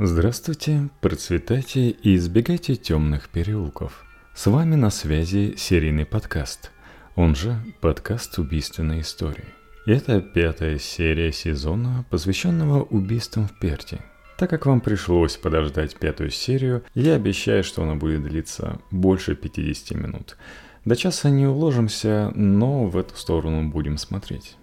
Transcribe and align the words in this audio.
Здравствуйте, 0.00 0.90
процветайте 1.00 1.90
и 1.90 2.14
избегайте 2.14 2.76
темных 2.76 3.28
переулков. 3.30 4.04
С 4.32 4.46
вами 4.46 4.76
на 4.76 4.90
связи 4.90 5.56
серийный 5.56 6.06
подкаст, 6.06 6.70
он 7.16 7.34
же 7.34 7.58
подкаст 7.80 8.38
убийственной 8.38 9.00
истории. 9.00 9.46
Это 9.86 10.20
пятая 10.20 10.78
серия 10.78 11.32
сезона, 11.32 12.04
посвященного 12.10 12.84
убийствам 12.84 13.48
в 13.48 13.58
Перте. 13.58 13.98
Так 14.36 14.50
как 14.50 14.66
вам 14.66 14.80
пришлось 14.80 15.36
подождать 15.36 15.96
пятую 15.96 16.30
серию, 16.30 16.84
я 16.94 17.16
обещаю, 17.16 17.64
что 17.64 17.82
она 17.82 17.96
будет 17.96 18.22
длиться 18.22 18.78
больше 18.92 19.34
50 19.34 19.98
минут. 19.98 20.36
До 20.84 20.94
часа 20.94 21.28
не 21.28 21.48
уложимся, 21.48 22.30
но 22.36 22.86
в 22.86 22.96
эту 22.96 23.16
сторону 23.16 23.68
будем 23.68 23.98
смотреть. 23.98 24.58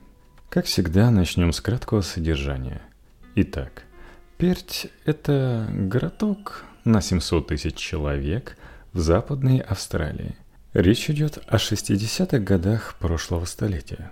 Как 0.47 0.63
всегда, 0.63 1.11
начнем 1.11 1.51
с 1.51 1.59
краткого 1.59 1.99
содержания. 1.99 2.81
Итак, 3.35 3.83
Перть– 4.37 4.87
это 5.05 5.65
городок 5.71 6.65
на 6.83 6.99
700 6.99 7.47
тысяч 7.47 7.75
человек 7.75 8.57
в 8.91 8.99
Западной 8.99 9.59
Австралии. 9.59 10.35
Речь 10.73 11.09
идет 11.09 11.39
о 11.47 11.55
60-х 11.55 12.39
годах 12.39 12.95
прошлого 12.99 13.45
столетия. 13.45 14.11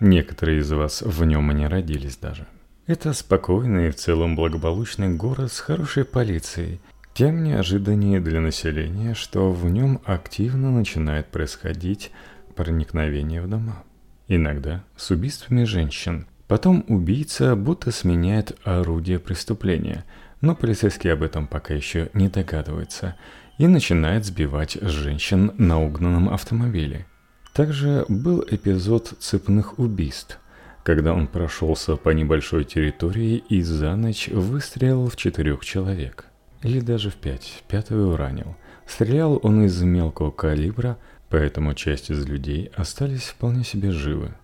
Некоторые 0.00 0.58
из 0.58 0.70
вас 0.70 1.00
в 1.00 1.24
нем 1.24 1.50
и 1.50 1.54
не 1.54 1.66
родились 1.66 2.18
даже. 2.18 2.46
Это 2.86 3.14
спокойный 3.14 3.88
и 3.88 3.90
в 3.90 3.96
целом 3.96 4.36
благополучный 4.36 5.14
город 5.14 5.50
с 5.50 5.60
хорошей 5.60 6.04
полицией, 6.04 6.78
тем 7.14 7.42
неожиданнее 7.42 8.20
для 8.20 8.42
населения, 8.42 9.14
что 9.14 9.50
в 9.50 9.70
нем 9.70 10.02
активно 10.04 10.72
начинает 10.72 11.28
происходить 11.28 12.10
проникновение 12.54 13.40
в 13.40 13.48
дома. 13.48 13.82
Иногда 14.28 14.84
с 14.94 15.10
убийствами 15.10 15.64
женщин– 15.64 16.26
Потом 16.46 16.84
убийца 16.88 17.56
будто 17.56 17.90
сменяет 17.90 18.58
орудие 18.64 19.18
преступления, 19.18 20.04
но 20.40 20.54
полицейский 20.54 21.12
об 21.12 21.22
этом 21.22 21.46
пока 21.46 21.74
еще 21.74 22.10
не 22.12 22.28
догадывается 22.28 23.16
и 23.56 23.66
начинает 23.66 24.24
сбивать 24.26 24.76
женщин 24.82 25.52
на 25.56 25.82
угнанном 25.82 26.28
автомобиле. 26.28 27.06
Также 27.54 28.04
был 28.08 28.44
эпизод 28.50 29.14
цепных 29.20 29.78
убийств, 29.78 30.38
когда 30.82 31.14
он 31.14 31.28
прошелся 31.28 31.96
по 31.96 32.10
небольшой 32.10 32.64
территории 32.64 33.42
и 33.48 33.62
за 33.62 33.94
ночь 33.96 34.28
выстрелил 34.28 35.08
в 35.08 35.16
четырех 35.16 35.64
человек. 35.64 36.26
Или 36.62 36.80
даже 36.80 37.10
в 37.10 37.14
пять, 37.14 37.62
пятого 37.68 38.18
ранил. 38.18 38.56
Стрелял 38.86 39.38
он 39.42 39.64
из 39.64 39.80
мелкого 39.82 40.30
калибра, 40.30 40.98
поэтому 41.30 41.74
часть 41.74 42.10
из 42.10 42.26
людей 42.26 42.70
остались 42.74 43.28
вполне 43.28 43.64
себе 43.64 43.92
живы. 43.92 44.34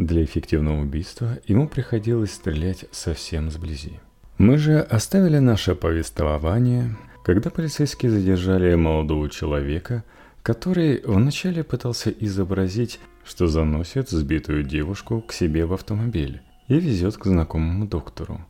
Для 0.00 0.24
эффективного 0.24 0.80
убийства 0.80 1.40
ему 1.46 1.68
приходилось 1.68 2.32
стрелять 2.32 2.86
совсем 2.90 3.50
сблизи. 3.50 4.00
Мы 4.38 4.56
же 4.56 4.80
оставили 4.80 5.40
наше 5.40 5.74
повествование, 5.74 6.96
когда 7.22 7.50
полицейские 7.50 8.10
задержали 8.10 8.74
молодого 8.76 9.28
человека, 9.28 10.02
который 10.42 11.02
вначале 11.04 11.62
пытался 11.62 12.08
изобразить, 12.08 12.98
что 13.26 13.46
заносит 13.46 14.08
сбитую 14.08 14.62
девушку 14.62 15.20
к 15.20 15.34
себе 15.34 15.66
в 15.66 15.74
автомобиль 15.74 16.40
и 16.68 16.80
везет 16.80 17.18
к 17.18 17.26
знакомому 17.26 17.86
доктору. 17.86 18.40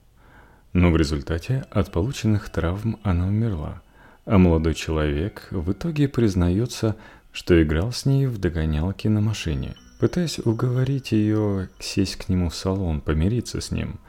Но 0.73 0.93
в 0.93 0.97
результате 0.97 1.65
от 1.73 1.91
полученных 1.91 2.49
травм 2.51 3.01
она 3.03 3.27
умерла, 3.27 3.83
а 4.25 4.39
молодой 4.39 4.75
человек 4.75 5.49
в 5.51 5.73
итоге 5.73 6.07
признается, 6.07 6.95
что 7.33 7.61
играл 7.61 7.91
с 7.91 8.07
ней 8.07 8.27
в 8.27 8.39
догонялки 8.39 9.09
на 9.09 9.21
машине– 9.21 9.75
пытаясь 10.01 10.39
уговорить 10.39 11.13
ее 11.13 11.69
сесть 11.79 12.17
к 12.17 12.29
нему 12.31 12.49
в 12.49 12.55
салон, 12.55 13.03
помириться 13.03 13.61
с 13.61 13.71
ним, 13.71 14.01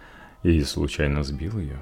и 0.41 0.63
случайно 0.63 1.21
сбил 1.23 1.59
ее. 1.59 1.79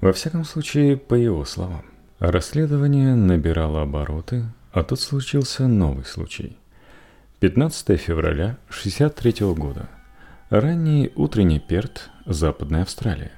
Во 0.00 0.12
всяком 0.12 0.44
случае, 0.44 0.96
по 0.96 1.14
его 1.14 1.44
словам. 1.44 1.84
Расследование 2.18 3.14
набирало 3.14 3.82
обороты, 3.82 4.44
а 4.72 4.82
тут 4.82 5.00
случился 5.00 5.68
новый 5.68 6.04
случай. 6.04 6.56
15 7.40 8.00
февраля 8.00 8.58
63 8.68 9.54
года. 9.54 9.88
Ранний 10.50 11.12
утренний 11.14 11.60
Перт, 11.60 12.10
Западная 12.24 12.82
Австралия. 12.82 13.32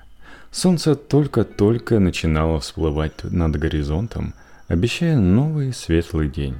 Солнце 0.50 0.94
только-только 0.94 1.98
начинало 1.98 2.60
всплывать 2.60 3.24
над 3.24 3.56
горизонтом, 3.56 4.32
обещая 4.68 5.18
новый 5.18 5.74
светлый 5.74 6.30
день, 6.30 6.56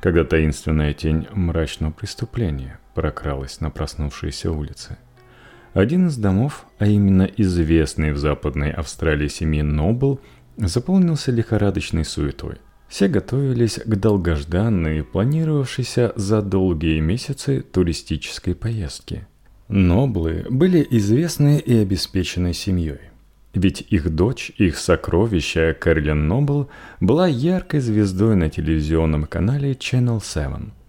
когда 0.00 0.24
таинственная 0.24 0.94
тень 0.94 1.26
мрачного 1.32 1.90
преступления 1.90 2.78
прокралась 2.94 3.60
на 3.60 3.70
проснувшиеся 3.70 4.50
улицы. 4.50 4.98
Один 5.74 6.08
из 6.08 6.18
домов, 6.18 6.66
а 6.78 6.86
именно 6.86 7.22
известный 7.22 8.12
в 8.12 8.18
Западной 8.18 8.72
Австралии 8.72 9.28
семьи 9.28 9.62
Нобл, 9.62 10.20
заполнился 10.58 11.32
лихорадочной 11.32 12.04
суетой. 12.04 12.56
Все 12.88 13.08
готовились 13.08 13.80
к 13.82 13.96
долгожданной, 13.96 15.02
планировавшейся 15.02 16.12
за 16.14 16.42
долгие 16.42 17.00
месяцы 17.00 17.62
туристической 17.62 18.54
поездке. 18.54 19.26
Ноблы 19.68 20.44
были 20.50 20.86
известны 20.90 21.58
и 21.58 21.74
обеспеченной 21.78 22.52
семьей. 22.52 23.00
Ведь 23.54 23.80
их 23.88 24.14
дочь, 24.14 24.52
их 24.58 24.76
сокровище 24.76 25.72
Кэролин 25.72 26.28
Нобл, 26.28 26.68
была 27.00 27.26
яркой 27.26 27.80
звездой 27.80 28.36
на 28.36 28.50
телевизионном 28.50 29.24
канале 29.24 29.72
Channel 29.72 30.22
7– 30.22 30.70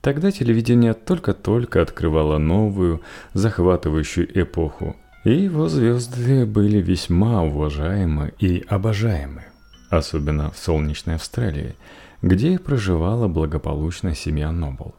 Тогда 0.00 0.30
телевидение 0.30 0.94
только-только 0.94 1.82
открывало 1.82 2.38
новую, 2.38 3.02
захватывающую 3.34 4.28
эпоху, 4.40 4.96
и 5.24 5.32
его 5.32 5.68
звезды 5.68 6.46
были 6.46 6.78
весьма 6.78 7.42
уважаемы 7.42 8.32
и 8.38 8.64
обожаемы, 8.68 9.44
особенно 9.90 10.52
в 10.52 10.58
солнечной 10.58 11.16
Австралии, 11.16 11.74
где 12.22 12.58
проживала 12.58 13.26
благополучная 13.26 14.14
семья 14.14 14.52
Нобл. 14.52 14.94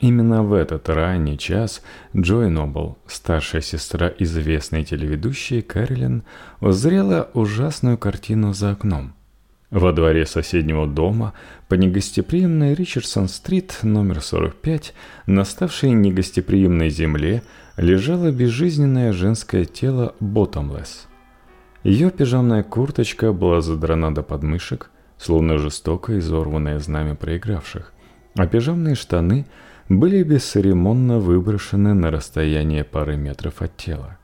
Именно 0.00 0.42
в 0.42 0.54
этот 0.54 0.88
ранний 0.88 1.38
час 1.38 1.82
Джой 2.16 2.50
Нобл, 2.50 2.98
старшая 3.06 3.60
сестра 3.60 4.10
известной 4.18 4.82
телеведущей 4.84 5.62
Кэролин, 5.62 6.24
узрела 6.60 7.30
ужасную 7.34 7.98
картину 7.98 8.52
за 8.54 8.72
окном– 8.72 9.14
во 9.72 9.92
дворе 9.92 10.26
соседнего 10.26 10.86
дома 10.86 11.32
по 11.66 11.74
негостеприимной 11.74 12.74
Ричардсон-стрит 12.74 13.78
номер 13.82 14.20
45 14.20 14.94
на 15.26 15.44
ставшей 15.44 15.92
негостеприимной 15.92 16.90
земле 16.90 17.42
лежало 17.78 18.30
безжизненное 18.30 19.12
женское 19.12 19.64
тело 19.64 20.14
Ботомлесс. 20.20 21.08
Ее 21.84 22.10
пижамная 22.10 22.62
курточка 22.62 23.32
была 23.32 23.62
задрана 23.62 24.14
до 24.14 24.22
подмышек, 24.22 24.90
словно 25.16 25.56
жестоко 25.56 26.18
изорванное 26.18 26.78
знамя 26.78 27.14
проигравших, 27.14 27.94
а 28.36 28.46
пижамные 28.46 28.94
штаны 28.94 29.46
были 29.88 30.22
бесцеремонно 30.22 31.18
выброшены 31.18 31.94
на 31.94 32.10
расстояние 32.10 32.84
пары 32.84 33.16
метров 33.16 33.62
от 33.62 33.74
тела. 33.78 34.18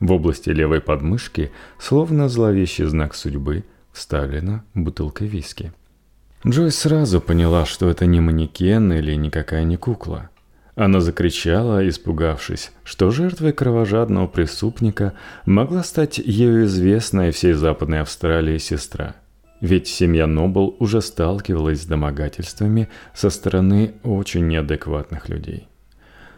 В 0.00 0.10
области 0.12 0.48
левой 0.48 0.80
подмышки, 0.80 1.52
словно 1.78 2.30
зловещий 2.30 2.84
знак 2.84 3.14
судьбы– 3.14 3.64
вставлена 3.92 4.64
бутылка 4.74 5.24
виски. 5.24 5.72
Джой 6.46 6.70
сразу 6.70 7.20
поняла, 7.20 7.66
что 7.66 7.90
это 7.90 8.06
не 8.06 8.20
манекен 8.20 8.92
или 8.92 9.14
никакая 9.14 9.64
не 9.64 9.76
кукла. 9.76 10.30
Она 10.74 11.00
закричала, 11.00 11.86
испугавшись, 11.86 12.72
что 12.84 13.10
жертвой 13.10 13.52
кровожадного 13.52 14.26
преступника 14.26 15.12
могла 15.44 15.82
стать 15.82 16.16
ее 16.16 16.64
известная 16.64 17.32
всей 17.32 17.52
Западной 17.52 18.00
Австралии 18.00 18.56
сестра. 18.56 19.16
Ведь 19.60 19.88
семья 19.88 20.26
Нобл 20.26 20.74
уже 20.78 21.02
сталкивалась 21.02 21.82
с 21.82 21.86
домогательствами 21.86 22.88
со 23.14 23.28
стороны 23.28 23.92
очень 24.02 24.48
неадекватных 24.48 25.28
людей. 25.28 25.68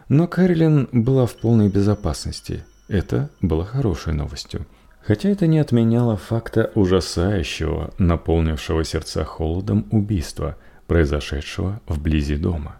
Но 0.09 0.27
Кэролин 0.27 0.89
была 0.91 1.25
в 1.25 1.35
полной 1.35 1.69
безопасности. 1.69 2.65
Это 2.89 3.29
было 3.39 3.63
хорошей 3.63 4.13
новостью– 4.13 4.65
Хотя 5.05 5.29
это 5.29 5.47
не 5.47 5.59
отменяло 5.59 6.15
факта 6.15 6.71
ужасающего, 6.75 7.93
наполнившего 7.97 8.85
сердца 8.85 9.25
холодом 9.25 9.85
убийства, 9.91 10.57
произошедшего 10.87 11.81
вблизи 11.87 12.35
дома. 12.35 12.77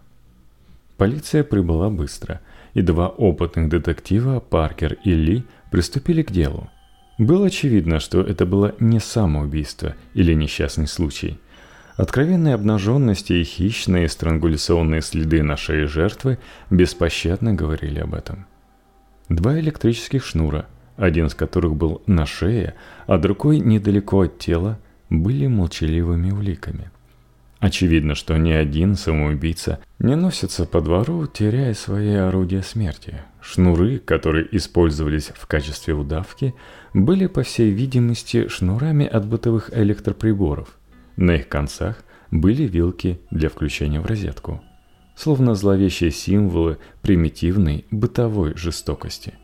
Полиция 0.96 1.44
прибыла 1.44 1.90
быстро, 1.90 2.40
и 2.72 2.80
два 2.80 3.08
опытных 3.08 3.68
детектива, 3.68 4.40
Паркер 4.40 4.94
и 5.04 5.12
Ли, 5.12 5.44
приступили 5.70 6.22
к 6.22 6.30
делу. 6.30 6.70
Было 7.18 7.46
очевидно, 7.46 8.00
что 8.00 8.22
это 8.22 8.46
было 8.46 8.74
не 8.80 9.00
самоубийство 9.00 9.94
или 10.14 10.32
несчастный 10.32 10.86
случай. 10.86 11.38
Откровенные 11.96 12.54
обнаженности 12.54 13.34
и 13.34 13.44
хищные 13.44 14.08
странгуляционные 14.08 15.02
следы 15.02 15.42
на 15.42 15.56
шее 15.56 15.86
жертвы 15.86 16.38
беспощадно 16.70 17.52
говорили 17.52 18.00
об 18.00 18.14
этом. 18.14 18.46
Два 19.28 19.58
электрических 19.60 20.24
шнура– 20.24 20.66
один 20.96 21.26
из 21.26 21.34
которых 21.34 21.76
был 21.76 22.02
на 22.06 22.26
шее, 22.26 22.74
а 23.06 23.18
другой 23.18 23.60
недалеко 23.60 24.22
от 24.22 24.38
тела, 24.38 24.78
были 25.10 25.46
молчаливыми 25.46 26.30
уликами. 26.30 26.90
Очевидно, 27.64 28.14
что 28.14 28.36
ни 28.36 28.50
один 28.50 28.94
самоубийца 28.94 29.78
не 29.98 30.16
носится 30.16 30.66
по 30.66 30.82
двору, 30.82 31.26
теряя 31.26 31.72
свои 31.72 32.12
орудия 32.12 32.62
смерти. 32.62 33.22
Шнуры, 33.40 33.98
которые 33.98 34.46
использовались 34.54 35.32
в 35.34 35.46
качестве 35.46 35.94
удавки, 35.94 36.54
были, 36.92 37.26
по 37.26 37.42
всей 37.42 37.70
видимости, 37.70 38.48
шнурами 38.48 39.06
от 39.06 39.26
бытовых 39.26 39.70
электроприборов. 39.74 40.76
На 41.16 41.36
их 41.36 41.48
концах 41.48 42.04
были 42.30 42.64
вилки 42.64 43.20
для 43.30 43.48
включения 43.48 44.00
в 44.00 44.06
розетку, 44.06 44.60
словно 45.16 45.54
зловещие 45.54 46.10
символы 46.10 46.78
примитивной 47.00 47.86
бытовой 47.90 48.54
жестокости. 48.56 49.34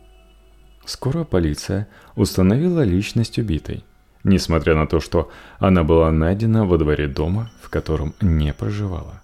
Скоро 0.85 1.25
полиция 1.25 1.89
установила 2.17 2.83
личность 2.83 3.39
убитой 3.39 3.85
несмотря 4.25 4.75
на 4.75 4.87
то, 4.87 5.01
что 5.01 5.31
она 5.59 5.85
была 5.85 6.11
найдена 6.11 6.65
во 6.65 6.79
дворе 6.79 7.09
дома, 7.09 7.51
в 7.63 7.71
котором 7.71 8.15
не 8.21 8.53
проживала. 8.53 9.23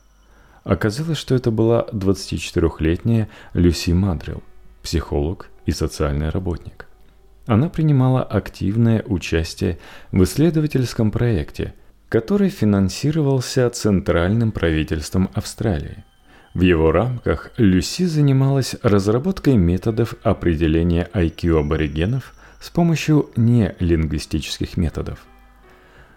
Оказалось, 0.64 1.18
что 1.18 1.34
это 1.34 1.50
была 1.50 1.86
24-летняя 1.92 3.28
Люси 3.54 3.90
Мадрил, 3.90 4.42
психолог 4.82 5.48
и 5.64 5.72
социальный 5.72 6.30
работник. 6.30 6.86
Она 7.46 7.68
принимала 7.68 8.24
активное 8.24 9.02
участие 9.06 9.78
в 10.10 10.24
исследовательском 10.24 11.12
проекте, 11.12 11.74
который 12.08 12.48
финансировался 12.48 13.70
Центральным 13.70 14.50
правительством 14.50 15.30
Австралии. 15.34 16.04
В 16.56 16.62
его 16.62 16.90
рамках 16.90 17.50
Люси 17.58 18.04
занималась 18.06 18.76
разработкой 18.82 19.58
методов 19.58 20.14
определения 20.22 21.06
IQ 21.12 21.60
аборигенов 21.60 22.32
с 22.62 22.70
помощью 22.70 23.28
нелингвистических 23.36 24.78
методов. 24.78 25.18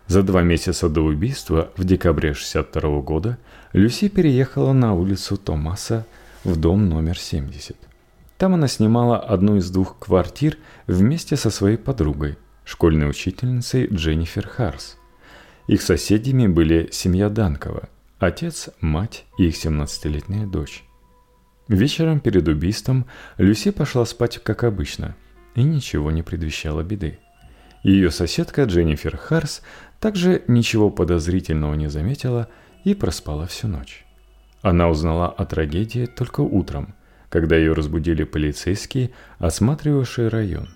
За 0.07 0.23
два 0.23 0.41
месяца 0.41 0.87
до 0.87 1.01
убийства 1.01 1.73
в 1.75 1.83
декабре 1.83 2.29
1962 2.29 3.01
года 3.01 3.37
Люси 3.73 4.07
переехала 4.07 4.71
на 4.71 4.93
улицу 4.93 5.35
Томаса 5.35 6.05
в 6.45 6.55
дом 6.55 6.87
номер 6.87 7.19
70. 7.19 7.75
Там 8.37 8.53
она 8.53 8.69
снимала 8.69 9.19
одну 9.19 9.57
из 9.57 9.69
двух 9.69 9.99
квартир 9.99 10.55
вместе 10.87 11.35
со 11.35 11.49
своей 11.49 11.75
подругой, 11.75 12.37
школьной 12.63 13.09
учительницей 13.09 13.87
Дженнифер 13.87 14.47
Харс. 14.47 14.95
Их 15.67 15.81
соседями 15.81 16.47
были 16.47 16.87
семья 16.93 17.27
Данкова, 17.27 17.89
отец, 18.19 18.69
мать 18.81 19.25
и 19.37 19.47
их 19.47 19.55
17-летняя 19.55 20.45
дочь. 20.45 20.83
Вечером 21.67 22.19
перед 22.19 22.47
убийством 22.47 23.05
Люси 23.37 23.71
пошла 23.71 24.05
спать 24.05 24.39
как 24.43 24.63
обычно– 24.63 25.15
и 25.55 25.63
ничего 25.63 26.11
не 26.11 26.23
предвещало 26.23 26.83
беды. 26.83 27.19
Ее 27.83 28.11
соседка 28.11 28.63
Дженнифер 28.63 29.17
Харс 29.17 29.61
также 29.99 30.43
ничего 30.47 30.89
подозрительного 30.89 31.75
не 31.75 31.89
заметила 31.89 32.49
и 32.83 32.93
проспала 32.93 33.47
всю 33.47 33.67
ночь. 33.67 34.05
Она 34.61 34.89
узнала 34.89 35.29
о 35.29 35.45
трагедии 35.45 36.05
только 36.05 36.41
утром, 36.41 36.95
когда 37.29 37.55
ее 37.55 37.73
разбудили 37.73 38.23
полицейские, 38.23 39.11
осматривавшие 39.37 40.27
район. 40.27 40.69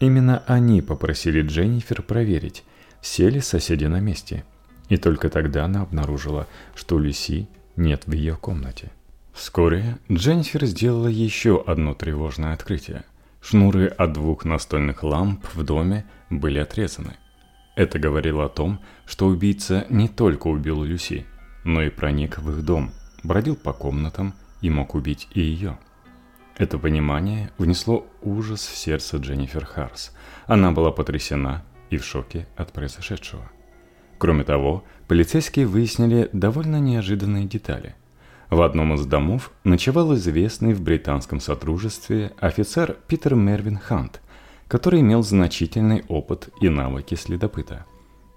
Именно 0.00 0.42
они 0.46 0.82
попросили 0.82 1.42
Дженнифер 1.42 2.02
проверить, 2.02 2.64
все 3.00 3.28
ли 3.28 3.40
соседи 3.40 3.84
на 3.84 4.00
месте. 4.00 4.44
И 4.90 4.96
только 4.96 5.30
тогда 5.30 5.64
она 5.64 5.82
обнаружила, 5.82 6.46
что 6.74 6.98
Люси 6.98 7.48
нет 7.76 8.02
в 8.06 8.12
ее 8.12 8.36
комнате. 8.36 8.90
Вскоре 9.32 9.98
Дженнифер 10.10 10.66
сделала 10.66 11.06
еще 11.06 11.62
одно 11.64 11.94
тревожное 11.94 12.52
открытие. 12.52 13.04
Шнуры 13.40 13.86
от 13.86 14.12
двух 14.12 14.44
настольных 14.44 15.02
ламп 15.02 15.46
в 15.54 15.62
доме 15.62 16.04
были 16.28 16.58
отрезаны. 16.58 17.16
Это 17.76 17.98
говорило 18.00 18.44
о 18.44 18.48
том, 18.48 18.80
что 19.06 19.26
убийца 19.26 19.86
не 19.88 20.08
только 20.08 20.48
убил 20.48 20.82
Люси, 20.82 21.24
но 21.64 21.82
и 21.82 21.88
проник 21.88 22.38
в 22.38 22.50
их 22.50 22.64
дом, 22.64 22.90
бродил 23.22 23.54
по 23.54 23.72
комнатам 23.72 24.34
и 24.60 24.68
мог 24.70 24.96
убить 24.96 25.28
и 25.32 25.40
ее. 25.40 25.78
Это 26.58 26.78
понимание 26.78 27.50
внесло 27.58 28.06
ужас 28.22 28.66
в 28.66 28.76
сердце 28.76 29.18
Дженнифер 29.18 29.64
Харс. 29.64 30.12
Она 30.46 30.72
была 30.72 30.90
потрясена 30.90 31.62
и 31.90 31.96
в 31.96 32.04
шоке 32.04 32.48
от 32.56 32.72
произошедшего. 32.72 33.48
Кроме 34.20 34.44
того, 34.44 34.84
полицейские 35.08 35.66
выяснили 35.66 36.28
довольно 36.34 36.78
неожиданные 36.78 37.46
детали. 37.46 37.94
В 38.50 38.60
одном 38.60 38.92
из 38.92 39.06
домов 39.06 39.50
ночевал 39.64 40.14
известный 40.14 40.74
в 40.74 40.82
британском 40.82 41.40
сотрудничестве 41.40 42.32
офицер 42.38 42.98
Питер 43.08 43.34
Мервин 43.34 43.78
Хант, 43.78 44.20
который 44.68 45.00
имел 45.00 45.22
значительный 45.22 46.04
опыт 46.08 46.50
и 46.60 46.68
навыки 46.68 47.14
следопыта. 47.14 47.86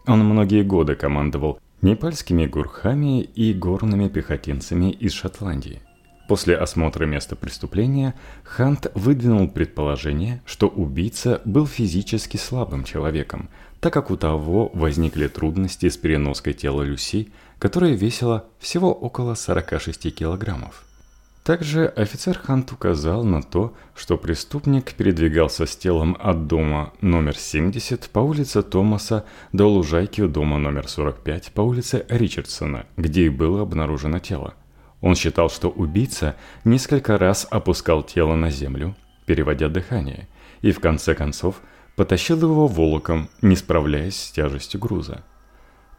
Он 0.07 0.23
многие 0.23 0.63
годы 0.63 0.95
командовал 0.95 1.59
непальскими 1.81 2.45
гурхами 2.45 3.21
и 3.21 3.53
горными 3.53 4.07
пехотинцами 4.07 4.89
из 4.89 5.11
Шотландии. 5.11 5.81
После 6.29 6.55
осмотра 6.55 7.05
места 7.05 7.35
преступления 7.35 8.13
Хант 8.43 8.89
выдвинул 8.95 9.49
предположение, 9.49 10.41
что 10.45 10.69
убийца 10.69 11.41
был 11.43 11.67
физически 11.67 12.37
слабым 12.37 12.85
человеком, 12.85 13.49
так 13.83 13.93
как 13.93 14.11
у 14.11 14.17
того 14.17 14.71
возникли 14.73 15.27
трудности 15.27 15.89
с 15.89 15.97
переноской 15.97 16.53
тела 16.53 16.83
Люси 16.83 17.31
которая 17.59 17.93
весила 17.93 18.45
всего 18.59 18.93
около 18.93 19.35
46 19.35 20.13
килограммов. 20.13 20.83
Также 21.43 21.85
офицер 21.85 22.37
Хант 22.37 22.71
указал 22.73 23.23
на 23.23 23.41
то, 23.41 23.73
что 23.95 24.17
преступник 24.17 24.93
передвигался 24.93 25.65
с 25.65 25.75
телом 25.75 26.17
от 26.19 26.47
дома 26.47 26.91
номер 26.99 27.37
70 27.37 28.09
по 28.09 28.19
улице 28.19 28.63
Томаса 28.63 29.25
до 29.53 29.69
лужайки 29.69 30.19
у 30.19 30.27
дома 30.27 30.57
номер 30.57 30.89
45 30.89 31.51
по 31.53 31.61
улице 31.61 32.05
Ричардсона, 32.09 32.85
где 32.97 33.27
и 33.27 33.29
было 33.29 33.61
обнаружено 33.61 34.19
тело. 34.19 34.55
Он 34.99 35.15
считал, 35.15 35.49
что 35.49 35.69
убийца 35.69 36.35
несколько 36.65 37.17
раз 37.17 37.47
опускал 37.49 38.03
тело 38.03 38.35
на 38.35 38.49
землю, 38.49 38.95
переводя 39.25 39.69
дыхание, 39.69 40.27
и 40.61 40.71
в 40.71 40.79
конце 40.79 41.15
концов 41.15 41.61
потащил 41.95 42.41
его 42.41 42.67
волоком, 42.67 43.29
не 43.41 43.55
справляясь 43.55 44.15
с 44.15 44.31
тяжестью 44.31 44.79
груза. 44.79 45.23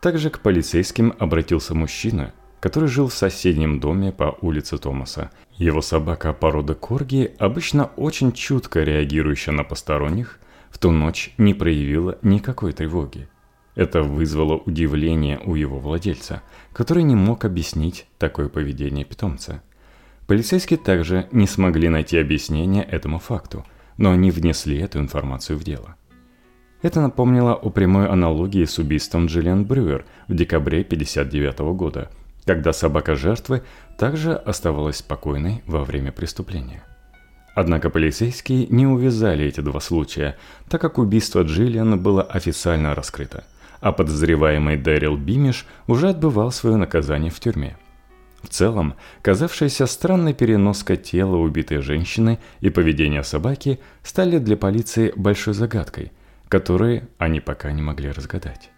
Также 0.01 0.31
к 0.31 0.41
полицейским 0.41 1.15
обратился 1.19 1.75
мужчина, 1.75 2.33
который 2.61 2.89
жил 2.89 3.09
в 3.09 3.15
соседнем 3.15 3.81
доме 3.81 4.13
по 4.13 4.37
улице 4.41 4.79
Томаса. 4.79 5.31
Его 5.57 5.83
собака 5.83 6.33
породы 6.33 6.75
корги, 6.75 7.35
обычно 7.39 7.87
очень 7.97 8.33
чутко 8.33 8.83
реагирующая 8.83 9.53
на 9.53 9.65
посторонних, 9.65 10.39
в 10.71 10.79
ту 10.79 10.91
ночь 10.91 11.33
не 11.39 11.55
проявила 11.55 12.19
никакой 12.23 12.73
тревоги. 12.73 13.29
Это 13.75 14.03
вызвало 14.03 14.57
удивление 14.57 15.41
у 15.45 15.55
его 15.55 15.79
владельца, 15.79 16.43
который 16.73 17.03
не 17.03 17.15
мог 17.15 17.45
объяснить 17.45 18.07
такое 18.19 18.49
поведение 18.49 19.05
питомца. 19.05 19.63
Полицейские 20.27 20.79
также 20.79 21.29
не 21.33 21.47
смогли 21.47 21.89
найти 21.89 22.19
объяснение 22.19 22.83
этому 22.83 23.19
факту, 23.19 23.65
но 23.97 24.13
они 24.13 24.31
внесли 24.31 24.79
эту 24.79 24.99
информацию 24.99 25.59
в 25.59 25.65
дело. 25.65 25.97
Это 26.83 27.01
напомнило 27.01 27.55
о 27.55 27.71
прямой 27.71 28.09
аналогии 28.09 28.65
с 28.65 28.79
убийством 28.79 29.27
Джиллиан 29.27 29.65
Брюер 29.65 30.05
в 30.29 30.35
декабре 30.35 30.83
1959 30.83 31.77
года, 31.77 32.11
когда 32.45 32.73
собака 32.73 33.15
жертвы 33.15 33.63
также 33.99 34.35
оставалась 34.35 34.99
спокойной 34.99 35.63
во 35.67 35.83
время 35.85 36.13
преступления. 36.13 36.83
Однако 37.55 37.89
полицейские 37.89 38.67
не 38.67 38.87
увязали 38.87 39.47
эти 39.47 39.61
два 39.61 39.81
случая, 39.81 40.37
так 40.69 40.81
как 40.81 40.99
убийство 40.99 41.43
Джиллиан 41.43 41.99
было 42.03 42.23
официально 42.23 42.95
раскрыто, 42.95 43.45
а 43.81 43.93
подозреваемый 43.93 44.77
Дэрил 44.77 45.17
Бимиш 45.17 45.67
уже 45.87 46.11
отбывал 46.11 46.51
свое 46.51 46.77
наказание 46.77 47.31
в 47.31 47.39
тюрьме. 47.39 47.77
В 48.45 48.49
целом, 48.51 48.95
казавшаяся 49.23 49.87
странной 49.87 50.35
переноска 50.35 50.97
тела 50.97 51.37
убитой 51.37 51.79
женщины 51.79 52.39
и 52.61 52.71
поведение 52.71 53.25
собаки 53.25 53.81
стали 54.03 54.39
для 54.39 54.57
полиции 54.57 55.13
большой 55.17 55.55
загадкой– 55.55 56.13
которые 56.55 57.09
они 57.19 57.41
пока 57.41 57.73
не 57.73 57.83
могли 57.83 58.13
разгадать. 58.13 58.71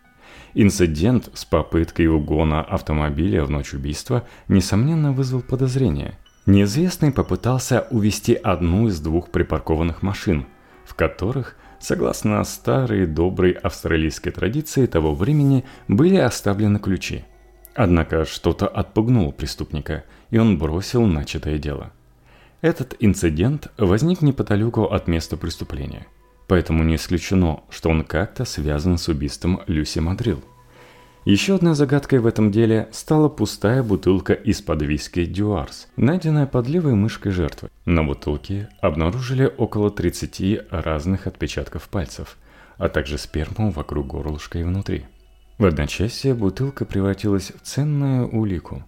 Инцидент 0.55 1.29
с 1.35 1.45
попыткой 1.45 2.07
угона 2.07 2.63
автомобиля 2.63 3.45
в 3.45 3.51
ночь 3.51 3.75
убийства, 3.75 4.27
несомненно, 4.49 5.13
вызвал 5.13 5.43
подозрение. 5.43 6.17
Неизвестный 6.47 7.13
попытался 7.13 7.87
увести 7.91 8.33
одну 8.33 8.89
из 8.89 8.99
двух 9.01 9.31
припаркованных 9.31 10.01
машин, 10.01 10.47
в 10.87 10.95
которых, 10.95 11.57
согласно 11.79 12.43
старой 12.45 13.07
доброй 13.07 13.51
австралийской 13.51 14.31
традиции 14.31 14.87
того 14.87 15.15
времени, 15.15 15.67
были 15.87 16.17
оставлены 16.17 16.79
ключи. 16.79 17.27
Однако 17.77 18.25
что-то 18.25 18.67
отпугнуло 18.67 19.31
преступника, 19.31 20.05
и 20.31 20.39
он 20.39 20.59
бросил 20.59 21.07
начатое 21.07 21.59
дело. 21.59 21.93
Этот 22.63 22.97
инцидент 22.99 23.69
возник 23.79 24.23
неподалеку 24.23 24.85
от 24.85 25.07
места 25.07 25.37
преступления– 25.37 26.07
Поэтому 26.47 26.85
не 26.85 26.97
исключено, 26.97 27.61
что 27.71 27.91
он 27.91 28.05
как-то 28.05 28.45
связан 28.45 28.99
с 28.99 29.09
убийством 29.09 29.63
Люси 29.67 29.99
Мадрил. 29.99 30.43
Еще 31.25 31.57
одной 31.57 31.75
загадкой 31.75 32.21
в 32.21 32.27
этом 32.27 32.53
деле 32.53 32.89
стала 32.93 33.29
пустая 33.29 33.83
бутылка 33.83 34.33
из-под 34.33 34.83
виски 34.83 35.25
Дюарс, 35.25 35.89
найденная 35.97 36.47
под 36.47 36.69
левой 36.69 36.95
мышкой 36.95 37.33
жертвы. 37.33 37.69
На 37.85 38.05
бутылке 38.05 38.69
обнаружили 38.81 39.53
около 39.57 39.91
30 39.91 40.71
разных 40.71 41.27
отпечатков 41.27 41.89
пальцев, 41.89 42.37
а 42.77 42.89
также 42.89 43.19
сперму 43.19 43.71
вокруг 43.71 44.07
горлышка 44.07 44.61
и 44.61 44.63
внутри. 44.63 45.07
В 45.59 45.65
одночасье 45.65 46.35
бутылка 46.35 46.85
превратилась 46.85 47.51
в 47.51 47.67
ценную 47.67 48.29
улику. 48.29 48.85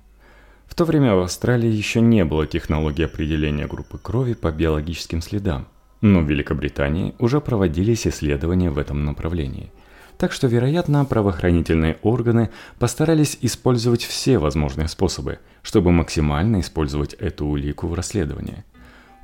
В 0.67 0.75
то 0.75 0.85
время 0.85 1.15
в 1.15 1.21
Австралии 1.21 1.71
еще 1.71 2.03
не 2.03 2.27
было 2.27 2.47
технологии 2.47 3.07
определения 3.07 3.67
группы 3.67 3.97
крови 3.97 4.35
по 4.35 4.53
биологическим 4.53 5.23
следам, 5.23 5.67
но 6.03 6.21
в 6.21 6.29
Великобритании 6.29 7.15
уже 7.19 7.41
проводились 7.41 8.07
исследования 8.07 8.69
в 8.69 8.77
этом 8.77 9.07
направлении. 9.07 9.73
Так 10.19 10.31
что, 10.31 10.47
вероятно, 10.47 11.07
правоохранительные 11.07 11.97
органы 12.03 12.51
постарались 12.79 13.39
использовать 13.41 14.03
все 14.03 14.37
возможные 14.37 14.89
способы, 14.89 15.39
чтобы 15.63 15.91
максимально 15.91 16.61
использовать 16.61 17.15
эту 17.15 17.47
улику 17.47 17.87
в 17.87 17.95
расследовании. 17.95 18.63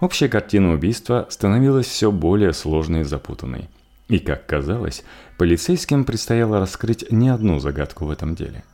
Общая 0.01 0.29
картина 0.29 0.73
убийства 0.73 1.27
становилась 1.29 1.87
все 1.87 2.11
более 2.11 2.55
сложной 2.55 3.03
и 3.03 3.05
запутанной– 3.05 3.69
и, 4.09 4.19
как 4.19 4.47
казалось, 4.47 5.05
полицейским 5.39 6.05
предстояло 6.05 6.61
раскрыть 6.61 7.11
не 7.11 7.29
одну 7.29 7.59
загадку 7.59 8.07
в 8.07 8.11
этом 8.11 8.35
деле. 8.35 8.65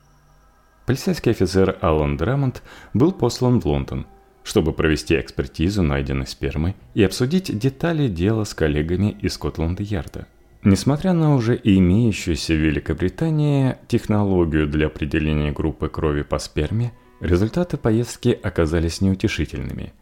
Полицейский 0.87 1.31
офицер 1.31 1.79
Алан 1.81 2.17
Драмонт 2.17 2.63
был 2.95 3.13
послан 3.13 3.61
в 3.61 3.67
Лондон, 3.67 4.07
чтобы 4.43 4.73
провести 4.73 5.21
экспертизу 5.21 5.83
найденной 5.83 6.27
спермы 6.27 6.75
и 6.95 7.05
обсудить 7.05 7.57
детали 7.57 8.09
дела 8.09 8.45
с 8.45 8.55
коллегами 8.55 9.17
из 9.21 9.35
Скотланд-Ярда. 9.35 10.27
Несмотря 10.63 11.13
на 11.13 11.35
уже 11.35 11.59
имеющуюся 11.63 12.55
в 12.55 12.59
Великобритании 12.59 13.77
технологию 13.89 14.67
для 14.67 14.89
определения 14.89 15.53
группы 15.53 15.89
крови 15.89 16.23
по 16.23 16.39
сперме, 16.39 16.93
результаты 17.21 17.77
поездки 17.77 18.39
оказались 18.43 19.01
неутешительными. 19.01 19.93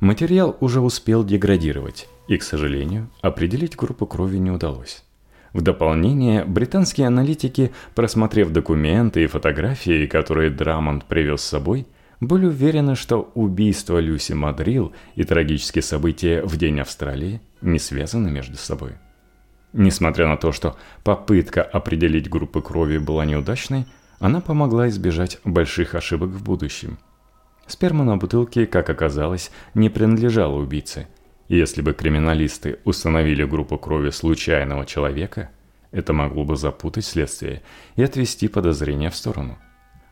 Материал 0.00 0.56
уже 0.60 0.80
успел 0.80 1.24
деградировать, 1.24 2.08
и, 2.28 2.36
к 2.36 2.42
сожалению, 2.42 3.10
определить 3.22 3.76
группу 3.76 4.06
крови 4.06 4.38
не 4.38 4.50
удалось. 4.50 5.04
В 5.54 5.62
дополнение, 5.62 6.44
британские 6.44 7.06
аналитики, 7.06 7.72
просмотрев 7.94 8.50
документы 8.50 9.24
и 9.24 9.26
фотографии, 9.26 10.06
которые 10.06 10.50
Драмонт 10.50 11.06
привез 11.06 11.40
с 11.40 11.48
собой, 11.48 11.86
были 12.20 12.46
уверены, 12.46 12.94
что 12.94 13.30
убийство 13.34 13.98
Люси 13.98 14.32
Мадрил 14.32 14.92
и 15.14 15.24
трагические 15.24 15.82
события 15.82 16.42
в 16.42 16.56
День 16.58 16.80
Австралии 16.80 17.40
не 17.62 17.78
связаны 17.78 18.30
между 18.30 18.56
собой. 18.56 18.92
Несмотря 19.72 20.26
на 20.26 20.36
то, 20.36 20.52
что 20.52 20.76
попытка 21.04 21.62
определить 21.62 22.28
группы 22.28 22.60
крови 22.60 22.98
была 22.98 23.24
неудачной, 23.24 23.86
она 24.18 24.40
помогла 24.40 24.88
избежать 24.88 25.38
больших 25.44 25.94
ошибок 25.94 26.30
в 26.30 26.42
будущем. 26.42 26.98
Сперма 27.66 28.04
на 28.04 28.16
бутылке, 28.16 28.66
как 28.66 28.88
оказалось, 28.90 29.50
не 29.74 29.88
принадлежала 29.90 30.56
убийце– 30.56 31.08
если 31.48 31.80
бы 31.80 31.92
криминалисты 31.92 32.80
установили 32.84 33.44
группу 33.44 33.78
крови 33.78 34.10
случайного 34.10 34.84
человека, 34.84 35.50
это 35.92 36.12
могло 36.12 36.44
бы 36.44 36.56
запутать 36.56 37.04
следствие 37.04 37.62
и 37.94 38.02
отвести 38.02 38.48
подозрения 38.48 39.10
в 39.10 39.16
сторону. 39.16 39.56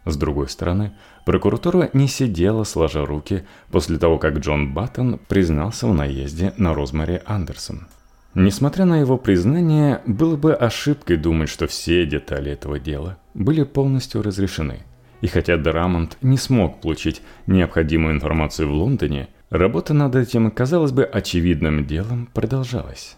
С 0.04 0.16
другой 0.16 0.48
стороны, 0.48 0.92
прокуратура 1.26 1.90
не 1.92 2.06
сидела 2.06 2.62
сложа 2.64 3.04
руки 3.04 3.44
после 3.70 3.98
того, 3.98 4.18
как 4.18 4.38
Джон 4.38 4.74
Баттон 4.74 5.18
признался 5.28 5.88
в 5.88 5.94
наезде 5.94 6.52
на 6.56 6.72
Розмари 6.72 7.20
Андерсон. 7.24 7.88
Несмотря 8.34 8.84
на 8.84 9.00
его 9.00 9.16
признание, 9.16 10.02
было 10.06 10.36
бы 10.36 10.54
ошибкой 10.54 11.16
думать, 11.16 11.48
что 11.48 11.66
все 11.66 12.06
детали 12.06 12.52
этого 12.52 12.78
дела 12.78 13.18
были 13.32 13.64
полностью 13.64 14.22
разрешены. 14.22 14.84
И 15.24 15.26
хотя 15.26 15.56
Драмонт 15.56 16.18
не 16.20 16.36
смог 16.36 16.82
получить 16.82 17.22
необходимую 17.46 18.14
информацию 18.14 18.68
в 18.68 18.72
Лондоне, 18.72 19.28
Работа 19.54 19.94
над 19.94 20.16
этим, 20.16 20.50
казалось 20.50 20.90
бы, 20.90 21.04
очевидным 21.04 21.86
делом 21.86 22.28
продолжалась. 22.34 23.16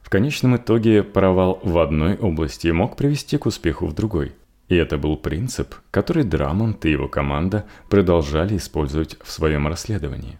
В 0.00 0.08
конечном 0.08 0.56
итоге 0.56 1.02
провал 1.02 1.60
в 1.62 1.76
одной 1.78 2.16
области 2.16 2.68
мог 2.68 2.96
привести 2.96 3.36
к 3.36 3.44
успеху 3.44 3.86
в 3.86 3.92
другой. 3.92 4.32
И 4.68 4.74
это 4.74 4.96
был 4.96 5.18
принцип, 5.18 5.74
который 5.90 6.24
Драмонт 6.24 6.86
и 6.86 6.90
его 6.92 7.08
команда 7.08 7.66
продолжали 7.90 8.56
использовать 8.56 9.18
в 9.22 9.30
своем 9.30 9.68
расследовании. 9.68 10.38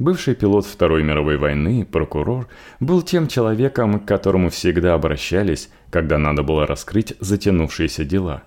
Бывший 0.00 0.34
пилот 0.34 0.66
Второй 0.66 1.04
мировой 1.04 1.36
войны, 1.36 1.86
прокурор, 1.86 2.48
был 2.80 3.02
тем 3.02 3.28
человеком, 3.28 4.00
к 4.00 4.08
которому 4.08 4.50
всегда 4.50 4.94
обращались, 4.94 5.70
когда 5.90 6.18
надо 6.18 6.42
было 6.42 6.66
раскрыть 6.66 7.14
затянувшиеся 7.20 8.04
дела, 8.04 8.42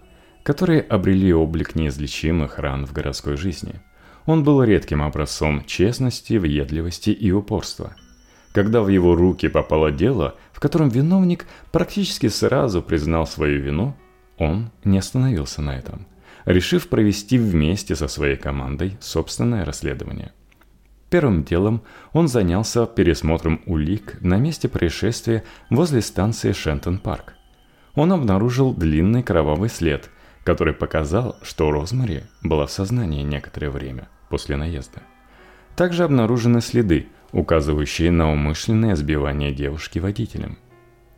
которые 0.48 0.80
обрели 0.80 1.34
облик 1.34 1.75
неизлечимых 1.75 2.58
ран 2.58 2.88
в 2.88 2.94
городской 2.94 3.36
жизни– 3.36 3.82
он 4.27 4.44
был 4.44 4.62
редким 4.62 5.01
образцом 5.01 5.63
честности, 5.66 6.34
въедливости 6.34 7.10
и 7.10 7.32
упорства. 7.32 7.96
Когда 8.51 8.82
в 8.82 8.89
его 8.89 9.16
руки 9.16 9.48
попало 9.48 9.89
дело, 9.89 10.36
в 10.51 10.60
котором 10.60 10.89
виновник 10.89 11.48
практически 11.72 12.27
сразу 12.27 12.82
признал 12.82 13.25
свою 13.25 13.62
вину, 13.62 13.96
он 14.38 14.70
не 14.84 14.98
остановился 14.98 15.62
на 15.62 15.77
этом, 15.77 16.06
решив 16.46 16.89
провести 16.89 17.38
вместе 17.38 17.96
со 17.96 18.08
своей 18.10 18.36
командой 18.36 18.98
собственное 19.00 19.63
расследование. 19.63 20.34
Первым 21.10 21.46
делом 21.46 21.84
он 22.12 22.27
занялся 22.27 22.86
пересмотром 22.86 23.62
улик 23.66 24.18
на 24.22 24.38
месте 24.38 24.68
происшествия 24.68 25.46
возле 25.70 26.01
станции 26.01 26.51
Шентон-Парк. 26.51 27.36
Он 27.96 28.12
обнаружил 28.12 28.74
длинный 28.74 29.24
кровавый 29.24 29.70
след, 29.70 30.10
который 30.48 30.74
показал, 30.74 31.36
что 31.42 31.72
Розмари 31.72 32.24
была 32.42 32.68
в 32.68 32.72
сознании 32.72 33.22
некоторое 33.22 33.70
время– 33.70 34.08
после 34.30 34.56
наезда. 34.56 35.01
Также 35.75 36.06
обнаружены 36.06 36.62
следы, 36.62 37.08
указывающие 37.34 38.12
на 38.12 38.32
умышленное 38.32 38.96
сбивание 38.96 39.51
девушки 39.51 40.00
водителем. 40.00 40.58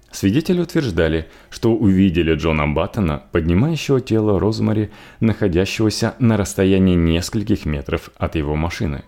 Свидетели 0.09 0.59
утверждали, 0.59 1.27
что 1.51 1.75
увидели 1.75 2.33
Джона 2.33 2.67
Баттона, 2.67 3.21
поднимающего 3.31 4.01
тело 4.01 4.39
Розмари, 4.39 4.89
находящегося 5.19 6.15
на 6.17 6.35
расстоянии 6.35 6.95
нескольких 6.95 7.67
метров 7.67 8.09
от 8.17 8.33
его 8.33 8.55
машины. 8.55 9.03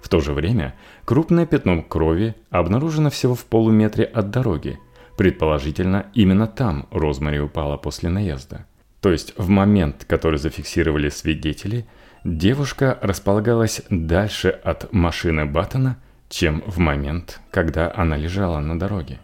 В 0.00 0.08
то 0.08 0.20
же 0.20 0.32
время 0.32 0.76
крупное 1.04 1.44
пятно 1.44 1.82
крови 1.82 2.36
обнаружено 2.48 3.10
всего 3.10 3.34
в 3.34 3.44
полуметре 3.44 4.04
от 4.04 4.30
дороги. 4.30 4.78
Предположительно, 5.18 6.06
именно 6.14 6.46
там 6.46 6.88
Розмари 6.90 7.38
упала 7.38 7.76
после 7.76 8.08
наезда. 8.08 8.64
То 9.00 9.10
есть 9.10 9.34
в 9.36 9.48
момент, 9.48 10.04
который 10.06 10.38
зафиксировали 10.38 11.08
свидетели– 11.08 11.86
Девушка 12.24 12.98
располагалась 13.00 13.82
дальше 13.90 14.48
от 14.48 14.92
машины 14.92 15.46
Баттона, 15.46 15.98
чем 16.28 16.62
в 16.66 16.78
момент, 16.78 17.40
когда 17.50 17.92
она 17.94 18.16
лежала 18.16 18.60
на 18.60 18.78
дороге. 18.78 19.20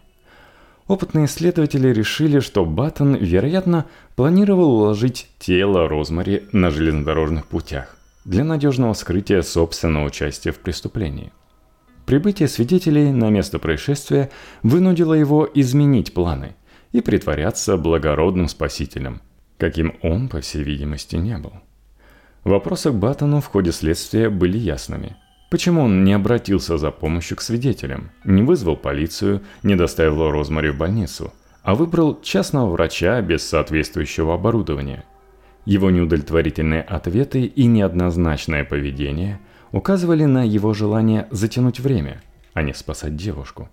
Опытные 0.87 1.25
исследователи 1.25 1.89
решили, 1.89 2.39
что 2.39 2.65
Баттон, 2.65 3.15
вероятно, 3.15 3.85
планировал 4.15 4.71
уложить 4.71 5.29
тело 5.39 5.87
Розмари 5.89 6.43
на 6.51 6.69
железнодорожных 6.69 7.47
путях 7.47 7.97
для 8.23 8.43
надежного 8.43 8.93
скрытия 8.93 9.41
собственного 9.41 10.05
участия 10.05 10.51
в 10.51 10.59
преступлении. 10.59 11.31
Прибытие 12.05 12.47
свидетелей 12.47 13.11
на 13.11 13.29
место 13.29 13.59
происшествия 13.59 14.29
вынудило 14.63 15.13
его 15.13 15.49
изменить 15.53 16.13
планы 16.13 16.55
и 16.91 17.01
притворяться 17.01 17.77
благородным 17.77 18.47
спасителем, 18.47 19.21
каким 19.57 19.95
он, 20.01 20.29
по 20.29 20.41
всей 20.41 20.63
видимости, 20.63 21.15
не 21.15 21.37
был. 21.37 21.53
Вопросы 22.43 22.91
к 22.91 22.95
Баттону 22.95 23.41
в 23.41 23.47
ходе 23.47 23.71
следствия 23.71 24.29
были 24.29 24.57
ясными. 24.57 25.15
Почему 25.49 25.81
он 25.81 26.03
не 26.03 26.13
обратился 26.13 26.77
за 26.77 26.91
помощью 26.91 27.37
к 27.37 27.41
свидетелям, 27.41 28.11
не 28.23 28.43
вызвал 28.43 28.75
полицию, 28.75 29.41
не 29.63 29.75
доставил 29.75 30.29
Розмари 30.29 30.69
в 30.69 30.77
больницу, 30.77 31.33
а 31.63 31.75
выбрал 31.75 32.19
частного 32.21 32.69
врача 32.69 33.21
без 33.21 33.43
соответствующего 33.43 34.35
оборудования? 34.35 35.05
Его 35.65 35.89
неудовлетворительные 35.89 36.81
ответы 36.81 37.45
и 37.45 37.65
неоднозначное 37.65 38.63
поведение 38.63 39.39
указывали 39.71 40.25
на 40.25 40.43
его 40.43 40.73
желание 40.73 41.27
затянуть 41.31 41.79
время, 41.79 42.21
а 42.53 42.61
не 42.61 42.73
спасать 42.73 43.15
девушку. 43.15 43.69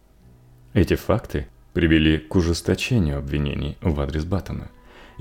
Эти 0.73 0.95
факты 0.95 1.49
привели 1.75 2.19
к 2.19 2.35
ужесточению 2.35 3.19
обвинений 3.19 3.77
в 3.83 4.01
адрес 4.01 4.25
Баттона, 4.25 4.71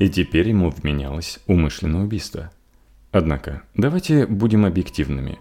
и 0.01 0.09
теперь 0.09 0.49
ему 0.49 0.69
вменялось 0.69 1.39
умышленное 1.47 2.01
убийство– 2.01 2.51
Однако, 3.11 3.63
давайте 3.75 4.25
будем 4.25 4.65
объективными. 4.65 5.39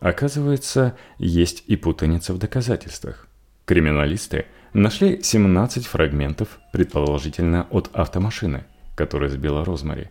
Оказывается, 0.00 0.96
есть 1.18 1.64
и 1.66 1.76
путаница 1.76 2.32
в 2.32 2.38
доказательствах. 2.38 3.28
Криминалисты 3.66 4.46
нашли 4.72 5.22
17 5.22 5.86
фрагментов, 5.86 6.58
предположительно 6.72 7.66
от 7.70 7.90
автомашины, 7.92 8.64
которая 8.96 9.28
сбила 9.28 9.64
Розмари. 9.64 10.08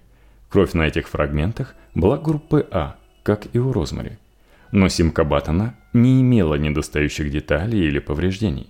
Кровь 0.50 0.74
на 0.74 0.84
этих 0.84 1.08
фрагментах 1.08 1.76
была 1.96 2.18
группы 2.18 2.68
А, 2.72 2.98
как 3.24 3.48
и 3.54 3.60
у 3.60 3.72
Розмари. 3.72 4.20
Но 4.72 4.88
симка 4.88 5.24
Баттона 5.24 5.76
не 5.94 6.22
имела 6.22 6.56
недостающих 6.56 7.32
деталей 7.32 7.88
или 7.88 7.98
повреждений. 7.98 8.70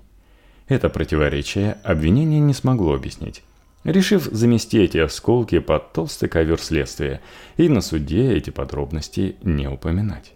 Это 0.69 0.87
противоречие 0.87 1.73
обвинение 1.83 2.39
не 2.39 2.53
смогло 2.53 2.93
объяснить 2.93 3.43
решив 3.83 4.23
замести 4.31 4.79
эти 4.79 4.97
осколки 4.97 5.59
под 5.59 5.93
толстый 5.93 6.29
ковер 6.29 6.59
следствия 6.59 7.21
и 7.57 7.69
на 7.69 7.81
суде 7.81 8.33
эти 8.33 8.49
подробности 8.49 9.35
не 9.43 9.67
упоминать. 9.67 10.33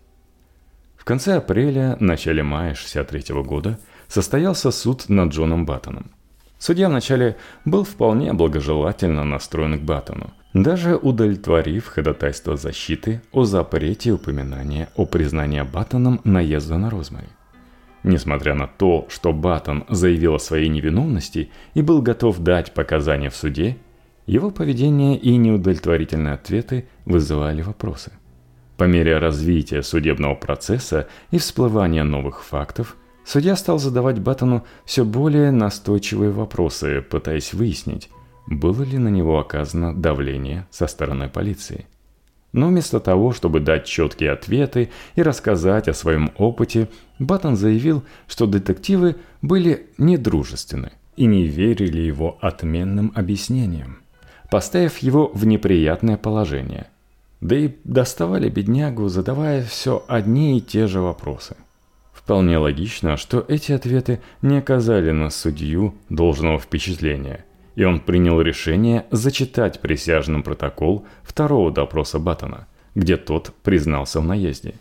В 0.97 1.05
конце 1.05 1.35
апреля, 1.35 1.97
начале 1.99 2.43
мая 2.43 2.75
63 2.75 3.41
года 3.43 3.77
состоялся 4.07 4.71
суд 4.71 5.09
над 5.09 5.33
Джоном 5.33 5.65
Баттоном. 5.65 6.11
Судья 6.59 6.87
вначале 6.87 7.35
был 7.65 7.83
вполне 7.83 8.31
благожелательно 8.31 9.25
настроен 9.25 9.77
к 9.79 9.81
Баттону, 9.81 10.31
Даже 10.53 10.95
удовлетворив 10.95 11.87
ходатайство 11.87 12.55
защиты 12.55 13.21
о 13.33 13.43
запрете 13.43 14.11
упоминания 14.11 14.87
о 14.95 15.05
признании 15.05 15.61
Баттоном 15.61 16.21
наезда 16.23 16.77
на 16.77 16.89
Розмари. 16.89 17.27
Несмотря 18.03 18.53
на 18.53 18.67
то, 18.67 19.07
что 19.09 19.31
Баттон 19.31 19.85
заявил 19.87 20.35
о 20.35 20.39
своей 20.39 20.67
невиновности 20.67 21.49
и 21.73 21.81
был 21.81 22.01
готов 22.01 22.39
дать 22.39 22.73
показания 22.73 23.29
в 23.29 23.35
суде, 23.35 23.77
его 24.25 24.51
поведение 24.51 25.17
и 25.17 25.35
неудовлетворительные 25.37 26.33
ответы 26.33 26.85
вызывали 27.05 27.61
вопросы. 27.61 28.11
По 28.77 28.83
мере 28.85 29.17
развития 29.17 29.83
судебного 29.83 30.35
процесса 30.35 31.07
и 31.31 31.37
всплывания 31.37 32.03
новых 32.03 32.43
фактов, 32.43 32.97
судья 33.23 33.55
стал 33.55 33.79
задавать 33.79 34.19
Баттону 34.19 34.65
все 34.85 35.05
более 35.05 35.51
настойчивые 35.51 36.31
вопросы, 36.31 37.01
пытаясь 37.01 37.53
выяснить, 37.53 38.09
было 38.47 38.83
ли 38.83 38.97
на 38.97 39.09
него 39.09 39.39
оказано 39.39 39.95
давление 39.95 40.67
со 40.71 40.87
стороны 40.87 41.29
полиции. 41.29 41.85
Но 42.53 42.67
вместо 42.67 42.99
того, 42.99 43.33
чтобы 43.33 43.59
дать 43.59 43.85
четкие 43.85 44.31
ответы 44.31 44.91
и 45.15 45.23
рассказать 45.23 45.87
о 45.87 45.93
своем 45.93 46.31
опыте, 46.37 46.87
Баттон 47.17 47.55
заявил, 47.55 48.03
что 48.27 48.45
детективы 48.45 49.15
были 49.41 49.87
недружественны 49.97 50.91
и 51.17 51.25
не 51.25 51.45
верили 51.45 51.99
его 51.99 52.37
отменным 52.41 53.11
объяснениям, 53.15 53.97
поставив 54.51 54.99
его 54.99 55.31
в 55.33 55.45
неприятное 55.47 56.15
положение. 56.15 56.87
Да 57.41 57.57
и 57.57 57.71
доставали 57.83 58.49
беднягу, 58.49 59.09
задавая 59.09 59.63
все 59.63 60.05
одни 60.07 60.57
и 60.57 60.61
те 60.61 60.85
же 60.85 61.01
вопросы. 61.01 61.57
Вполне 62.13 62.57
логично, 62.57 63.17
что 63.17 63.43
эти 63.47 63.71
ответы 63.71 64.21
не 64.43 64.59
оказали 64.59 65.11
на 65.11 65.31
судью 65.31 65.95
должного 66.09 66.59
впечатления– 66.59 67.45
и 67.75 67.83
он 67.83 67.99
принял 67.99 68.39
решение 68.41 69.05
зачитать 69.11 69.79
присяжным 69.79 70.43
протокол 70.43 71.05
второго 71.23 71.71
допроса 71.71 72.19
Баттона, 72.19 72.67
где 72.95 73.17
тот 73.17 73.53
признался 73.63 74.19
в 74.19 74.25
наезде. 74.25 74.75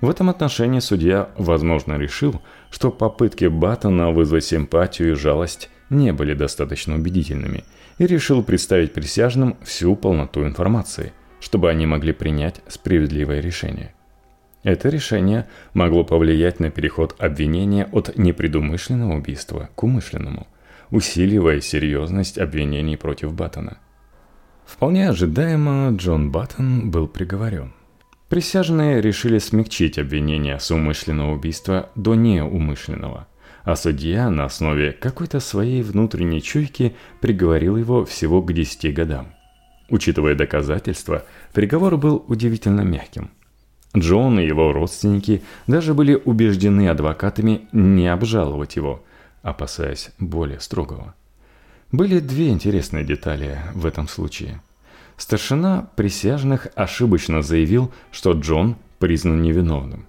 В 0.00 0.08
этом 0.08 0.30
отношении 0.30 0.80
судья, 0.80 1.30
возможно, 1.36 1.98
решил, 1.98 2.40
что 2.70 2.90
попытки 2.90 3.46
Баттона 3.46 4.10
вызвать 4.10 4.44
симпатию 4.44 5.12
и 5.12 5.14
жалость 5.14 5.70
не 5.90 6.12
были 6.12 6.34
достаточно 6.34 6.94
убедительными, 6.94 7.64
и 7.98 8.06
решил 8.06 8.44
представить 8.44 8.92
присяжным 8.92 9.56
всю 9.62 9.96
полноту 9.96 10.44
информации, 10.44 11.12
чтобы 11.40 11.70
они 11.70 11.86
могли 11.86 12.12
принять 12.12 12.60
справедливое 12.68 13.40
решение. 13.40 13.92
Это 14.62 14.88
решение 14.88 15.48
могло 15.72 16.04
повлиять 16.04 16.60
на 16.60 16.70
переход 16.70 17.16
обвинения 17.18 17.88
от 17.90 18.16
непредумышленного 18.16 19.16
убийства 19.16 19.68
к 19.74 19.82
умышленному– 19.82 20.46
усиливая 20.90 21.60
серьезность 21.60 22.38
обвинений 22.38 22.96
против 22.96 23.32
Баттона. 23.34 23.78
Вполне 24.66 25.08
ожидаемо 25.08 25.90
Джон 25.96 26.30
Баттон 26.30 26.90
был 26.90 27.08
приговорен. 27.08 27.72
Присяжные 28.28 29.00
решили 29.00 29.38
смягчить 29.38 29.98
обвинение 29.98 30.60
с 30.60 30.70
умышленного 30.70 31.32
убийства 31.32 31.88
до 31.94 32.14
неумышленного, 32.14 33.26
а 33.64 33.76
судья 33.76 34.28
на 34.28 34.44
основе 34.44 34.92
какой-то 34.92 35.40
своей 35.40 35.82
внутренней 35.82 36.42
чуйки 36.42 36.94
приговорил 37.20 37.76
его 37.76 38.04
всего 38.04 38.42
к 38.42 38.52
10 38.52 38.92
годам. 38.92 39.34
Учитывая 39.88 40.34
доказательства, 40.34 41.24
приговор 41.54 41.96
был 41.96 42.22
удивительно 42.28 42.82
мягким. 42.82 43.30
Джон 43.96 44.38
и 44.38 44.46
его 44.46 44.74
родственники 44.74 45.42
даже 45.66 45.94
были 45.94 46.14
убеждены 46.14 46.90
адвокатами 46.90 47.68
не 47.72 48.06
обжаловать 48.06 48.76
его– 48.76 49.02
опасаясь 49.50 50.10
более 50.18 50.60
строгого. 50.60 51.14
Были 51.90 52.20
две 52.20 52.50
интересные 52.50 53.04
детали 53.04 53.58
в 53.74 53.86
этом 53.86 54.08
случае. 54.08 54.60
Старшина 55.16 55.88
присяжных 55.96 56.68
ошибочно 56.74 57.42
заявил, 57.42 57.90
что 58.12 58.32
Джон 58.32 58.76
признан 58.98 59.42
невиновным. 59.42 60.06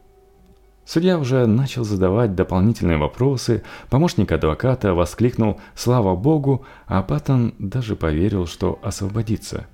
Судья 0.85 1.19
уже 1.19 1.45
начал 1.45 1.83
задавать 1.83 2.33
дополнительные 2.33 2.97
вопросы, 2.97 3.63
помощник 3.89 4.31
адвоката 4.31 4.93
воскликнул 4.95 5.61
«Слава 5.75 6.15
Богу!», 6.15 6.65
а 6.87 7.03
Паттон 7.03 7.53
даже 7.59 7.95
поверил, 7.95 8.47
что 8.47 8.79
освободится. 8.81 9.67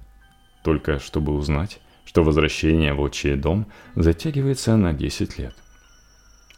Только 0.63 0.99
чтобы 0.99 1.33
узнать, 1.33 1.79
что 2.03 2.23
возвращение 2.23 2.93
в 2.93 2.99
отчий 2.99 3.35
дом 3.35 3.65
затягивается 3.95 4.75
на 4.75 4.91
10 4.93 5.37
лет. 5.39 5.55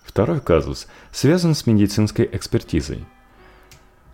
Второй 0.08 0.40
казус 0.40 0.88
связан 1.12 1.54
с 1.54 1.68
медицинской 1.68 2.28
экспертизой. 2.32 3.06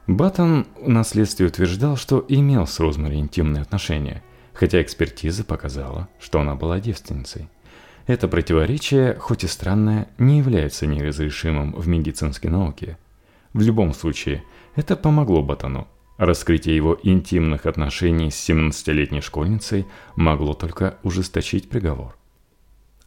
Баттон 0.08 0.66
на 0.82 1.04
следствии 1.04 1.46
утверждал, 1.46 1.98
что 1.98 2.26
имел 2.28 2.66
с 2.66 2.80
Розмари 2.80 3.20
интимные 3.20 3.62
отношения, 3.62 4.24
хотя 4.54 4.82
экспертиза 4.82 5.44
показала, 5.46 6.10
что 6.20 6.42
она 6.42 6.56
была 6.56 6.80
девственницей. 6.80 7.48
Это 8.08 8.28
противоречие, 8.28 9.14
хоть 9.16 9.44
и 9.44 9.48
странное, 9.48 10.10
не 10.18 10.40
является 10.40 10.88
неразрешимым 10.88 11.74
в 11.74 11.88
медицинской 11.88 12.50
науке. 12.50 12.98
В 13.54 13.62
любом 13.62 13.94
случае, 13.94 14.44
это 14.76 14.96
помогло 14.96 15.44
Баттону. 15.44 15.88
Раскрытие 16.18 16.76
его 16.76 17.00
интимных 17.04 17.68
отношений 17.68 18.32
с 18.32 18.50
17-летней 18.50 19.22
школьницей 19.22 19.86
могло 20.16 20.54
только 20.54 20.98
ужесточить 21.04 21.70
приговор. 21.70 22.18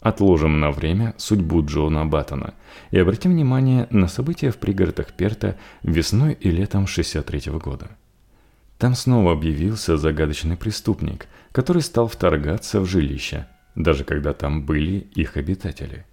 Отложим 0.06 0.60
на 0.60 0.70
время 0.70 1.14
судьбу 1.16 1.66
Джона 1.66 2.06
Баттона 2.06 2.54
и 2.92 2.98
обратим 3.00 3.32
внимание 3.32 3.88
на 3.90 4.06
события 4.06 4.52
в 4.52 4.56
пригородах 4.56 5.12
Перта 5.12 5.56
весной 5.82 6.34
и 6.34 6.48
летом 6.48 6.86
63 6.86 7.50
-го 7.50 7.60
года. 7.60 7.88
Там 8.78 8.94
снова 8.94 9.32
объявился 9.32 9.96
загадочный 9.96 10.56
преступник, 10.56 11.26
который 11.50 11.82
стал 11.82 12.06
вторгаться 12.06 12.80
в 12.80 12.86
жилище, 12.86 13.48
даже 13.74 14.04
когда 14.04 14.32
там 14.32 14.64
были 14.64 15.08
их 15.16 15.36
обитатели. 15.36 16.04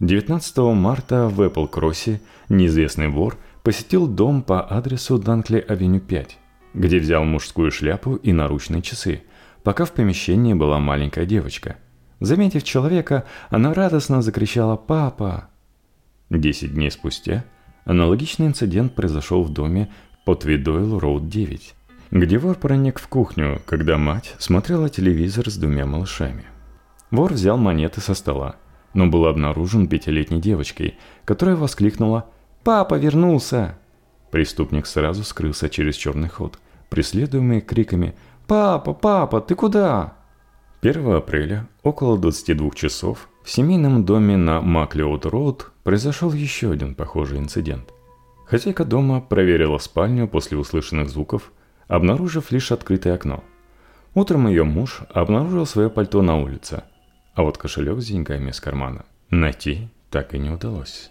19 0.00 0.74
марта 0.74 1.28
в 1.28 1.40
Эппл-Кроссе 1.40 2.18
неизвестный 2.48 3.10
вор 3.10 3.38
посетил 3.62 4.08
дом 4.08 4.42
по 4.42 4.60
адресу 4.60 5.18
Данкли-авеню 5.18 6.00
5, 6.00 6.38
где 6.74 6.98
взял 6.98 7.22
мужскую 7.24 7.70
шляпу 7.70 8.16
и 8.16 8.32
наручные 8.32 8.82
часы, 8.82 9.22
пока 9.62 9.84
в 9.84 9.92
помещении 9.92 10.54
была 10.54 10.80
маленькая 10.80 11.26
девочка– 11.26 11.76
Заметив 12.20 12.62
человека, 12.64 13.24
она 13.48 13.72
радостно 13.72 14.20
закричала 14.20 14.76
«Папа!». 14.76 15.48
Десять 16.28 16.74
дней 16.74 16.90
спустя 16.90 17.44
аналогичный 17.86 18.46
инцидент 18.46 18.94
произошел 18.94 19.42
в 19.42 19.50
доме 19.50 19.90
по 20.26 20.34
Твидойл 20.34 20.98
Роуд 20.98 21.28
9, 21.28 21.74
где 22.10 22.38
вор 22.38 22.56
проник 22.56 23.00
в 23.00 23.08
кухню, 23.08 23.62
когда 23.66 23.96
мать 23.96 24.34
смотрела 24.38 24.90
телевизор 24.90 25.50
с 25.50 25.56
двумя 25.56 25.86
малышами. 25.86 26.44
Вор 27.10 27.32
взял 27.32 27.56
монеты 27.56 28.02
со 28.02 28.14
стола, 28.14 28.56
но 28.92 29.06
был 29.06 29.24
обнаружен 29.26 29.88
пятилетней 29.88 30.40
девочкой, 30.40 30.98
которая 31.24 31.56
воскликнула 31.56 32.26
«Папа 32.62 32.96
вернулся!». 32.96 33.78
Преступник 34.30 34.86
сразу 34.86 35.24
скрылся 35.24 35.70
через 35.70 35.96
черный 35.96 36.28
ход, 36.28 36.58
преследуемый 36.90 37.62
криками 37.62 38.14
«Папа, 38.46 38.92
папа, 38.92 39.40
ты 39.40 39.54
куда?». 39.54 40.19
1 40.82 41.12
апреля, 41.12 41.68
около 41.82 42.16
22 42.16 42.70
часов, 42.70 43.28
в 43.44 43.50
семейном 43.50 44.06
доме 44.06 44.38
на 44.38 44.62
Маклеод-Роуд 44.62 45.66
произошел 45.82 46.32
еще 46.32 46.70
один 46.70 46.94
похожий 46.94 47.38
инцидент. 47.38 47.92
Хозяйка 48.46 48.86
дома 48.86 49.20
проверила 49.20 49.76
спальню 49.76 50.26
после 50.26 50.56
услышанных 50.56 51.10
звуков, 51.10 51.52
обнаружив 51.86 52.50
лишь 52.50 52.72
открытое 52.72 53.14
окно. 53.14 53.44
Утром 54.14 54.48
ее 54.48 54.64
муж 54.64 55.02
обнаружил 55.12 55.66
свое 55.66 55.90
пальто 55.90 56.22
на 56.22 56.38
улице, 56.40 56.82
а 57.34 57.42
вот 57.42 57.58
кошелек 57.58 58.00
с 58.00 58.06
деньгами 58.06 58.48
из 58.48 58.58
кармана 58.58 59.04
найти 59.28 59.88
так 60.08 60.34
и 60.34 60.38
не 60.38 60.48
удалось. 60.48 61.10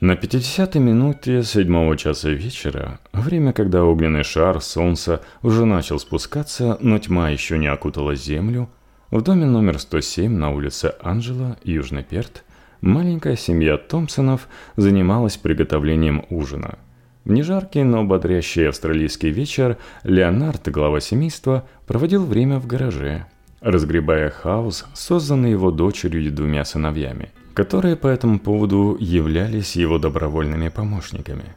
На 0.00 0.12
50-й 0.12 0.78
минуте 0.78 1.42
седьмого 1.42 1.96
часа 1.96 2.30
вечера, 2.30 3.00
время, 3.12 3.52
когда 3.52 3.82
огненный 3.82 4.22
шар 4.22 4.60
солнца 4.60 5.22
уже 5.42 5.64
начал 5.64 5.98
спускаться, 5.98 6.78
но 6.80 7.00
тьма 7.00 7.30
еще 7.30 7.58
не 7.58 7.66
окутала 7.66 8.14
землю, 8.14 8.68
в 9.10 9.22
доме 9.22 9.46
номер 9.46 9.80
107 9.80 10.30
на 10.30 10.52
улице 10.52 10.94
Анжела, 11.02 11.56
Южный 11.64 12.04
Перт, 12.04 12.44
маленькая 12.80 13.34
семья 13.34 13.76
Томпсонов 13.76 14.46
занималась 14.76 15.36
приготовлением 15.36 16.26
ужина. 16.30 16.78
В 17.24 17.32
нежаркий, 17.32 17.82
но 17.82 18.04
бодрящий 18.04 18.68
австралийский 18.68 19.30
вечер 19.30 19.78
Леонард, 20.04 20.68
глава 20.68 21.00
семейства, 21.00 21.66
проводил 21.88 22.24
время 22.24 22.60
в 22.60 22.68
гараже, 22.68 23.26
разгребая 23.60 24.30
хаос, 24.30 24.86
созданный 24.94 25.50
его 25.50 25.72
дочерью 25.72 26.24
и 26.24 26.30
двумя 26.30 26.64
сыновьями– 26.64 27.32
которые 27.58 27.96
по 27.96 28.06
этому 28.06 28.38
поводу 28.38 28.96
являлись 29.00 29.74
его 29.74 29.98
добровольными 29.98 30.68
помощниками. 30.68 31.56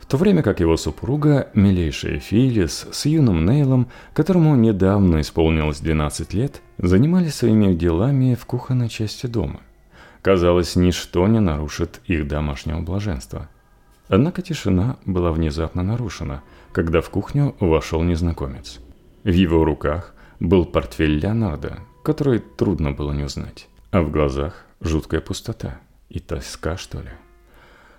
В 0.00 0.06
то 0.06 0.16
время 0.16 0.42
как 0.42 0.58
его 0.58 0.76
супруга, 0.76 1.50
милейшая 1.54 2.18
Филлис, 2.18 2.88
с 2.90 3.06
юным 3.06 3.46
Нейлом, 3.46 3.86
которому 4.12 4.56
недавно 4.56 5.20
исполнилось 5.20 5.78
12 5.78 6.34
лет, 6.34 6.62
занимались 6.78 7.36
своими 7.36 7.74
делами 7.74 8.34
в 8.34 8.44
кухонной 8.44 8.88
части 8.88 9.26
дома. 9.26 9.60
Казалось, 10.20 10.74
ничто 10.74 11.28
не 11.28 11.38
нарушит 11.38 12.00
их 12.06 12.26
домашнего 12.26 12.80
блаженства. 12.80 13.48
Однако 14.08 14.42
тишина 14.42 14.96
была 15.06 15.30
внезапно 15.30 15.84
нарушена, 15.84 16.42
когда 16.72 17.00
в 17.00 17.08
кухню 17.08 17.54
вошел 17.60 18.02
незнакомец. 18.02 18.80
В 19.22 19.30
его 19.30 19.64
руках 19.64 20.12
был 20.40 20.64
портфель 20.64 21.20
Леонардо, 21.20 21.78
который 22.02 22.40
трудно 22.40 22.90
было 22.90 23.12
не 23.12 23.22
узнать, 23.22 23.68
а 23.92 24.02
в 24.02 24.10
глазах 24.10 24.66
жуткая 24.80 25.20
пустота 25.20 25.80
и 26.08 26.18
тоска, 26.18 26.76
что 26.76 27.00
ли. 27.00 27.10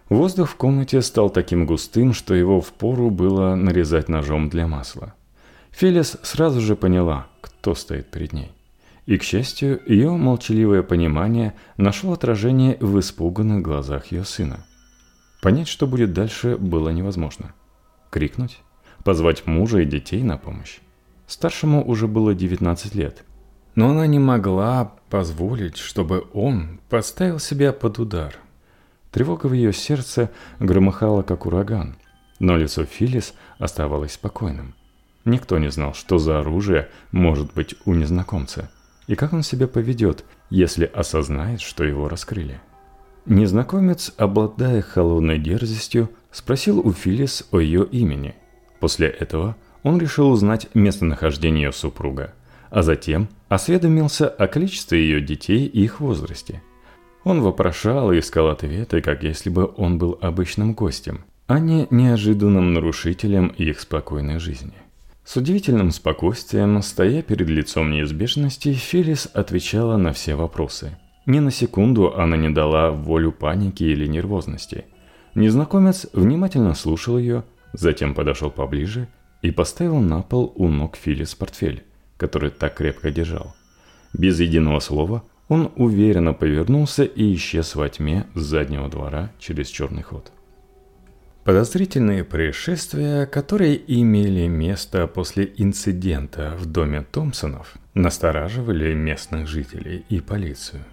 Воздух 0.09 0.49
в 0.49 0.55
комнате 0.55 1.01
стал 1.01 1.29
таким 1.29 1.65
густым, 1.65 2.13
что 2.13 2.33
его 2.33 2.59
впору 2.59 3.09
было 3.09 3.55
нарезать 3.55 4.09
ножом 4.09 4.49
для 4.49 4.67
масла. 4.67 5.13
Фелис 5.71 6.17
сразу 6.21 6.59
же 6.59 6.75
поняла, 6.75 7.27
кто 7.39 7.75
стоит 7.75 8.11
перед 8.11 8.33
ней. 8.33 8.51
И, 9.05 9.17
к 9.17 9.23
счастью, 9.23 9.81
ее 9.87 10.11
молчаливое 10.11 10.83
понимание 10.83 11.53
нашло 11.77 12.13
отражение 12.13 12.77
в 12.81 12.99
испуганных 12.99 13.61
глазах 13.61 14.11
ее 14.11 14.25
сына. 14.25 14.65
Понять, 15.41 15.67
что 15.67 15.87
будет 15.87 16.13
дальше, 16.13 16.57
было 16.57 16.89
невозможно. 16.89 17.53
Крикнуть? 18.09 18.59
Позвать 19.03 19.47
мужа 19.47 19.79
и 19.79 19.85
детей 19.85 20.21
на 20.21 20.37
помощь? 20.37 20.79
Старшему 21.25 21.83
уже 21.87 22.07
было 22.07 22.35
19 22.35 22.93
лет. 22.93 23.23
Но 23.75 23.89
она 23.89 24.05
не 24.05 24.19
могла 24.19 24.93
позволить, 25.11 25.77
чтобы 25.77 26.25
он 26.33 26.79
поставил 26.89 27.37
себя 27.37 27.71
под 27.73 27.99
удар– 27.99 28.35
Тревога 29.11 29.47
в 29.47 29.53
ее 29.53 29.73
сердце 29.73 30.31
громыхала, 30.59 31.21
как 31.21 31.45
ураган, 31.45 31.97
но 32.39 32.55
лицо 32.55 32.85
Филис 32.85 33.33
оставалось 33.59 34.13
спокойным. 34.13 34.73
Никто 35.25 35.59
не 35.59 35.69
знал, 35.69 35.93
что 35.93 36.17
за 36.17 36.39
оружие 36.39 36.89
может 37.11 37.53
быть 37.53 37.75
у 37.85 37.93
незнакомца, 37.93 38.71
и 39.07 39.15
как 39.15 39.33
он 39.33 39.43
себя 39.43 39.67
поведет, 39.67 40.23
если 40.49 40.85
осознает, 40.85 41.59
что 41.59 41.83
его 41.83 42.07
раскрыли. 42.07 42.61
Незнакомец, 43.25 44.13
обладая 44.17 44.81
холодной 44.81 45.37
дерзостью, 45.37 46.09
спросил 46.31 46.79
у 46.79 46.93
Филис 46.93 47.47
о 47.51 47.59
ее 47.59 47.85
имени. 47.85 48.35
После 48.79 49.07
этого 49.07 49.57
он 49.83 49.99
решил 49.99 50.31
узнать 50.31 50.69
местонахождение 50.73 51.65
ее 51.65 51.71
супруга, 51.73 52.33
а 52.71 52.81
затем 52.81 53.29
осведомился 53.49 54.27
о 54.27 54.47
количестве 54.47 54.99
ее 54.99 55.21
детей 55.21 55.67
и 55.67 55.83
их 55.83 55.99
возрасте– 55.99 56.63
он 57.23 57.41
вопрошал 57.41 58.11
и 58.11 58.19
искал 58.19 58.49
ответы, 58.49 59.01
как 59.01 59.23
если 59.23 59.49
бы 59.49 59.71
он 59.77 59.97
был 59.97 60.17
обычным 60.21 60.73
гостем, 60.73 61.23
а 61.47 61.59
не 61.59 61.87
неожиданным 61.91 62.73
нарушителем 62.73 63.47
их 63.47 63.79
спокойной 63.79 64.39
жизни. 64.39 64.73
С 65.23 65.37
удивительным 65.37 65.91
спокойствием, 65.91 66.81
стоя 66.81 67.21
перед 67.21 67.47
лицом 67.47 67.91
неизбежности, 67.91 68.73
Фелис 68.73 69.29
отвечала 69.31 69.97
на 69.97 70.13
все 70.13 70.33
вопросы. 70.33 70.97
Ни 71.27 71.37
на 71.39 71.51
секунду 71.51 72.15
она 72.15 72.35
не 72.37 72.49
дала 72.49 72.89
волю 72.89 73.31
панике 73.31 73.85
или 73.85 74.07
нервозности. 74.07 74.85
Незнакомец 75.35 76.07
внимательно 76.13 76.73
слушал 76.73 77.19
ее, 77.19 77.43
затем 77.73 78.15
подошел 78.15 78.49
поближе 78.49 79.07
и 79.43 79.51
поставил 79.51 79.99
на 79.99 80.23
пол 80.23 80.51
у 80.55 80.67
ног 80.67 80.97
Филис 80.97 81.35
портфель, 81.35 81.83
который 82.21 82.51
так 82.51 82.75
крепко 82.75 83.09
держал. 83.09 83.55
Без 84.13 84.39
единого 84.39 84.79
слова 84.79 85.23
он 85.47 85.71
уверенно 85.75 86.33
повернулся 86.33 87.03
и 87.03 87.33
исчез 87.33 87.73
во 87.73 87.89
тьме 87.89 88.27
с 88.35 88.41
заднего 88.41 88.87
двора 88.89 89.31
через 89.39 89.69
черный 89.69 90.03
ход. 90.03 90.31
Подозрительные 91.43 92.23
происшествия, 92.23 93.25
которые 93.25 93.81
имели 93.87 94.45
место 94.47 95.07
после 95.07 95.51
инцидента 95.57 96.53
в 96.59 96.67
доме 96.67 97.03
Томпсонов, 97.11 97.73
настораживали 97.95 98.93
местных 98.93 99.47
жителей 99.47 100.05
и 100.07 100.19
полицию. 100.19 100.83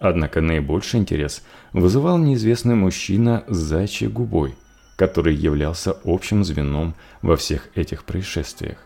Однако 0.00 0.40
наибольший 0.40 0.98
интерес 0.98 1.44
вызывал 1.72 2.18
неизвестный 2.18 2.74
мужчина 2.74 3.44
с 3.46 3.56
зайчьей 3.56 4.10
губой, 4.10 4.56
который 4.96 5.36
являлся 5.36 5.94
общим 6.04 6.42
звеном 6.42 6.96
во 7.22 7.36
всех 7.36 7.68
этих 7.76 8.02
происшествиях. 8.02 8.78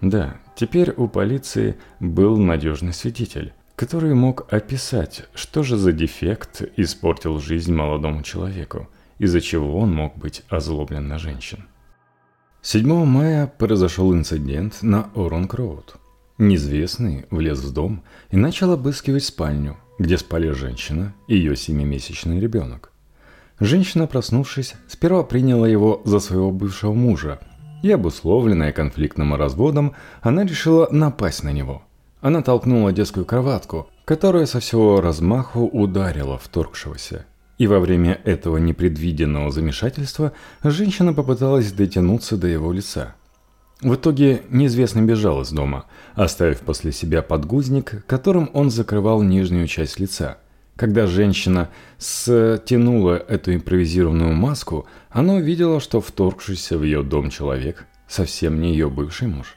Да, 0.00 0.36
теперь 0.54 0.92
у 0.96 1.08
полиции 1.08 1.76
был 2.00 2.36
надежный 2.36 2.92
свидетель, 2.92 3.52
который 3.76 4.14
мог 4.14 4.52
описать, 4.52 5.28
что 5.34 5.62
же 5.62 5.76
за 5.76 5.92
дефект 5.92 6.62
испортил 6.76 7.38
жизнь 7.38 7.72
молодому 7.72 8.22
человеку, 8.22 8.88
из-за 9.18 9.40
чего 9.40 9.78
он 9.78 9.94
мог 9.94 10.16
быть 10.16 10.42
озлоблен 10.48 11.08
на 11.08 11.18
женщин. 11.18 11.66
7 12.62 13.04
мая 13.04 13.46
произошел 13.46 14.12
инцидент 14.12 14.82
на 14.82 15.08
Оронг-Роуд. 15.14 15.94
Неизвестный 16.38 17.24
влез 17.30 17.60
в 17.60 17.72
дом 17.72 18.02
и 18.30 18.36
начал 18.36 18.72
обыскивать 18.72 19.24
спальню, 19.24 19.76
где 19.98 20.18
спали 20.18 20.50
женщина 20.50 21.14
и 21.28 21.36
ее 21.36 21.56
семимесячный 21.56 22.40
ребенок. 22.40 22.92
Женщина, 23.60 24.06
проснувшись, 24.06 24.74
сперва 24.88 25.22
приняла 25.22 25.66
его 25.66 26.02
за 26.04 26.18
своего 26.18 26.50
бывшего 26.50 26.92
мужа, 26.92 27.40
и 27.82 27.90
обусловленная 27.90 28.72
конфликтным 28.72 29.34
разводом, 29.34 29.94
она 30.22 30.44
решила 30.44 30.88
напасть 30.90 31.42
на 31.42 31.52
него– 31.52 31.82
она 32.26 32.42
толкнула 32.42 32.92
детскую 32.92 33.24
кроватку, 33.24 33.88
которая 34.04 34.46
со 34.46 34.58
всего 34.58 35.00
размаху 35.00 35.60
ударила 35.60 36.38
вторгшегося. 36.38 37.24
И 37.58 37.68
во 37.68 37.78
время 37.78 38.20
этого 38.24 38.56
непредвиденного 38.56 39.52
замешательства 39.52 40.32
женщина 40.64 41.12
попыталась 41.12 41.70
дотянуться 41.70 42.36
до 42.36 42.48
его 42.48 42.72
лица. 42.72 43.14
В 43.80 43.94
итоге 43.94 44.42
неизвестный 44.50 45.02
бежал 45.02 45.42
из 45.42 45.50
дома, 45.50 45.84
оставив 46.16 46.62
после 46.62 46.90
себя 46.90 47.22
подгузник, 47.22 48.04
которым 48.06 48.50
он 48.54 48.70
закрывал 48.70 49.22
нижнюю 49.22 49.68
часть 49.68 50.00
лица. 50.00 50.38
Когда 50.76 51.06
женщина 51.06 51.70
стянула 51.98 53.16
эту 53.16 53.54
импровизированную 53.54 54.34
маску, 54.34 54.86
она 55.10 55.34
увидела, 55.34 55.80
что 55.80 56.00
вторгшийся 56.00 56.78
в 56.78 56.82
ее 56.82 57.02
дом 57.02 57.30
человек 57.30 57.86
совсем 58.06 58.60
не 58.60 58.72
ее 58.72 58.88
бывший 58.88 59.28
муж. 59.28 59.56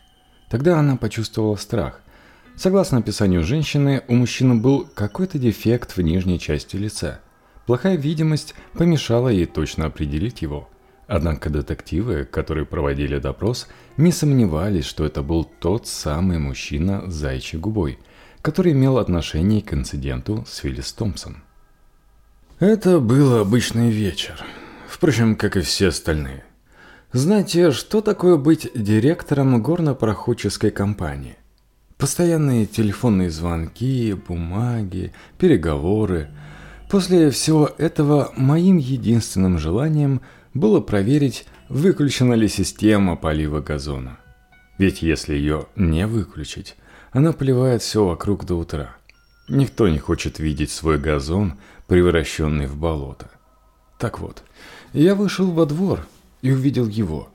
Тогда 0.49 0.79
она 0.79 0.95
почувствовала 0.95 1.55
страх– 1.55 2.01
Согласно 2.59 2.97
описанию 2.97 3.41
женщины, 3.41 4.03
у 4.09 4.15
мужчины 4.15 4.53
был 4.53 4.85
какой-то 4.93 5.39
дефект 5.39 5.95
в 5.95 6.01
нижней 6.01 6.37
части 6.37 6.75
лица. 6.75 7.21
Плохая 7.65 7.95
видимость 7.95 8.53
помешала 8.73 9.29
ей 9.29 9.45
точно 9.45 9.85
определить 9.85 10.41
его. 10.41 10.67
Однако 11.07 11.49
детективы, 11.49 12.25
которые 12.25 12.65
проводили 12.65 13.17
допрос, 13.17 13.69
не 13.95 14.11
сомневались, 14.11 14.83
что 14.83 15.05
это 15.05 15.23
был 15.23 15.45
тот 15.45 15.87
самый 15.87 16.37
мужчина 16.37 17.09
с 17.09 17.13
зайчьей 17.13 17.61
губой, 17.61 17.97
который 18.41 18.71
имел 18.71 18.97
отношение 18.97 19.61
к 19.61 19.73
инциденту 19.73 20.45
с 20.47 20.57
Филлис 20.57 20.91
Томпсон. 20.93 21.37
Это 22.59 22.99
был 22.99 23.37
обычный 23.37 23.89
вечер. 23.89 24.43
Впрочем, 24.87 25.35
как 25.35 25.57
и 25.57 25.61
все 25.61 25.87
остальные. 25.87 26.43
Знаете, 27.11 27.71
что 27.71 28.01
такое 28.01 28.37
быть 28.37 28.69
директором 28.75 29.61
горнопроходческой 29.61 30.71
компании? 30.71 31.37
Постоянные 31.97 32.65
телефонные 32.65 33.29
звонки, 33.29 34.13
бумаги, 34.13 35.11
переговоры. 35.37 36.29
После 36.89 37.29
всего 37.31 37.69
этого 37.77 38.31
моим 38.37 38.77
единственным 38.77 39.57
желанием 39.57 40.21
было 40.53 40.81
проверить, 40.81 41.45
выключена 41.67 42.33
ли 42.33 42.47
система 42.47 43.15
полива 43.15 43.59
газона. 43.61 44.19
Ведь 44.77 45.01
если 45.01 45.33
ее 45.33 45.67
не 45.75 46.07
выключить, 46.07 46.75
она 47.11 47.33
поливает 47.33 47.81
все 47.81 48.05
вокруг 48.05 48.45
до 48.45 48.55
утра. 48.55 48.95
Никто 49.47 49.87
не 49.87 49.99
хочет 49.99 50.39
видеть 50.39 50.71
свой 50.71 50.99
газон, 50.99 51.55
превращенный 51.87 52.67
в 52.67 52.75
болото. 52.75 53.29
Так 53.97 54.19
вот, 54.19 54.43
я 54.93 55.15
вышел 55.15 55.51
во 55.51 55.65
двор 55.65 56.05
и 56.41 56.51
увидел 56.51 56.87
его. 56.87 57.29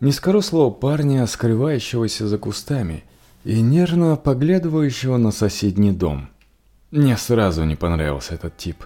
Низкорослого 0.00 0.70
парня, 0.70 1.26
скрывающегося 1.26 2.28
за 2.28 2.38
кустами– 2.38 3.04
и 3.44 3.60
нервно 3.60 4.16
поглядывающего 4.16 5.18
на 5.18 5.30
соседний 5.30 5.92
дом. 5.92 6.28
Мне 6.90 7.16
сразу 7.16 7.64
не 7.64 7.76
понравился 7.76 8.34
этот 8.34 8.56
тип. 8.56 8.84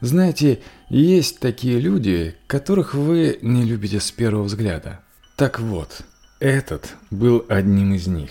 Знаете, 0.00 0.60
есть 0.88 1.40
такие 1.40 1.78
люди, 1.78 2.34
которых 2.46 2.94
вы 2.94 3.38
не 3.42 3.64
любите 3.64 4.00
с 4.00 4.10
первого 4.10 4.44
взгляда. 4.44 5.00
Так 5.36 5.60
вот, 5.60 6.02
этот 6.40 6.96
был 7.10 7.44
одним 7.48 7.94
из 7.94 8.06
них. 8.06 8.30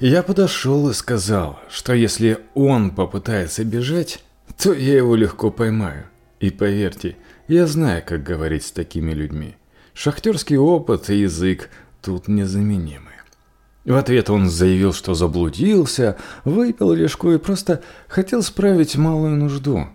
Я 0.00 0.22
подошел 0.22 0.88
и 0.90 0.92
сказал, 0.92 1.60
что 1.70 1.94
если 1.94 2.40
он 2.54 2.90
попытается 2.90 3.64
бежать, 3.64 4.24
то 4.58 4.72
я 4.72 4.96
его 4.96 5.14
легко 5.14 5.50
поймаю. 5.50 6.06
И 6.40 6.50
поверьте, 6.50 7.16
я 7.46 7.66
знаю, 7.66 8.02
как 8.04 8.22
говорить 8.22 8.64
с 8.64 8.72
такими 8.72 9.12
людьми. 9.12 9.56
Шахтерский 9.92 10.56
опыт 10.56 11.10
и 11.10 11.20
язык 11.20 11.70
тут 12.02 12.26
незаменимы. 12.26 13.10
В 13.84 13.94
ответ 13.94 14.30
он 14.30 14.48
заявил, 14.48 14.92
что 14.92 15.14
заблудился, 15.14 16.16
выпил 16.44 16.92
лишку 16.92 17.30
и 17.30 17.38
просто 17.38 17.82
хотел 18.08 18.42
справить 18.42 18.96
малую 18.96 19.36
нужду. 19.36 19.86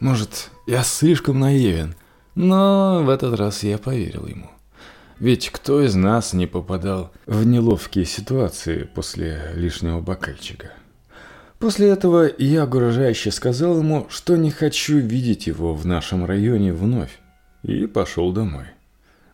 Может, 0.00 0.50
я 0.66 0.82
слишком 0.82 1.40
наивен, 1.40 1.94
но 2.34 3.02
в 3.04 3.10
этот 3.10 3.38
раз 3.38 3.62
я 3.64 3.78
поверил 3.78 4.26
ему. 4.26 4.50
Ведь 5.18 5.48
кто 5.48 5.82
из 5.82 5.94
нас 5.94 6.34
не 6.34 6.46
попадал 6.46 7.10
в 7.24 7.46
неловкие 7.46 8.04
ситуации 8.04 8.82
после 8.82 9.50
лишнего 9.54 10.00
бокальчика? 10.00 10.72
После 11.58 11.88
этого 11.88 12.30
я 12.36 12.64
угрожающе 12.64 13.30
сказал 13.30 13.78
ему, 13.78 14.06
что 14.10 14.36
не 14.36 14.50
хочу 14.50 14.98
видеть 14.98 15.46
его 15.46 15.74
в 15.74 15.86
нашем 15.86 16.26
районе 16.26 16.74
вновь, 16.74 17.18
и 17.62 17.86
пошел 17.86 18.30
домой. 18.30 18.66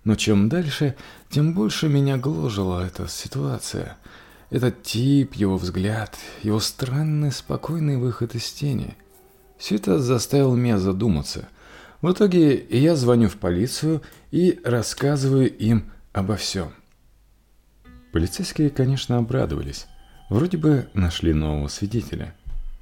Но 0.05 0.14
чем 0.14 0.49
дальше, 0.49 0.95
тем 1.31 1.53
больше 1.53 1.88
меня 1.88 2.16
гложила 2.16 2.87
эта 2.87 3.09
ситуация. 3.09 3.97
Этот 4.51 4.85
тип, 4.85 5.35
его 5.35 5.57
взгляд, 5.57 6.16
его 6.45 6.61
странный 6.61 7.33
спокойный 7.33 7.97
выход 7.97 8.37
из 8.37 8.53
тени. 8.53 8.97
Все 9.59 9.77
это 9.77 9.99
заставило 9.99 10.55
меня 10.55 10.79
задуматься. 10.79 11.49
В 12.03 12.11
итоге 12.11 12.67
я 12.69 12.97
звоню 12.97 13.29
в 13.29 13.37
полицию 13.37 14.03
и 14.33 14.61
рассказываю 14.65 15.49
им 15.57 15.93
обо 16.12 16.35
всем. 16.35 16.75
Полицейские, 18.12 18.71
конечно, 18.71 19.19
обрадовались. 19.19 19.87
Вроде 20.29 20.59
бы 20.59 20.88
нашли 20.95 21.33
нового 21.33 21.69
свидетеля. 21.69 22.35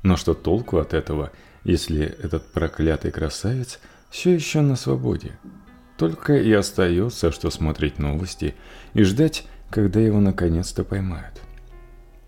Но 0.03 0.17
что 0.17 0.33
толку 0.33 0.79
от 0.79 0.95
этого, 0.95 1.33
если 1.65 2.03
этот 2.03 2.51
проклятый 2.51 3.11
красавец 3.11 3.79
все 4.09 4.31
еще 4.31 4.63
на 4.63 4.75
свободе? 4.75 5.39
Только 5.99 6.39
и 6.39 6.51
остается, 6.53 7.31
что 7.31 7.51
смотреть 7.51 7.99
новости 7.99 8.55
и 8.95 9.03
ждать, 9.03 9.45
когда 9.69 10.01
его 10.01 10.19
наконец-то 10.19 10.83
поймают. 10.83 11.43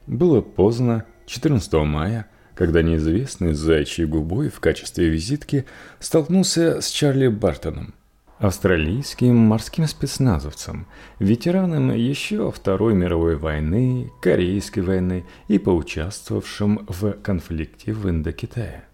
Было 0.07 0.43
поздно, 0.43 1.07
14 1.25 1.73
мая, 1.73 2.29
когда 2.55 2.83
неизвестный 2.83 3.55
с 3.55 3.59
зайчьей 3.59 4.07
губой 4.07 4.49
в 4.49 4.61
качестве 4.61 5.09
визитки 5.09 5.65
столкнулся 5.99 6.81
с 6.81 6.91
Чарли 6.91 7.29
Бартоном, 7.29 7.95
австралийским 8.39 9.37
морским 9.37 9.87
спецназовцем, 9.87 10.87
ветераном 11.19 11.95
еще 11.95 12.51
Второй 12.51 12.95
мировой 12.95 13.37
войны, 13.37 14.11
Корейской 14.21 14.81
войны 14.81 15.25
и 15.49 15.59
поучаствовавшим 15.59 16.87
в 16.89 17.13
конфликте 17.23 17.93
в 17.93 18.09
Индокитае. 18.09 18.85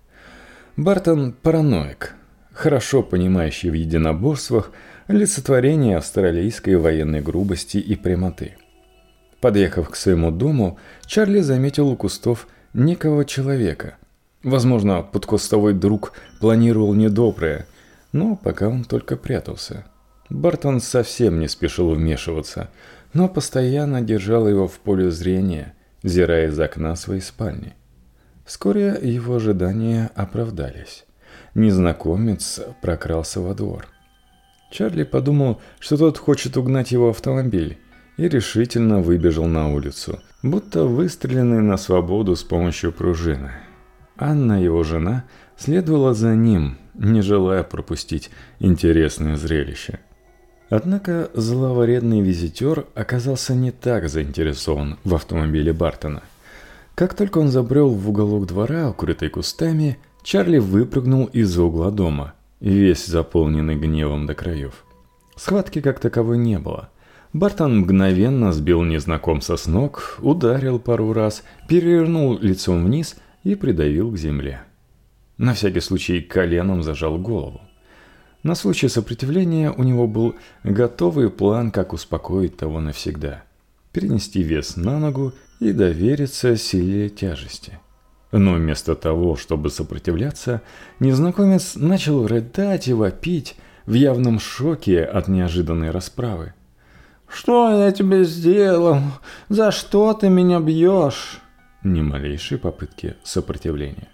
Бартон– 0.77 1.33
параноик, 1.42 2.14
хорошо 2.53 3.03
понимающий 3.03 3.71
в 3.71 3.75
единоборствах 3.75 4.71
олицетворение 5.07 5.97
австралийской 5.97 6.77
военной 6.77 7.21
грубости 7.21 7.79
и 7.79 7.97
прямоты– 7.97 8.57
Подъехав 9.40 9.88
к 9.88 9.97
своему 9.97 10.31
дому, 10.31 10.79
Чарли 11.07 11.40
заметил 11.40 11.88
у 11.88 11.97
кустов 11.97 12.49
некого 12.79 13.25
человека. 13.25 13.97
Возможно, 14.43 15.03
подкустовой 15.03 15.75
друг 15.75 16.12
планировал 16.41 16.95
недоброе, 16.95 17.67
но 18.12 18.37
пока 18.37 18.69
он 18.69 18.85
только 18.85 19.17
прятался. 19.17 19.85
Бартон 20.31 20.81
совсем 20.81 21.41
не 21.41 21.49
спешил 21.49 21.91
вмешиваться, 21.91 22.71
но 23.12 23.29
постоянно 23.29 24.01
держал 24.01 24.49
его 24.49 24.69
в 24.69 24.79
поле 24.79 25.11
зрения, 25.11 25.75
зирая 26.03 26.49
из 26.49 26.61
окна 26.61 26.95
своей 26.97 27.21
спальни. 27.21 27.75
Вскоре 28.45 28.99
его 29.03 29.37
ожидания 29.37 30.11
оправдались. 30.14 31.05
Незнакомец 31.55 32.61
прокрался 32.81 33.41
во 33.41 33.55
двор. 33.55 33.88
Чарли 34.71 35.03
подумал, 35.03 35.61
что 35.81 35.97
тот 35.97 36.19
хочет 36.19 36.57
угнать 36.57 36.93
его 36.93 37.09
автомобиль, 37.11 37.79
и 38.18 38.28
решительно 38.28 39.00
выбежал 39.00 39.46
на 39.46 39.72
улицу, 39.72 40.20
будто 40.42 40.85
выстреленный 40.85 41.62
на 41.62 41.78
свободу 41.78 42.37
с 42.37 42.42
помощью 42.42 42.92
пружины. 42.92 43.52
Анна, 44.18 44.62
его 44.62 44.83
жена, 44.83 45.24
следовала 45.57 46.12
за 46.12 46.35
ним, 46.35 46.76
не 46.94 47.22
желая 47.22 47.62
пропустить 47.62 48.31
интересное 48.59 49.37
зрелище. 49.37 50.00
Однако 50.68 51.31
зловредный 51.33 52.20
визитер 52.20 52.87
оказался 52.94 53.54
не 53.54 53.70
так 53.70 54.09
заинтересован 54.09 54.98
в 55.04 55.14
автомобиле 55.14 55.72
Бартона. 55.72 56.22
Как 56.94 57.14
только 57.14 57.38
он 57.38 57.48
забрел 57.48 57.88
в 57.90 58.11
уголок 58.11 58.46
двора, 58.46 58.90
укрытый 58.90 59.31
кустами, 59.31 59.96
Чарли 60.24 60.59
выпрыгнул 60.59 61.26
из 61.26 61.57
угла 61.57 61.92
дома, 61.92 62.35
весь 62.59 63.07
заполненный 63.07 63.76
гневом 63.76 64.26
до 64.26 64.35
краев. 64.35 64.85
Схватки 65.37 65.81
как 65.81 66.00
таковой 66.00 66.37
не 66.37 66.59
было– 66.59 66.90
Бартон 67.33 67.81
мгновенно 67.81 68.53
сбил 68.53 68.83
незнакомца 68.83 69.57
с 69.57 69.67
ног, 69.67 70.19
ударил 70.21 70.79
пару 70.79 71.12
раз, 71.12 71.45
перевернул 71.69 72.38
лицом 72.38 72.85
вниз 72.85 73.17
и 73.45 73.55
придавил 73.55 74.11
к 74.11 74.17
земле. 74.17 74.62
На 75.37 75.53
всякий 75.53 75.81
случай 75.81 76.21
коленом 76.23 76.83
зажал 76.83 77.19
голову. 77.19 77.61
На 78.43 78.55
случай 78.55 78.88
сопротивления 78.88 79.71
у 79.71 79.83
него 79.83 80.07
был 80.07 80.37
готовый 80.64 81.29
план, 81.29 81.71
как 81.71 81.93
успокоить 81.93 82.57
того 82.57 82.81
навсегда. 82.81 83.45
Перенести 83.93 84.43
вес 84.43 84.77
на 84.77 84.99
ногу 84.99 85.35
и 85.61 85.73
довериться 85.73 86.57
силе 86.57 87.11
тяжести. 87.11 87.79
Но 88.33 88.55
вместо 88.55 88.95
того, 88.95 89.37
чтобы 89.37 89.71
сопротивляться, 89.71 90.62
незнакомец 90.99 91.77
начал 91.77 92.27
рыдать 92.27 92.88
и 92.88 92.93
вопить 92.93 93.57
в 93.87 93.93
явном 93.93 94.38
шоке 94.38 95.03
от 95.03 95.29
неожиданной 95.29 95.91
расправы. 95.91 96.55
«Что 97.29 97.85
я 97.85 97.93
тебе 97.93 98.25
сделал? 98.25 98.99
За 99.49 99.71
что 99.71 100.14
ты 100.14 100.29
меня 100.29 100.61
бьешь?» 100.61 101.41
Ни 101.85 102.01
малейшей 102.01 102.59
попытки 102.59 103.17
сопротивления. 103.23 104.09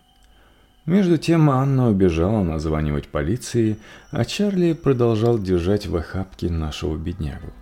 Между 0.86 1.16
тем 1.16 1.48
Анна 1.48 1.88
убежала 1.88 2.42
названивать 2.42 3.08
полиции, 3.08 3.78
а 4.10 4.24
Чарли 4.24 4.74
продолжал 4.74 5.38
держать 5.38 5.86
в 5.86 5.96
охапке 5.96 6.50
нашего 6.50 6.96
беднягу. 6.96 7.52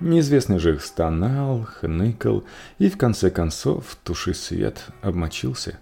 Неизвестный 0.00 0.58
же 0.58 0.74
их 0.74 0.82
стонал, 0.82 1.64
хныкал 1.64 2.44
и 2.78 2.90
в 2.90 2.98
конце 2.98 3.30
концов, 3.30 3.96
туши 4.02 4.34
свет, 4.34 4.86
обмочился. 5.00 5.78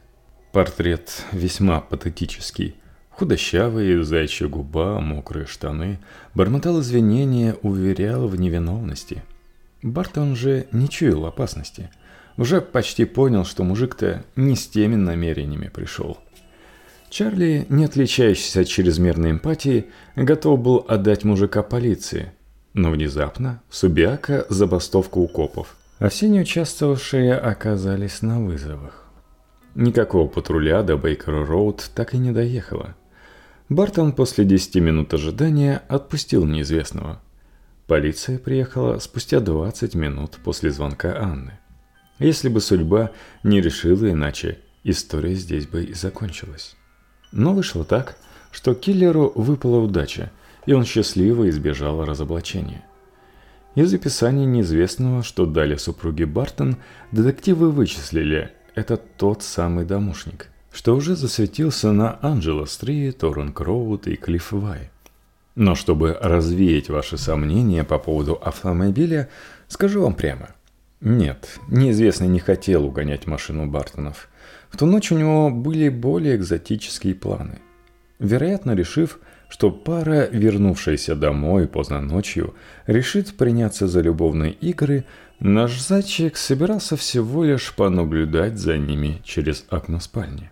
Портрет 0.53 1.25
весьма 1.33 1.81
патетический. 1.81 2.77
Худощавый, 3.17 4.03
зайчья 4.03 4.49
губа, 4.49 4.99
мокрые 4.99 5.47
штаны, 5.47 6.01
бормотал 6.35 6.81
извинения, 6.81 7.55
уверял 7.63 8.27
в 8.27 8.35
невиновности. 8.35 9.23
Бартон 9.83 10.35
же 10.35 10.67
не 10.73 10.89
чуял 10.89 11.25
опасности. 11.25 11.91
Уже 12.37 12.61
почти 12.61 13.05
понял, 13.05 13.45
что 13.45 13.63
мужик-то 13.63 14.25
не 14.35 14.57
с 14.57 14.67
теми 14.67 14.97
намерениями 14.97 15.69
пришел. 15.69 16.19
Чарли, 17.09 17.67
не 17.69 17.85
отличающийся 17.85 18.63
от 18.63 18.67
чрезмерной 18.67 19.31
эмпатии, 19.31 19.87
готов 20.17 20.61
был 20.61 20.85
отдать 20.89 21.23
мужика 21.23 21.63
полиции. 21.63 22.33
Но 22.73 22.91
внезапно 22.91 23.63
Субиака 23.71 24.45
забастовка 24.49 25.19
у 25.19 25.29
копов, 25.29 25.77
а 26.01 26.09
все 26.09 26.29
неучаствовавшие 26.29 27.37
оказались 27.37 28.23
на 28.23 28.41
вызовах. 28.41 29.05
Никакого 29.77 30.27
патруля 30.27 30.83
до 30.83 30.95
Бейкер-Роуд 30.95 31.81
так 31.95 32.15
и 32.15 32.19
не 32.19 32.33
доехало– 32.33 32.97
Бартон 33.71 34.13
после 34.13 34.45
10 34.45 34.75
минут 34.77 35.15
ожидания 35.15 35.83
отпустил 35.89 36.45
неизвестного. 36.45 37.23
Полиция 37.87 38.39
приехала 38.39 38.99
спустя 38.99 39.41
20 39.41 39.95
минут 39.95 40.39
после 40.45 40.71
звонка 40.71 41.19
Анны. 41.19 41.53
Если 42.19 42.51
бы 42.51 42.61
судьба 42.61 43.13
не 43.43 43.63
решила 43.63 44.11
иначе, 44.11 44.59
история 44.85 45.35
здесь 45.35 45.67
бы 45.67 45.83
и 45.83 45.95
закончилась. 45.95 46.77
Но 47.33 47.55
вышло 47.55 47.87
так, 47.87 48.19
что 48.53 48.75
киллеру 48.75 49.33
выпала 49.35 49.79
удача, 49.79 50.31
и 50.67 50.75
он 50.75 50.85
счастливо 50.85 51.49
избежал 51.49 52.05
разоблачения. 52.05 52.85
Из 53.77 53.93
описания 53.95 54.45
неизвестного, 54.45 55.23
что 55.23 55.47
дали 55.47 55.77
супруги 55.77 56.25
Бартон, 56.25 56.77
детективы 57.13 57.71
вычислили, 57.71 58.53
это 58.75 58.99
тот 58.99 59.43
самый 59.43 59.87
домушник– 59.87 60.51
что 60.75 60.97
уже 60.97 61.15
засветился 61.15 61.93
на 61.93 62.19
Анджело-стрит, 62.21 63.23
Торрен-Кроуд 63.23 64.09
и 64.09 64.17
Клифф-Вай. 64.17 64.91
Но 65.55 65.77
чтобы 65.77 66.19
развеять 66.21 66.89
ваши 66.89 67.17
сомнения 67.17 67.85
по 67.85 67.99
поводу 67.99 68.35
автомобиля, 68.35 69.29
скажу 69.69 70.03
вам 70.03 70.15
прямо. 70.15 70.49
Нет, 71.01 71.61
неизвестный 71.69 72.27
не 72.27 72.41
хотел 72.41 72.85
угонять 72.85 73.29
машину 73.29 73.67
Бартонов. 73.67 74.29
В 74.69 74.77
ту 74.77 74.87
ночь 74.87 75.13
у 75.13 75.17
него 75.17 75.49
были 75.51 75.89
более 75.89 76.35
экзотические 76.35 77.15
планы. 77.15 77.61
Вероятно, 78.19 78.73
решив, 78.73 79.21
что 79.49 79.71
пара, 79.71 80.27
вернувшаяся 80.27 81.15
домой 81.15 81.69
поздно 81.69 82.01
ночью, 82.01 82.55
решит 82.89 83.37
приняться 83.37 83.87
за 83.87 84.01
любовные 84.01 84.51
игры, 84.51 85.05
наш 85.39 85.81
зайчик 85.81 86.37
собирался 86.37 86.97
всего 86.97 87.45
лишь 87.45 87.73
понаблюдать 87.75 88.59
за 88.59 88.77
ними 88.77 89.21
через 89.25 89.67
окно 89.69 90.01
спальни. 90.01 90.51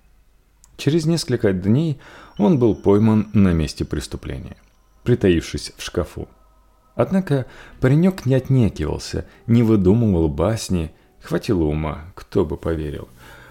Через 0.83 1.07
несколько 1.07 1.53
дней 1.53 2.01
он 2.39 2.59
был 2.59 2.75
пойман 2.75 3.29
на 3.35 3.53
месте 3.53 3.85
преступления, 3.85 4.57
притаившись 5.05 5.73
в 5.77 5.83
шкафу. 5.85 6.27
Однако 6.97 7.47
паренек 7.81 8.27
не 8.27 8.35
отнекивался, 8.35 9.27
не 9.47 9.63
выдумывал 9.63 10.27
басни, 10.27 10.91
хватило 11.21 11.63
ума, 11.63 12.07
кто 12.17 12.45
бы 12.45 12.57
поверил, 12.57 13.09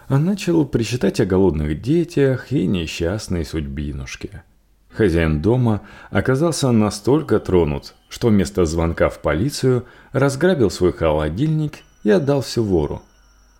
а 0.10 0.20
начал 0.20 0.65
причитать 0.65 1.22
о 1.22 1.26
голодных 1.26 1.82
детях 1.82 2.52
и 2.52 2.67
несчастной 2.67 3.46
судьбинушке. 3.46 4.44
Хозяин 4.89 5.41
дома 5.41 5.84
оказался 6.10 6.70
настолько 6.74 7.39
тронут, 7.39 7.94
что 8.10 8.28
вместо 8.28 8.65
звонка 8.65 9.08
в 9.08 9.22
полицию 9.22 9.86
разграбил 10.12 10.70
свой 10.70 10.91
холодильник 10.91 11.76
и 12.04 12.10
отдал 12.10 12.41
все 12.41 12.62
вору. 12.62 13.02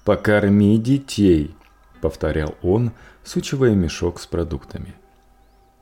«Покорми 0.04 0.78
детей»,— 0.78 1.56
повторял 2.02 2.56
он, 2.62 2.92
сучивая 3.24 3.76
мешок 3.76 4.20
с 4.20 4.28
продуктами. 4.28 4.94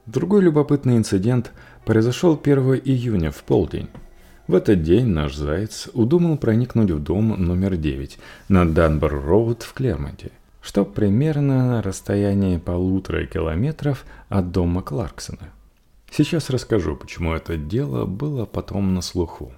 Другой 0.06 0.42
любопытный 0.42 0.98
инцидент 0.98 1.52
произошел 1.86 2.40
1 2.42 2.82
июня 2.84 3.32
в 3.32 3.44
полдень. 3.44 3.90
В 4.48 4.56
этот 4.56 4.82
день 4.82 5.06
наш 5.06 5.36
заяц 5.36 5.90
удумал 5.94 6.38
проникнуть 6.38 6.90
в 6.90 7.00
дом 7.04 7.30
номер 7.40 7.78
9 7.78 8.18
на 8.48 8.66
Данбор-Роуд 8.66 9.62
в 9.62 9.74
Клермонте, 9.74 10.32
что 10.62 10.86
примерно 10.86 11.68
на 11.68 11.82
расстоянии 11.84 12.58
полутора 12.58 13.26
километров 13.28 14.06
от 14.28 14.52
дома 14.52 14.82
Кларксона. 14.82 15.50
Сейчас 16.12 16.50
расскажу, 16.50 16.96
почему 16.96 17.34
это 17.34 17.58
дело 17.58 18.06
было 18.06 18.46
потом 18.46 18.96
на 18.96 19.02
слуху. 19.02 19.54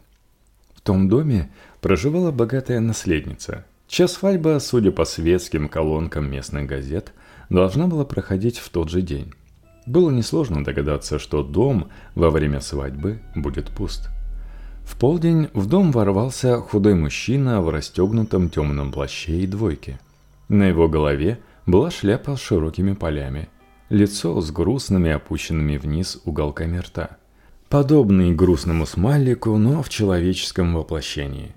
В 0.75 0.81
том 0.81 1.07
доме 1.07 1.49
проживала 1.79 2.31
богатая 2.31 2.79
наследница, 2.79 3.65
чья 3.87 4.07
свадьба, 4.07 4.59
судя 4.59 4.91
по 4.91 5.05
светским 5.05 5.69
колонкам 5.69 6.29
местных 6.29 6.67
газет, 6.67 7.13
должна 7.51 7.87
была 7.87 8.05
проходить 8.05 8.57
в 8.57 8.69
тот 8.69 8.89
же 8.89 9.01
день. 9.01 9.31
Было 9.85 10.09
несложно 10.09 10.63
догадаться, 10.63 11.19
что 11.19 11.43
дом 11.43 11.89
во 12.15 12.31
время 12.31 12.61
свадьбы 12.61 13.21
будет 13.35 13.69
пуст– 13.69 14.09
в 14.83 14.97
полдень 14.97 15.49
в 15.53 15.67
дом 15.67 15.91
ворвался 15.91 16.57
худой 16.57 16.95
мужчина 16.95 17.61
в 17.61 17.69
расстегнутом 17.69 18.49
темном 18.49 18.91
плаще 18.91 19.39
и 19.39 19.47
двойке. 19.47 19.99
На 20.49 20.67
его 20.67 20.87
голове 20.89 21.39
была 21.65 21.91
шляпа 21.91 22.35
с 22.35 22.41
широкими 22.41 22.93
полями, 22.93 23.49
лицо 23.89 24.39
с 24.41 24.51
грустными 24.51 25.11
опущенными 25.11 25.77
вниз 25.77 26.19
уголками 26.25 26.77
рта. 26.77 27.17
Подобный 27.69 28.33
грустному 28.33 28.85
смайлику, 28.85 29.55
но 29.57 29.81
в 29.81 29.89
человеческом 29.89 30.75
воплощении. 30.75 31.55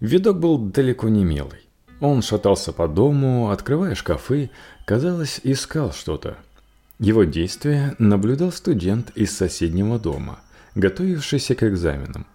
Видок 0.00 0.40
был 0.40 0.56
далеко 0.56 1.08
не 1.08 1.24
милый. 1.24 1.68
Он 2.00 2.22
шатался 2.22 2.72
по 2.72 2.88
дому, 2.88 3.50
открывая 3.50 3.94
шкафы, 3.94 4.50
казалось, 4.90 5.40
искал 5.44 5.92
что-то. 5.92 6.36
Его 6.98 7.22
действия 7.22 7.94
наблюдал 8.00 8.50
студент 8.50 9.12
из 9.14 9.30
соседнего 9.30 10.00
дома, 10.00 10.40
готовившийся 10.74 11.54
к 11.54 11.62
экзаменам. 11.62 12.26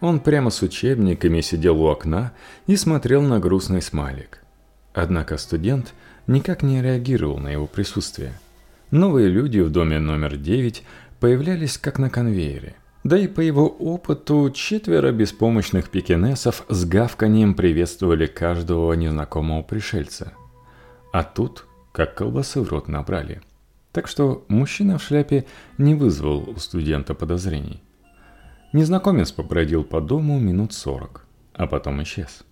Он 0.00 0.20
прямо 0.20 0.50
с 0.50 0.62
учебниками 0.62 1.40
сидел 1.40 1.82
у 1.82 1.88
окна 1.88 2.32
и 2.68 2.76
смотрел 2.76 3.20
на 3.22 3.40
грустный 3.40 3.82
смайлик. 3.82 4.44
Однако 4.92 5.38
студент 5.38 5.92
никак 6.28 6.62
не 6.62 6.80
реагировал 6.82 7.38
на 7.38 7.48
его 7.48 7.66
присутствие. 7.66 8.38
Новые 8.92 9.28
люди 9.28 9.58
в 9.58 9.70
доме 9.70 9.98
номер 9.98 10.36
9 10.36 10.84
появлялись 11.18 11.78
как 11.78 11.98
на 11.98 12.10
конвейере. 12.10 12.76
Да 13.02 13.18
и 13.18 13.26
по 13.26 13.40
его 13.40 13.66
опыту 13.66 14.52
четверо 14.54 15.10
беспомощных 15.10 15.90
пекинесов 15.90 16.64
с 16.68 16.84
гавканием 16.84 17.54
приветствовали 17.54 18.26
каждого 18.26 18.92
незнакомого 18.92 19.62
пришельца. 19.62 20.32
А 21.12 21.24
тут 21.24 21.66
как 21.94 22.16
колбасы 22.16 22.60
в 22.60 22.68
рот 22.70 22.88
набрали. 22.88 23.40
Так 23.92 24.08
что 24.08 24.44
мужчина 24.48 24.98
в 24.98 25.02
шляпе 25.02 25.46
не 25.78 25.94
вызвал 25.94 26.50
у 26.50 26.56
студента 26.56 27.14
подозрений. 27.14 27.80
Незнакомец 28.72 29.30
побродил 29.30 29.84
по 29.84 30.00
дому 30.00 30.40
минут 30.40 30.72
сорок, 30.72 31.24
а 31.52 31.68
потом 31.68 32.02
исчез. 32.02 32.42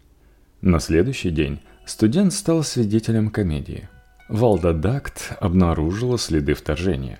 На 0.60 0.78
следующий 0.78 1.30
день 1.30 1.58
студент 1.84 2.32
стал 2.32 2.62
свидетелем 2.62 3.30
комедии. 3.30 3.88
Валда 4.28 4.72
Дакт 4.72 5.32
обнаружила 5.40 6.18
следы 6.18 6.54
вторжения. 6.54 7.18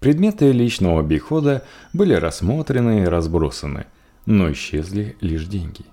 Предметы 0.00 0.50
личного 0.50 0.98
обихода 1.00 1.62
были 1.92 2.14
рассмотрены 2.14 3.04
и 3.04 3.06
разбросаны, 3.06 3.86
но 4.26 4.50
исчезли 4.50 5.16
лишь 5.20 5.46
деньги. 5.46 5.84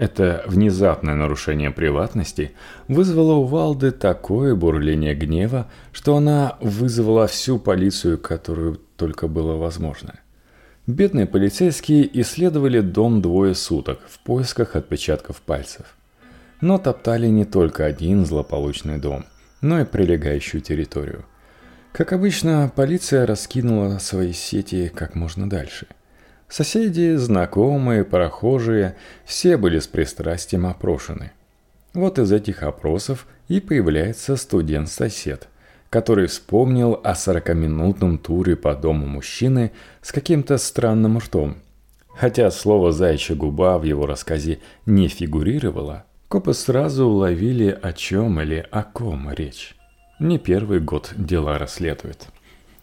Это 0.00 0.42
внезапное 0.46 1.14
нарушение 1.14 1.70
приватности 1.70 2.52
вызвало 2.88 3.34
у 3.34 3.44
Валды 3.44 3.90
такое 3.90 4.54
бурление 4.54 5.14
гнева, 5.14 5.66
что 5.92 6.16
она 6.16 6.56
вызвала 6.60 7.26
всю 7.26 7.58
полицию, 7.58 8.18
которую 8.18 8.80
только 8.96 9.28
было 9.28 9.56
возможно– 9.56 10.18
Бедные 10.86 11.26
полицейские 11.26 12.20
исследовали 12.20 12.80
дом 12.80 13.22
двое 13.22 13.54
суток 13.54 14.00
в 14.08 14.18
поисках 14.18 14.74
отпечатков 14.74 15.40
пальцев. 15.40 15.94
Но 16.60 16.78
топтали 16.78 17.28
не 17.28 17.44
только 17.44 17.84
один 17.84 18.26
злополучный 18.26 18.98
дом, 18.98 19.24
но 19.60 19.80
и 19.80 19.84
прилегающую 19.84 20.60
территорию. 20.60 21.26
Как 21.92 22.12
обычно, 22.12 22.72
полиция 22.74 23.24
раскинула 23.24 23.98
свои 23.98 24.32
сети 24.32 24.90
как 24.92 25.14
можно 25.14 25.48
дальше. 25.48 25.86
Соседи, 26.50 27.14
знакомые, 27.14 28.04
прохожие– 28.04 28.96
все 29.24 29.56
были 29.56 29.78
с 29.78 29.86
пристрастием 29.86 30.66
опрошены. 30.66 31.32
Вот 31.94 32.18
из 32.18 32.30
этих 32.32 32.62
опросов 32.62 33.26
и 33.48 33.60
появляется 33.60 34.36
студент-сосед– 34.36 35.48
который 35.90 36.28
вспомнил 36.28 37.00
о 37.02 37.14
сорокаминутном 37.16 38.18
туре 38.18 38.56
по 38.56 38.74
дому 38.74 39.06
мужчины 39.06 39.72
с 40.00 40.12
каким-то 40.12 40.56
странным 40.56 41.18
ртом. 41.18 41.56
Хотя 42.14 42.50
слово 42.50 42.92
«заячья 42.92 43.34
губа» 43.34 43.76
в 43.78 43.82
его 43.82 44.06
рассказе 44.06 44.60
не 44.86 45.08
фигурировало, 45.08 46.04
копы 46.28 46.54
сразу 46.54 47.06
уловили, 47.06 47.76
о 47.82 47.92
чем 47.92 48.40
или 48.40 48.66
о 48.70 48.84
ком 48.84 49.32
речь. 49.32 49.74
Не 50.20 50.38
первый 50.38 50.80
год 50.80 51.12
дела 51.16 51.58
расследуют. 51.58 52.28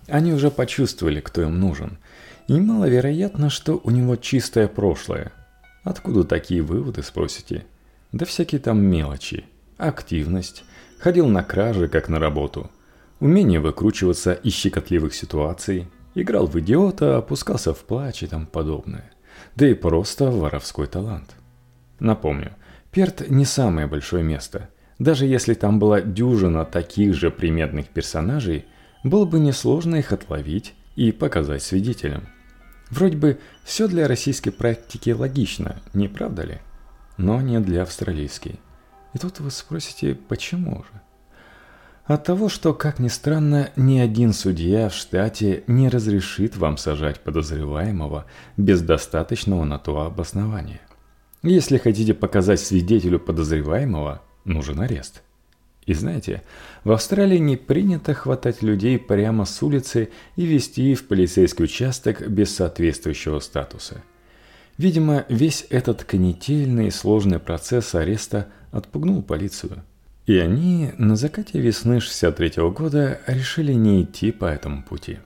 Они 0.07 0.33
уже 0.33 0.51
почувствовали, 0.51 1.21
кто 1.21 1.43
им 1.43 1.59
нужен. 1.59 1.97
И 2.47 2.59
маловероятно, 2.59 3.49
что 3.49 3.79
у 3.83 3.89
него 3.89 4.15
чистое 4.15 4.67
прошлое. 4.67 5.31
Откуда 5.83 6.23
такие 6.23 6.61
выводы, 6.61 7.03
спросите? 7.03 7.65
Да 8.11 8.25
всякие 8.25 8.59
там 8.59 8.81
мелочи. 8.81 9.45
Активность. 9.77 10.63
Ходил 10.99 11.27
на 11.27 11.43
кражи, 11.43 11.87
как 11.87 12.09
на 12.09 12.19
работу– 12.19 12.71
умение 13.19 13.59
выкручиваться 13.59 14.33
из 14.33 14.53
щекотливых 14.53 15.13
ситуаций, 15.13 15.87
играл 16.15 16.47
в 16.47 16.59
идиота, 16.59 17.17
опускался 17.17 17.73
в 17.73 17.79
плач 17.79 18.23
и 18.23 18.27
тому 18.27 18.45
подобное. 18.45 19.11
Да 19.55 19.67
и 19.67 19.73
просто 19.73 20.31
воровской 20.31 20.87
талант. 20.87 21.35
Напомню, 21.99 22.53
Перт 22.91 23.29
не 23.29 23.45
самое 23.45 23.87
большое 23.87 24.23
место. 24.23 24.69
Даже 24.97 25.25
если 25.25 25.53
там 25.53 25.77
была 25.77 26.01
дюжина 26.01 26.65
таких 26.65 27.13
же 27.13 27.29
приметных 27.29 27.87
персонажей, 27.87 28.65
было 29.03 29.25
бы 29.25 29.39
несложно 29.39 29.97
их 29.97 30.11
отловить 30.11 30.73
и 30.95 31.11
показать 31.11 31.61
свидетелям. 31.61 32.27
Вроде 32.89 33.17
бы 33.17 33.39
все 33.63 33.87
для 33.87 34.07
российской 34.07 34.51
практики 34.51 35.09
логично, 35.09 35.81
не 35.93 36.07
правда 36.07 36.43
ли? 36.43 36.57
Но 37.17 37.41
не 37.41 37.59
для 37.59 37.81
австралийской. 37.83 38.59
И 39.13 39.17
тут 39.17 39.39
вы 39.39 39.51
спросите, 39.51 40.15
почему 40.15 40.83
же? 40.83 41.01
От 42.05 42.23
того, 42.23 42.47
что, 42.47 42.73
как 42.73 42.99
ни 42.99 43.09
странно, 43.09 43.71
ни 43.75 43.99
один 43.99 44.31
судья 44.31 44.87
в 44.87 44.93
штате 44.93 45.65
не 45.67 45.89
разрешит 45.89 46.55
вам 46.55 46.77
сажать 46.77 47.19
подозреваемого 47.19 48.25
без 48.55 48.81
достаточного 48.81 49.65
на 49.65 49.77
то 49.77 49.99
обоснования. 50.01 50.79
Если 51.43 51.77
хотите 51.77 52.13
показать 52.13 52.61
свидетелю 52.61 53.19
подозреваемого, 53.19 54.21
нужен 54.45 54.79
арест. 54.79 55.21
И 55.87 55.95
знаете, 55.95 56.43
в 56.83 56.91
Австралии 56.91 57.39
не 57.39 57.57
принято 57.57 58.13
хватать 58.13 58.61
людей 58.61 58.99
прямо 58.99 59.45
с 59.45 59.63
улицы 59.63 60.09
и 60.35 60.45
вести 60.45 60.93
в 60.93 61.07
полицейский 61.07 61.65
участок 61.65 62.29
без 62.29 62.55
соответствующего 62.55 63.39
статуса. 63.39 64.03
Видимо, 64.77 65.25
весь 65.27 65.65
этот 65.71 66.03
канительный 66.03 66.87
и 66.87 66.91
сложный 66.91 67.39
процесс 67.39 67.95
ареста 67.95 68.47
отпугнул 68.71 69.23
полицию– 69.23 69.83
и 70.27 70.37
они 70.39 70.91
на 70.97 71.15
закате 71.15 71.59
весны 71.59 72.01
63 72.01 72.49
-го 72.57 72.71
года 72.71 73.21
решили 73.27 73.73
не 73.73 74.03
идти 74.03 74.33
по 74.33 74.45
этому 74.45 74.83
пути. 74.83 75.19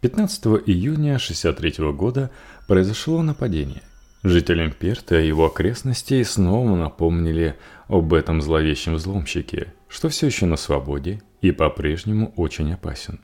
15 0.00 0.60
июня 0.66 1.18
63 1.18 1.78
-го 1.78 1.92
года 1.92 2.30
произошло 2.66 3.22
нападение. 3.22 3.82
Жителям 4.24 4.72
Перта 4.72 5.20
и 5.20 5.28
его 5.28 5.46
окрестностей 5.46 6.24
снова 6.24 6.74
напомнили 6.74 7.54
об 7.88 8.12
этом 8.12 8.40
зловещем 8.40 8.94
взломщике, 8.94 9.74
что 9.88 10.08
все 10.08 10.26
еще 10.26 10.46
на 10.46 10.56
свободе 10.56 11.22
и 11.40 11.50
по-прежнему 11.50 12.32
очень 12.36 12.72
опасен. 12.72 13.20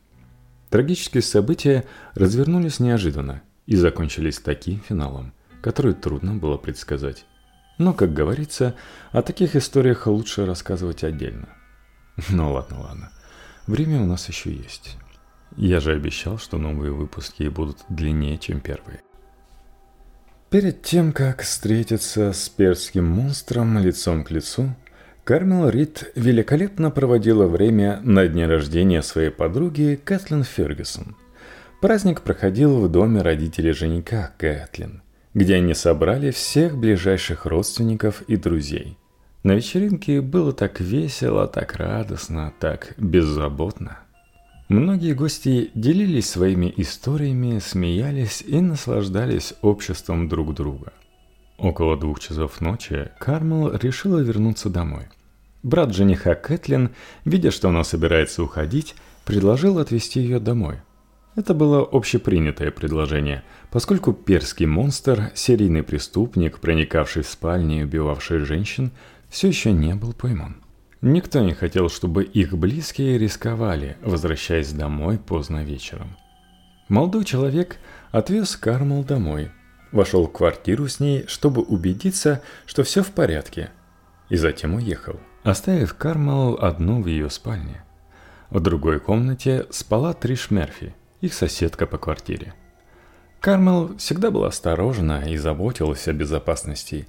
Трагические 0.71 1.23
события 1.23 1.85
развернулись 2.15 2.81
неожиданно 2.81 3.43
и 3.67 3.77
закончились 3.77 4.41
таким 4.41 4.81
финалом, 4.81 5.33
который 5.61 5.95
трудно 5.95 6.35
было 6.35 6.57
предсказать. 6.57 7.27
Но, 7.79 7.93
как 7.93 8.13
говорится, 8.13 8.75
о 9.13 9.23
таких 9.23 9.55
историях 9.57 10.07
лучше 10.07 10.47
рассказывать 10.47 11.05
отдельно. 11.05 11.49
Ну 12.31 12.53
ладно, 12.53 12.81
ладно. 12.81 13.11
Время 13.67 14.01
у 14.03 14.07
нас 14.07 14.29
еще 14.29 14.53
есть. 14.53 14.97
Я 15.57 15.81
же 15.81 15.93
обещал, 15.93 16.39
что 16.39 16.59
новые 16.59 16.93
выпуски 16.93 17.49
будут 17.49 17.79
длиннее, 17.89 18.39
чем 18.39 18.61
первые. 18.61 19.04
Перед 20.55 20.83
тем, 20.83 21.13
как 21.13 21.43
встретиться 21.43 22.33
с 22.33 22.49
перским 22.49 23.07
монстром 23.07 23.77
лицом 23.77 24.23
к 24.23 24.31
лицу, 24.31 24.73
Кармел 25.25 25.69
Рид 25.69 26.13
великолепно 26.15 26.93
проводила 26.93 27.49
время 27.49 27.99
на 28.05 28.29
дне 28.29 28.47
рождения 28.47 29.03
своей 29.03 29.31
подруги 29.31 29.99
Кэтлин 30.05 30.45
Фергюсон. 30.45 31.17
Праздник 31.81 32.21
проходил 32.21 32.81
в 32.81 32.89
доме 32.89 33.21
родителей 33.21 33.73
женика 33.73 34.33
Кэтлин 34.39 35.03
где 35.35 35.57
они 35.57 35.75
собрали 35.75 36.31
всех 36.31 36.79
ближайших 36.79 37.47
родственников 37.47 38.23
и 38.29 38.37
друзей. 38.37 38.97
На 39.43 39.57
вечеринке 39.57 40.21
было 40.21 40.53
так 40.53 40.79
весело, 40.79 41.49
так 41.49 41.75
радостно, 41.75 42.55
так 42.61 42.95
беззаботно. 42.97 44.04
Многие 44.69 45.13
гости 45.13 45.71
делились 45.75 46.31
своими 46.31 46.73
историями, 46.79 47.59
смеялись 47.59 48.41
и 48.41 48.61
наслаждались 48.61 49.53
обществом 49.61 50.27
друг 50.27 50.55
друга. 50.55 50.95
Около 51.59 51.99
двух 51.99 52.19
часов 52.19 52.63
ночи 52.63 53.11
Кармел 53.19 53.77
решила 53.77 54.21
вернуться 54.21 54.71
домой. 54.71 55.09
Брат 55.63 55.95
жениха 55.95 56.35
Кэтлин, 56.35 56.91
видя, 57.27 57.51
что 57.51 57.69
она 57.69 57.85
собирается 57.85 58.43
уходить, 58.43 58.95
предложил 59.27 59.79
отвезти 59.79 60.21
ее 60.21 60.41
домой. 60.41 60.77
Это 61.37 61.53
было 61.53 61.87
общепринятое 61.91 62.71
предложение, 62.71 63.43
поскольку 63.71 64.15
перский 64.15 64.67
монстр, 64.67 65.31
серийный 65.35 65.83
преступник, 65.83 66.59
проникавший 66.59 67.23
в 67.23 67.29
спальни 67.29 67.81
и 67.81 67.85
убивавший 67.85 68.39
женщин, 68.39 68.93
все 69.29 69.49
еще 69.49 69.73
не 69.73 69.95
был 69.95 70.15
пойман. 70.15 70.64
Никто 71.07 71.41
не 71.41 71.53
хотел, 71.53 71.91
чтобы 71.91 72.25
их 72.25 72.57
близкие 72.57 73.19
рисковали, 73.19 73.99
возвращаясь 74.01 74.73
домой 74.73 75.19
поздно 75.19 75.63
вечером. 75.63 76.17
Молодой 76.89 77.27
человек 77.27 77.77
отвез 78.11 78.57
Кармал 78.57 79.05
домой, 79.05 79.51
вошел 79.93 80.27
в 80.27 80.33
квартиру 80.33 80.89
с 80.89 81.01
ней, 81.01 81.27
чтобы 81.27 81.61
убедиться, 81.61 82.41
что 82.65 82.85
все 82.85 83.03
в 83.03 83.09
порядке, 83.09 83.69
и 84.31 84.37
затем 84.37 84.77
уехал, 84.77 85.21
оставив 85.43 85.93
Кармал 85.93 86.55
одну 86.55 87.03
в 87.03 87.07
ее 87.07 87.29
спальне. 87.29 87.85
В 88.49 88.61
другой 88.61 88.99
комнате 88.99 89.67
спала 89.69 90.15
Триш 90.15 90.51
Мерфи, 90.51 90.95
их 91.21 91.35
соседка 91.35 91.87
по 91.87 91.99
квартире. 91.99 92.55
Кармел 93.41 93.95
всегда 93.99 94.31
была 94.31 94.47
осторожна 94.47 95.29
и 95.29 95.37
заботилась 95.37 96.09
о 96.09 96.15
безопасности. 96.15 97.07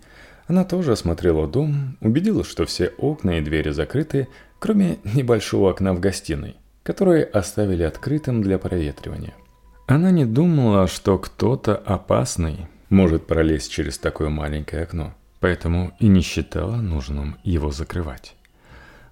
Она 0.47 0.63
тоже 0.63 0.91
осмотрела 0.91 1.47
дом, 1.47 1.97
убедилась, 2.01 2.47
что 2.47 2.65
все 2.65 2.89
окна 2.97 3.39
и 3.39 3.41
двери 3.41 3.71
закрыты, 3.71 4.27
кроме 4.59 4.99
небольшого 5.03 5.71
окна 5.71 5.93
в 5.93 5.99
гостиной, 5.99 6.55
которое 6.83 7.23
оставили 7.23 7.83
открытым 7.83 8.41
для 8.41 8.59
проветривания. 8.59 9.33
Она 9.87 10.11
не 10.11 10.25
думала, 10.25 10.87
что 10.87 11.17
кто-то 11.17 11.75
опасный 11.75 12.67
может 12.89 13.25
пролезть 13.27 13.71
через 13.71 13.97
такое 13.97 14.29
маленькое 14.29 14.83
окно, 14.83 15.13
поэтому 15.39 15.95
и 15.99 16.07
не 16.07 16.21
считала 16.21 16.75
нужным 16.75 17.37
его 17.43 17.71
закрывать. 17.71 18.35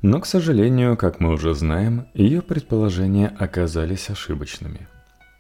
Но, 0.02 0.20
к 0.20 0.26
сожалению, 0.26 0.98
как 0.98 1.20
мы 1.20 1.32
уже 1.32 1.54
знаем, 1.54 2.08
ее 2.14 2.42
предположения 2.42 3.34
оказались 3.40 4.10
ошибочными. 4.10 4.88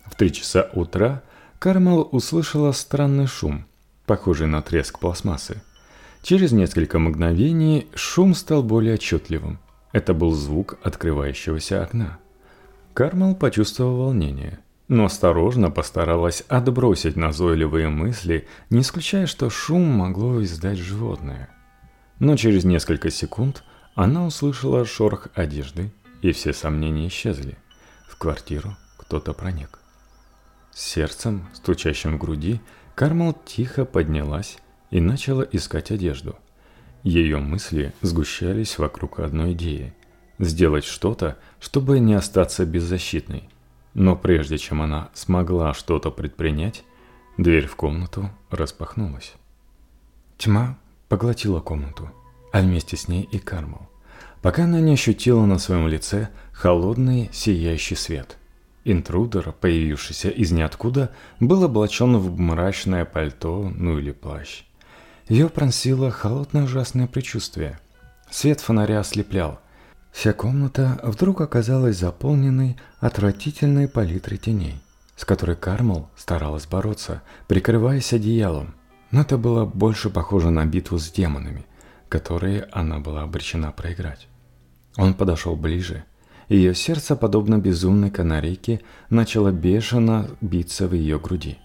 В 0.05 0.15
три 0.15 0.31
часа 0.31 0.69
утра 0.73 1.21
Кармел 1.59 2.07
услышала 2.11 2.71
странный 2.71 3.27
шум, 3.27 3.65
похожий 4.05 4.47
на 4.47 4.61
треск 4.61 4.99
пластмассы. 4.99 5.61
Через 6.23 6.51
несколько 6.51 6.97
мгновений 6.97 7.87
шум 7.93 8.33
стал 8.33 8.63
более 8.63 8.95
отчетливым. 8.95 9.59
Это 9.91 10.15
был 10.15 10.31
звук 10.31 10.79
открывающегося 10.81 11.83
окна. 11.83 12.17
Кармел 12.95 13.35
почувствовал 13.35 13.97
волнение, 13.97 14.59
но 14.87 15.05
осторожно 15.05 15.69
постаралась 15.69 16.43
отбросить 16.47 17.15
назойливые 17.15 17.89
мысли, 17.89 18.47
не 18.71 18.81
исключая, 18.81 19.27
что 19.27 19.51
шум 19.51 19.83
могло 19.83 20.41
издать 20.43 20.79
животное. 20.79 21.49
Но 22.17 22.35
через 22.37 22.63
несколько 22.63 23.11
секунд– 23.11 23.63
она 23.95 24.25
услышала 24.25 24.85
шорох 24.85 25.27
одежды, 25.35 25.91
и 26.21 26.31
все 26.31 26.53
сомнения 26.53 27.07
исчезли. 27.07 27.57
В 28.07 28.17
квартиру 28.17 28.75
кто-то 28.97 29.33
проник. 29.33 29.79
С 30.71 30.81
сердцем, 30.81 31.47
стучащим 31.53 32.15
в 32.15 32.19
груди, 32.19 32.59
Кармал 32.95 33.37
тихо 33.45 33.85
поднялась 33.85 34.57
и 34.93 35.01
начала 35.01 35.41
искать 35.41 35.91
одежду. 35.91 36.35
Ее 37.03 37.37
мысли 37.37 37.93
сгущались 38.01 38.77
вокруг 38.77 39.19
одной 39.19 39.53
идеи– 39.53 39.93
сделать 40.39 40.85
что-то, 40.85 41.37
чтобы 41.59 41.99
не 41.99 42.13
остаться 42.13 42.65
беззащитной. 42.65 43.49
Но 43.93 44.15
прежде 44.15 44.57
чем 44.57 44.81
она 44.81 45.09
смогла 45.13 45.73
что-то 45.73 46.11
предпринять, 46.11 46.83
дверь 47.37 47.67
в 47.67 47.75
комнату 47.75 48.29
распахнулась. 48.49 49.33
Тьма 50.37 50.77
поглотила 51.09 51.59
комнату– 51.59 52.09
а 52.53 52.61
вместе 52.61 52.95
с 52.95 53.07
ней 53.07 53.27
и 53.31 53.39
Кармал, 53.39 53.89
пока 54.43 54.65
она 54.65 54.79
не 54.79 54.93
ощутила 54.93 55.45
на 55.45 55.57
своем 55.57 55.87
лице 55.87 56.29
холодный 56.53 57.29
сияющий 57.33 57.95
свет. 57.95 58.37
Интрудер, 58.85 59.53
появившийся 59.59 60.29
из 60.29 60.51
ниоткуда, 60.51 61.11
был 61.39 61.63
облачен 61.63 62.15
в 62.17 62.39
мрачное 62.39 63.05
пальто, 63.05 63.71
ну 63.75 63.97
или 63.97 64.11
плащ. 64.11 64.65
Ее 65.27 65.49
пронзило 65.49 66.11
холодное 66.11 66.63
ужасное 66.63 67.07
предчувствие. 67.07 67.79
Свет 68.29 68.59
фонаря 68.59 68.99
ослеплял. 68.99 69.59
Вся 70.11 70.33
комната 70.33 70.99
вдруг 71.03 71.41
оказалась 71.41 71.97
заполненной 71.97 72.77
отвратительной 72.99 73.87
палитрой 73.87 74.37
теней, 74.37 74.81
с 75.15 75.25
которой 75.25 75.55
Кармал 75.55 76.09
старалась 76.15 76.67
бороться, 76.67 77.21
прикрываясь 77.47 78.13
одеялом. 78.13 78.75
Но 79.11 79.21
это 79.21 79.37
было 79.37 79.65
больше 79.65 80.09
похоже 80.09 80.49
на 80.49 80.65
битву 80.65 80.99
с 80.99 81.09
демонами, 81.09 81.65
которые 82.09 82.67
она 82.71 82.99
была 82.99 83.23
обречена 83.23 83.71
проиграть. 83.71 84.27
Он 84.97 85.13
подошел 85.13 85.55
ближе, 85.55 86.03
ее 86.49 86.75
сердце, 86.75 87.15
подобно 87.15 87.57
безумной 87.57 88.11
канарейке, 88.11 88.81
начало 89.09 89.51
бешено 89.51 90.29
биться 90.41 90.87
в 90.87 90.93
ее 90.93 91.19
груди. 91.19 91.57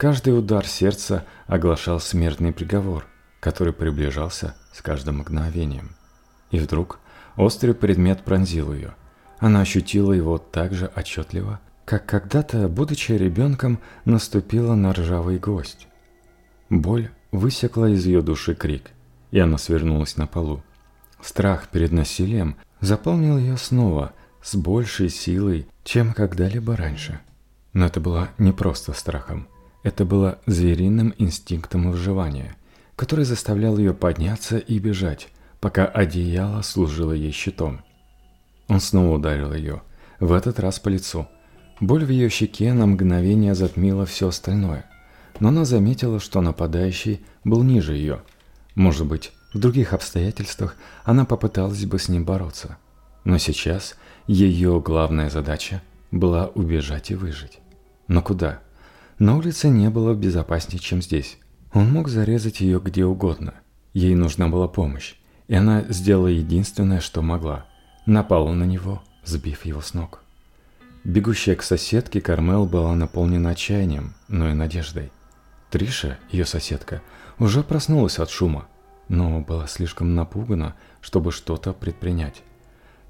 Каждый 0.00 0.30
удар 0.30 0.66
сердца 0.66 1.26
оглашал 1.46 2.00
смертный 2.00 2.54
приговор, 2.54 3.06
который 3.38 3.74
приближался 3.74 4.54
с 4.72 4.80
каждым 4.80 5.18
мгновением. 5.18 5.94
И 6.50 6.58
вдруг 6.58 7.00
острый 7.36 7.74
предмет 7.74 8.24
пронзил 8.24 8.72
ее. 8.72 8.94
Она 9.40 9.60
ощутила 9.60 10.14
его 10.14 10.38
так 10.38 10.72
же 10.72 10.90
отчетливо, 10.96 11.60
как 11.84 12.06
когда-то, 12.06 12.66
будучи 12.68 13.12
ребенком, 13.12 13.78
наступила 14.06 14.74
на 14.74 14.94
ржавый 14.94 15.36
гвоздь. 15.36 15.86
Боль 16.70 17.10
высекла 17.30 17.90
из 17.90 18.06
ее 18.06 18.22
души 18.22 18.54
крик– 18.54 18.92
и 19.32 19.38
она 19.38 19.58
свернулась 19.58 20.16
на 20.16 20.26
полу. 20.26 20.62
Страх 21.20 21.68
перед 21.68 21.92
насилием 21.92 22.56
заполнил 22.80 23.36
ее 23.36 23.58
снова 23.58 24.14
с 24.42 24.56
большей 24.56 25.10
силой, 25.10 25.68
чем 25.84 26.14
когда-либо 26.14 26.74
раньше. 26.74 27.20
Но 27.74 27.84
это 27.84 28.00
было 28.00 28.30
не 28.38 28.52
просто 28.52 28.94
страхом. 28.94 29.46
Это 29.82 30.04
было 30.04 30.38
звериным 30.46 31.14
инстинктом 31.18 31.90
выживания, 31.90 32.56
который 32.96 33.24
заставлял 33.24 33.78
ее 33.78 33.94
подняться 33.94 34.58
и 34.58 34.78
бежать, 34.78 35.28
пока 35.60 35.86
одеяло 35.86 36.62
служило 36.62 37.12
ей 37.12 37.32
щитом. 37.32 37.80
Он 38.68 38.80
снова 38.80 39.16
ударил 39.16 39.52
ее, 39.52 39.82
в 40.18 40.32
этот 40.32 40.60
раз 40.60 40.78
по 40.78 40.88
лицу. 40.88 41.26
Боль 41.80 42.04
в 42.04 42.10
ее 42.10 42.28
щеке 42.28 42.72
на 42.72 42.86
мгновение 42.86 43.54
затмила 43.54 44.04
все 44.04 44.28
остальное, 44.28 44.84
но 45.38 45.48
она 45.48 45.64
заметила, 45.64 46.20
что 46.20 46.40
нападающий 46.40 47.24
был 47.44 47.62
ниже 47.62 47.94
ее– 47.94 48.22
может 48.74 49.06
быть, 49.06 49.32
в 49.52 49.58
других 49.58 49.92
обстоятельствах 49.92 50.76
она 51.04 51.24
попыталась 51.24 51.84
бы 51.84 51.98
с 51.98 52.08
ним 52.08 52.24
бороться. 52.24 52.78
Но 53.24 53.38
сейчас 53.38 53.96
ее 54.26 54.80
главная 54.80 55.28
задача 55.28 55.82
была 56.10 56.46
убежать 56.46 57.10
и 57.10 57.14
выжить. 57.14 57.58
Но 58.08 58.22
куда? 58.22 58.60
На 59.20 59.36
улице 59.36 59.68
не 59.68 59.90
было 59.90 60.14
безопаснее, 60.14 60.80
чем 60.80 61.02
здесь. 61.02 61.36
Он 61.74 61.92
мог 61.92 62.08
зарезать 62.08 62.62
ее 62.62 62.80
где 62.82 63.04
угодно. 63.04 63.52
Ей 63.92 64.14
нужна 64.14 64.48
была 64.48 64.66
помощь, 64.66 65.14
и 65.46 65.54
она 65.54 65.84
сделала 65.90 66.28
единственное, 66.28 67.00
что 67.00 67.20
могла. 67.20 67.66
Напала 68.06 68.50
на 68.54 68.64
него, 68.64 69.02
сбив 69.22 69.66
его 69.66 69.82
с 69.82 69.92
ног. 69.92 70.22
Бегущая 71.04 71.54
к 71.54 71.62
соседке 71.62 72.22
Кармел 72.22 72.64
была 72.64 72.94
наполнена 72.94 73.50
отчаянием, 73.50 74.14
но 74.28 74.48
и 74.48 74.54
надеждой. 74.54 75.12
Триша, 75.68 76.18
ее 76.30 76.46
соседка, 76.46 77.02
уже 77.38 77.62
проснулась 77.62 78.18
от 78.18 78.30
шума, 78.30 78.68
но 79.08 79.40
была 79.40 79.66
слишком 79.66 80.14
напугана, 80.14 80.76
чтобы 81.02 81.30
что-то 81.30 81.74
предпринять. 81.74 82.42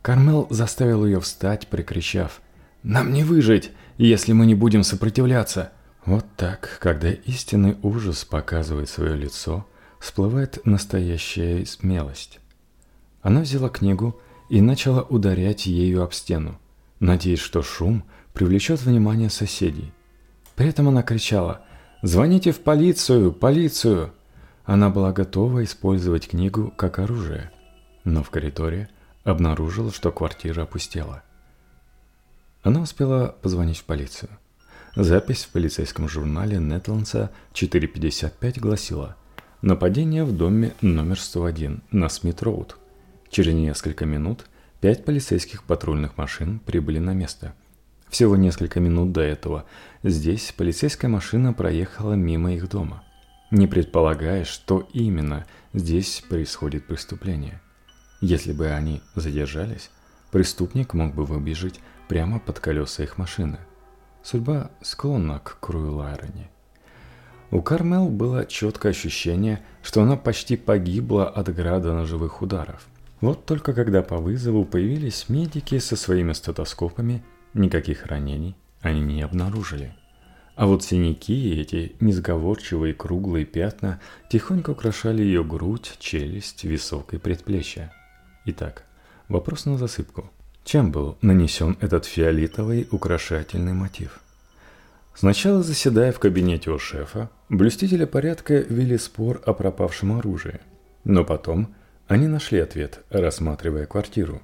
Кармел 0.02 0.48
заставил 0.50 1.06
ее 1.06 1.20
встать, 1.20 1.68
прикричав 1.68 2.40
«Нам 2.82 3.12
не 3.12 3.22
выжить, 3.22 3.70
если 3.96 4.32
мы 4.32 4.46
не 4.46 4.56
будем 4.56 4.82
сопротивляться!» 4.82 5.70
Вот 6.06 6.24
так, 6.36 6.78
когда 6.80 7.10
истинный 7.10 7.76
ужас 7.82 8.24
показывает 8.24 8.88
свое 8.88 9.16
лицо, 9.16 9.66
всплывает 9.98 10.64
настоящая 10.64 11.66
смелость. 11.66 12.40
Она 13.22 13.42
взяла 13.42 13.68
книгу 13.68 14.18
и 14.48 14.60
начала 14.60 15.02
ударять 15.02 15.66
ею 15.66 16.02
об 16.02 16.12
стену, 16.12 16.58
надеясь, 17.00 17.38
что 17.38 17.62
шум 17.62 18.04
привлечет 18.32 18.80
внимание 18.80 19.28
соседей. 19.28 19.92
При 20.56 20.68
этом 20.68 20.88
она 20.88 21.02
кричала 21.02 21.62
«Звоните 22.02 22.52
в 22.52 22.60
полицию! 22.60 23.32
Полицию!» 23.32 24.12
Она 24.64 24.88
была 24.88 25.12
готова 25.12 25.64
использовать 25.64 26.28
книгу 26.28 26.72
как 26.76 26.98
оружие, 26.98 27.50
но 28.04 28.22
в 28.22 28.30
коридоре 28.30 28.88
обнаружила, 29.24 29.92
что 29.92 30.10
квартира 30.12 30.62
опустела. 30.62 31.22
Она 32.62 32.80
успела 32.80 33.36
позвонить 33.42 33.78
в 33.78 33.84
полицию. 33.84 34.30
Запись 34.96 35.44
в 35.44 35.48
полицейском 35.50 36.08
журнале 36.08 36.58
Нетландса 36.58 37.30
455 37.52 38.60
гласила 38.60 39.16
«Нападение 39.62 40.24
в 40.24 40.36
доме 40.36 40.72
номер 40.80 41.18
101 41.18 41.82
на 41.90 42.08
Смит-Роуд». 42.08 42.76
Через 43.30 43.54
несколько 43.54 44.04
минут 44.04 44.46
Пять 44.80 45.04
полицейских 45.04 45.64
патрульных 45.64 46.16
машин 46.16 46.58
прибыли 46.58 46.98
на 46.98 47.12
место. 47.12 47.54
Всего 48.08 48.34
несколько 48.34 48.80
минут 48.80 49.12
до 49.12 49.20
этого 49.20 49.66
здесь 50.02 50.54
полицейская 50.56 51.10
машина 51.10 51.52
проехала 51.52 52.14
мимо 52.14 52.54
их 52.54 52.66
дома, 52.70 53.02
не 53.50 53.66
предполагая, 53.66 54.44
что 54.44 54.88
именно 54.94 55.46
здесь 55.74 56.24
происходит 56.30 56.86
преступление. 56.86 57.60
Если 58.22 58.54
бы 58.54 58.68
они 58.68 59.02
задержались, 59.14 59.90
преступник 60.30 60.94
мог 60.94 61.14
бы 61.14 61.26
выбежать 61.26 61.78
прямо 62.08 62.40
под 62.40 62.58
колеса 62.58 63.02
их 63.02 63.18
машины. 63.18 63.58
Судьба 64.22 64.70
склонна 64.82 65.38
к 65.38 65.58
Круэлайроне. 65.60 66.50
У 67.50 67.62
Кармел 67.62 68.08
было 68.08 68.46
четкое 68.46 68.92
ощущение, 68.92 69.60
что 69.82 70.02
она 70.02 70.16
почти 70.16 70.56
погибла 70.56 71.28
от 71.28 71.54
града 71.54 71.94
ножевых 71.94 72.42
ударов– 72.42 72.86
вот 73.20 73.44
только 73.44 73.74
когда 73.74 74.02
по 74.02 74.16
вызову 74.16 74.64
появились 74.64 75.28
медики 75.28 75.78
со 75.78 75.96
своими 75.96 76.32
стетоскопами, 76.32 77.22
никаких 77.52 78.06
ранений 78.06 78.56
они 78.80 79.00
не 79.00 79.20
обнаружили. 79.20 79.94
А 80.56 80.66
вот 80.66 80.82
синяки 80.82 81.34
и 81.34 81.60
эти 81.60 81.96
несговорчивые 82.00 82.94
круглые 82.94 83.44
пятна 83.44 84.00
тихонько 84.30 84.70
украшали 84.70 85.22
ее 85.22 85.44
грудь, 85.44 85.96
челюсть, 85.98 86.64
висок 86.64 87.12
и 87.12 87.18
предплечье. 87.18 87.92
Итак, 88.46 88.84
вопрос 89.28 89.66
на 89.66 89.76
засыпку. 89.76 90.30
Чем 90.70 90.92
был 90.92 91.18
нанесен 91.20 91.76
этот 91.80 92.04
фиолетовый 92.04 92.86
украшательный 92.92 93.72
мотив? 93.72 94.20
Сначала, 95.16 95.64
заседая 95.64 96.12
в 96.12 96.20
кабинете 96.20 96.70
у 96.70 96.78
шефа, 96.78 97.28
блюстители 97.48 98.04
порядка 98.04 98.54
вели 98.54 98.96
спор 98.96 99.42
о 99.44 99.52
пропавшем 99.52 100.16
оружии. 100.16 100.60
Но 101.02 101.24
потом 101.24 101.74
они 102.06 102.28
нашли 102.28 102.60
ответ, 102.60 103.00
рассматривая 103.10 103.86
квартиру. 103.86 104.42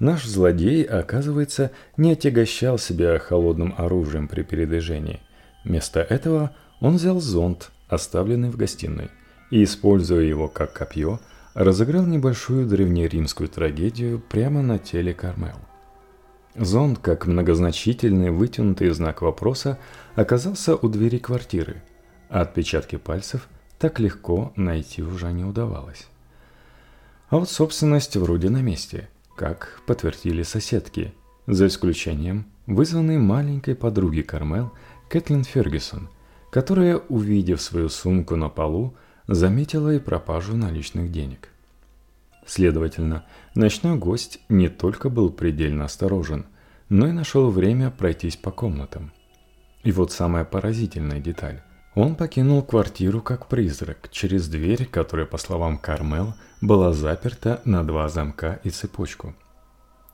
Наш 0.00 0.24
злодей, 0.24 0.82
оказывается, 0.82 1.70
не 1.96 2.10
отягощал 2.10 2.76
себя 2.76 3.16
холодным 3.20 3.76
оружием 3.78 4.26
при 4.26 4.42
передвижении. 4.42 5.20
Вместо 5.64 6.00
этого 6.00 6.52
он 6.80 6.96
взял 6.96 7.20
зонт, 7.20 7.70
оставленный 7.86 8.50
в 8.50 8.56
гостиной, 8.56 9.08
и, 9.52 9.62
используя 9.62 10.22
его 10.22 10.48
как 10.48 10.72
копье, 10.72 11.20
разыграл 11.54 12.04
небольшую 12.04 12.66
древнеримскую 12.66 13.48
трагедию 13.48 14.18
прямо 14.20 14.62
на 14.62 14.78
теле 14.78 15.14
Кармел. 15.14 15.56
Зонт, 16.56 16.98
как 16.98 17.26
многозначительный 17.26 18.30
вытянутый 18.30 18.90
знак 18.90 19.22
вопроса, 19.22 19.78
оказался 20.14 20.76
у 20.76 20.88
двери 20.88 21.18
квартиры, 21.18 21.82
а 22.28 22.42
отпечатки 22.42 22.96
пальцев 22.96 23.48
так 23.78 23.98
легко 23.98 24.52
найти 24.56 25.02
уже 25.02 25.32
не 25.32 25.44
удавалось. 25.44 26.06
А 27.28 27.38
вот 27.38 27.50
собственность 27.50 28.16
вроде 28.16 28.50
на 28.50 28.62
месте, 28.62 29.08
как 29.36 29.80
подтвердили 29.86 30.42
соседки, 30.42 31.12
за 31.46 31.66
исключением 31.66 32.46
вызванной 32.66 33.18
маленькой 33.18 33.74
подруги 33.74 34.22
Кармел 34.22 34.72
Кэтлин 35.08 35.44
Фергюсон, 35.44 36.08
которая, 36.50 36.98
увидев 37.08 37.60
свою 37.60 37.88
сумку 37.88 38.36
на 38.36 38.48
полу, 38.48 38.94
заметила 39.26 39.94
и 39.94 39.98
пропажу 39.98 40.56
наличных 40.56 41.10
денег. 41.10 41.48
Следовательно, 42.46 43.24
ночной 43.54 43.96
гость 43.96 44.40
не 44.48 44.68
только 44.68 45.08
был 45.08 45.30
предельно 45.30 45.86
осторожен, 45.86 46.46
но 46.88 47.08
и 47.08 47.12
нашел 47.12 47.50
время 47.50 47.90
пройтись 47.90 48.36
по 48.36 48.50
комнатам. 48.50 49.12
И 49.82 49.92
вот 49.92 50.12
самая 50.12 50.44
поразительная 50.44 51.20
деталь– 51.20 51.62
он 51.94 52.16
покинул 52.16 52.62
квартиру 52.62 53.20
как 53.20 53.46
призрак 53.46 54.08
через 54.10 54.48
дверь, 54.48 54.84
которая, 54.84 55.26
по 55.26 55.38
словам 55.38 55.78
Кармел, 55.78 56.34
была 56.60 56.92
заперта 56.92 57.62
на 57.64 57.84
два 57.84 58.08
замка 58.08 58.60
и 58.64 58.70
цепочку. 58.70 59.34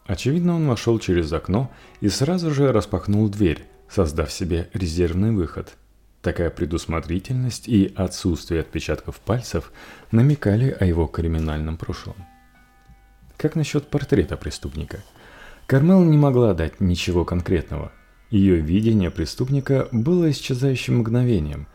Очевидно, 0.05 0.57
он 0.57 0.69
вошел 0.69 0.99
через 0.99 1.33
окно 1.33 1.71
и 2.01 2.09
сразу 2.09 2.51
же 2.51 2.73
распахнул 2.73 3.29
дверь, 3.31 3.65
создав 3.89 4.31
себе 4.31 4.69
резервный 4.75 5.31
выход. 5.31 5.75
Такая 6.23 6.51
предусмотрительность 6.51 7.69
и 7.69 7.93
отсутствие 7.97 8.61
отпечатков 8.61 9.21
пальцев 9.21 9.73
намекали 10.13 10.77
о 10.79 10.85
его 10.85 11.07
криминальном 11.07 11.77
прошлом. 11.77 12.17
Как 13.37 13.57
насчет 13.57 13.89
портрета 13.89 14.37
преступника? 14.37 15.03
Кармел 15.67 16.03
не 16.05 16.19
могла 16.19 16.53
дать 16.55 16.81
ничего 16.81 17.25
конкретного– 17.25 17.93
ее 18.31 18.61
видение 18.61 19.11
преступника 19.11 19.89
было 19.91 20.31
исчезающим 20.31 20.99
мгновением, 20.99 21.67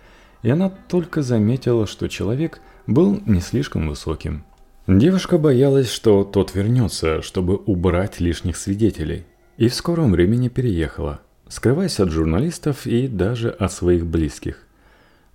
и 0.42 0.50
она 0.50 0.70
только 0.70 1.22
заметила, 1.22 1.86
что 1.86 2.08
человек 2.08 2.62
был 2.88 3.20
не 3.26 3.42
слишком 3.42 3.90
высоким. 3.90 4.46
Девушка 4.88 5.38
боялась, 5.38 5.92
что 5.92 6.24
тот 6.24 6.56
вернется, 6.56 7.22
чтобы 7.22 7.58
убрать 7.58 8.22
лишних 8.22 8.56
свидетелей, 8.56 9.26
и 9.58 9.68
в 9.68 9.76
скором 9.76 10.12
времени 10.12 10.48
переехала, 10.48 11.20
скрываясь 11.48 12.00
от 12.00 12.12
журналистов 12.12 12.86
и 12.86 13.08
даже 13.08 13.50
от 13.50 13.72
своих 13.72 14.06
близких. 14.06 14.60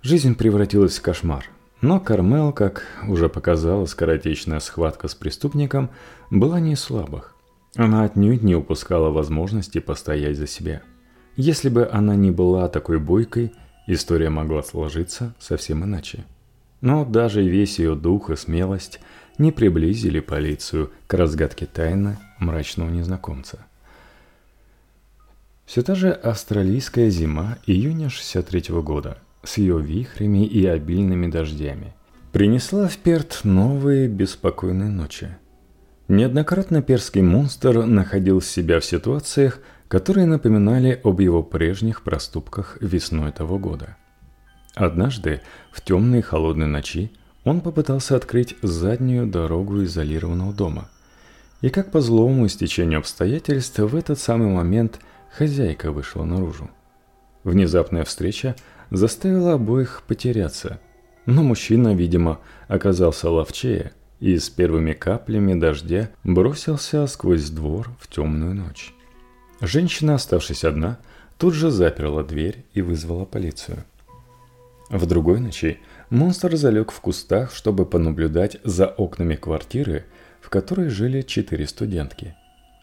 Жизнь 0.01 0.35
превратилась 0.35 0.97
в 0.97 1.01
кошмар, 1.01 1.45
но 1.81 1.99
Кармел, 1.99 2.53
как 2.53 2.85
уже 3.07 3.29
показала 3.29 3.85
скоротечная 3.85 4.59
схватка 4.59 5.07
с 5.07 5.15
преступником, 5.15 5.89
была 6.29 6.59
не 6.59 6.73
из 6.73 6.79
слабых. 6.79 7.35
Она 7.75 8.03
отнюдь 8.03 8.43
не 8.43 8.55
упускала 8.55 9.09
возможности 9.09 9.79
постоять 9.79 10.37
за 10.37 10.47
себя– 10.47 10.81
если 11.35 11.69
бы 11.69 11.87
она 11.89 12.15
не 12.15 12.29
была 12.29 12.67
такой 12.67 12.99
бойкой, 12.99 13.53
история 13.87 14.29
могла 14.29 14.63
сложиться 14.63 15.33
совсем 15.39 15.83
иначе. 15.83 16.25
Но 16.81 17.05
даже 17.05 17.41
весь 17.41 17.79
ее 17.79 17.95
дух 17.95 18.29
и 18.29 18.35
смелость 18.35 18.99
не 19.37 19.51
приблизили 19.51 20.19
полицию 20.19 20.91
к 21.07 21.13
разгадке 21.13 21.65
тайны 21.65 22.17
мрачного 22.39 22.89
незнакомца. 22.89 23.65
Все 25.71 25.83
та 25.83 25.95
же 25.95 26.11
австралийская 26.11 27.09
зима 27.09 27.57
июня 27.65 28.09
63 28.09 28.73
-го 28.73 28.83
года 28.83 29.19
с 29.41 29.57
ее 29.57 29.79
вихрями 29.79 30.45
и 30.45 30.65
обильными 30.65 31.27
дождями 31.31 31.93
принесла 32.33 32.89
в 32.89 32.97
Перт 32.97 33.39
новые 33.45 34.09
беспокойные 34.09 34.89
ночи. 34.89 35.29
Неоднократно 36.09 36.81
перский 36.81 37.21
монстр 37.21 37.85
находил 37.85 38.41
себя 38.41 38.81
в 38.81 38.83
ситуациях, 38.83 39.59
которые 39.87 40.25
напоминали 40.25 40.99
об 41.05 41.21
его 41.21 41.41
прежних 41.41 42.03
проступках 42.03 42.77
весной 42.81 43.31
того 43.31 43.57
года. 43.57 43.95
Однажды, 44.75 45.39
в 45.71 45.79
темные 45.79 46.21
холодные 46.21 46.67
ночи, 46.67 47.13
он 47.45 47.61
попытался 47.61 48.17
открыть 48.17 48.57
заднюю 48.61 49.25
дорогу 49.25 49.81
изолированного 49.85 50.51
дома. 50.51 50.89
И 51.61 51.69
как 51.69 51.91
по 51.91 52.01
злому 52.01 52.49
стечению 52.49 52.99
обстоятельств, 52.99 53.79
в 53.79 53.95
этот 53.95 54.19
самый 54.19 54.49
момент 54.49 54.99
хозяйка 55.31 55.91
вышла 55.91 56.23
наружу. 56.23 56.69
Внезапная 57.43 58.03
встреча 58.03 58.55
заставила 58.91 59.53
обоих 59.53 60.03
потеряться, 60.07 60.79
но 61.25 61.43
мужчина, 61.43 61.95
видимо, 61.95 62.39
оказался 62.67 63.29
ловчее 63.29 63.93
и 64.19 64.37
с 64.37 64.49
первыми 64.49 64.93
каплями 64.93 65.59
дождя 65.59 66.09
бросился 66.23 67.07
сквозь 67.07 67.49
двор 67.49 67.89
в 67.99 68.07
темную 68.07 68.53
ночь. 68.53 68.93
Женщина, 69.61 70.15
оставшись 70.15 70.63
одна, 70.63 70.99
тут 71.37 71.53
же 71.53 71.71
заперла 71.71 72.23
дверь 72.23 72.65
и 72.73 72.81
вызвала 72.81 73.25
полицию. 73.25 73.83
В 74.89 75.05
другой 75.05 75.39
ночи 75.39 75.79
монстр 76.09 76.55
залег 76.57 76.91
в 76.91 76.99
кустах, 76.99 77.53
чтобы 77.53 77.85
понаблюдать 77.85 78.57
за 78.63 78.87
окнами 78.87 79.35
квартиры, 79.35 80.05
в 80.41 80.49
которой 80.49 80.89
жили 80.89 81.21
четыре 81.21 81.65
студентки. 81.65 82.35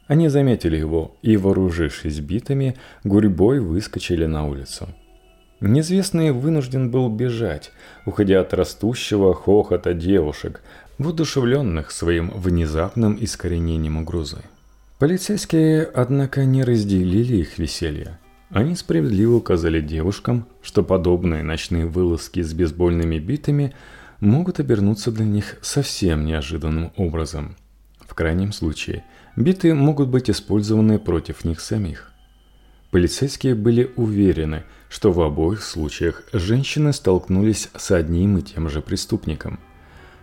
Они 0.09 0.29
заметили 0.29 0.77
его 0.77 1.15
и, 1.23 1.37
вооружившись 1.37 2.19
битами, 2.21 2.77
гурьбой 3.05 3.61
выскочили 3.61 4.25
на 4.25 4.47
улицу. 4.47 4.89
Неизвестный 5.61 6.33
вынужден 6.33 6.91
был 6.91 7.09
бежать, 7.11 7.73
уходя 8.07 8.41
от 8.41 8.55
растущего 8.55 9.35
хохота 9.35 9.93
девушек, 9.93 10.63
воодушевленных 10.97 11.91
своим 11.91 12.31
внезапным 12.31 13.19
искоренением 13.21 13.99
угрозы. 13.99 14.39
Полицейские, 14.99 15.85
однако, 15.85 16.45
не 16.45 16.65
разделили 16.65 17.37
их 17.37 17.59
веселье. 17.59 18.19
Они 18.51 18.77
справедливо 18.77 19.37
указали 19.37 19.81
девушкам, 19.81 20.47
что 20.63 20.83
подобные 20.83 21.43
ночные 21.43 21.87
вылазки 21.87 22.41
с 22.41 22.55
бейсбольными 22.55 23.19
битами 23.19 23.75
могут 24.21 24.59
обернуться 24.59 25.13
для 25.13 25.27
них 25.27 25.59
совсем 25.61 26.25
неожиданным 26.25 26.93
образом. 26.97 27.57
В 28.01 28.15
крайнем 28.15 28.53
случае, 28.53 29.05
биты 29.43 29.75
могут 29.75 30.09
быть 30.09 30.31
использованы 30.31 30.99
против 30.99 31.45
них 31.45 31.61
самих. 31.61 32.13
Полицейские 32.91 33.55
были 33.55 33.91
уверены, 33.97 34.65
что 34.89 35.13
в 35.13 35.21
обоих 35.21 35.63
случаях 35.63 36.23
женщины 36.33 36.93
столкнулись 36.93 37.69
с 37.77 37.91
одним 37.91 38.39
и 38.39 38.43
тем 38.43 38.69
же 38.69 38.81
преступником– 38.81 39.59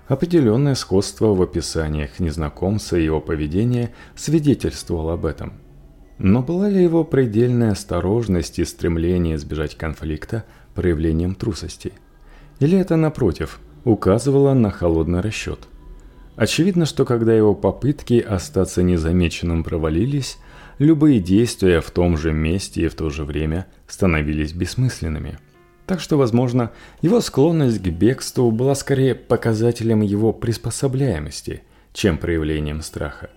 Определенное 0.08 0.76
сходство 0.76 1.34
в 1.34 1.42
описаниях 1.42 2.20
незнакомца 2.20 2.96
и 2.96 3.04
его 3.04 3.22
поведения 3.22 3.92
свидетельствовало 4.16 5.14
об 5.14 5.26
этом. 5.26 5.54
Но 6.20 6.44
была 6.44 6.70
ли 6.70 6.82
его 6.82 7.04
предельная 7.04 7.72
осторожность 7.72 8.60
и 8.60 8.66
стремление 8.66 9.36
избежать 9.36 9.76
конфликта 9.76 10.46
проявлением 10.76 11.34
трусости? 11.34 11.92
Или 12.60 12.78
это, 12.78 12.96
напротив, 12.98 13.60
указывало 13.84 14.54
на 14.54 14.70
холодный 14.70 15.22
расчет? 15.22 15.68
Очевидно, 16.36 16.86
что 16.86 17.06
когда 17.06 17.34
его 17.34 17.56
попытки 17.56 18.20
остаться 18.20 18.84
незамеченным 18.84 19.64
провалились, 19.64 20.38
любые 20.80 21.22
действия 21.22 21.80
в 21.80 21.92
том 21.92 22.18
же 22.18 22.34
месте 22.34 22.84
и 22.84 22.88
в 22.88 22.96
то 22.96 23.10
же 23.10 23.24
время 23.24 23.68
становились 23.88 24.54
бессмысленными. 24.54 25.40
Так 25.86 26.00
что, 26.00 26.18
возможно, 26.18 26.72
его 27.02 27.22
склонность 27.22 27.82
к 27.82 27.88
бегству 27.88 28.52
была 28.52 28.76
скорее 28.76 29.16
показателем 29.16 30.02
его 30.02 30.34
приспособляемости, 30.34 31.64
чем 31.94 32.18
проявлением 32.18 32.82
страха. 32.82 33.30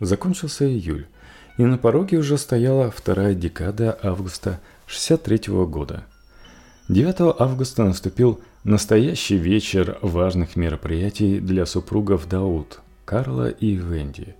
Закончился 0.00 0.66
июль, 0.66 1.06
и 1.56 1.62
на 1.62 1.78
пороге 1.78 2.18
уже 2.18 2.36
стояла 2.36 2.90
вторая 2.90 3.34
декада 3.34 3.98
августа 4.02 4.60
63 4.86 5.52
-го 5.52 5.66
года. 5.66 6.04
9 6.88 7.34
августа 7.38 7.84
наступил 7.84 8.40
настоящий 8.66 9.36
вечер 9.36 9.96
важных 10.02 10.56
мероприятий 10.56 11.38
для 11.38 11.66
супругов 11.66 12.28
Дауд, 12.28 12.80
Карла 13.04 13.48
и 13.48 13.76
Венди. 13.76 14.34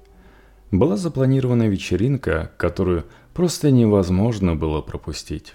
Была 0.72 0.96
запланирована 0.96 1.68
вечеринка, 1.68 2.50
которую 2.56 3.04
просто 3.34 3.70
невозможно 3.70 4.56
было 4.56 4.80
пропустить. 4.80 5.54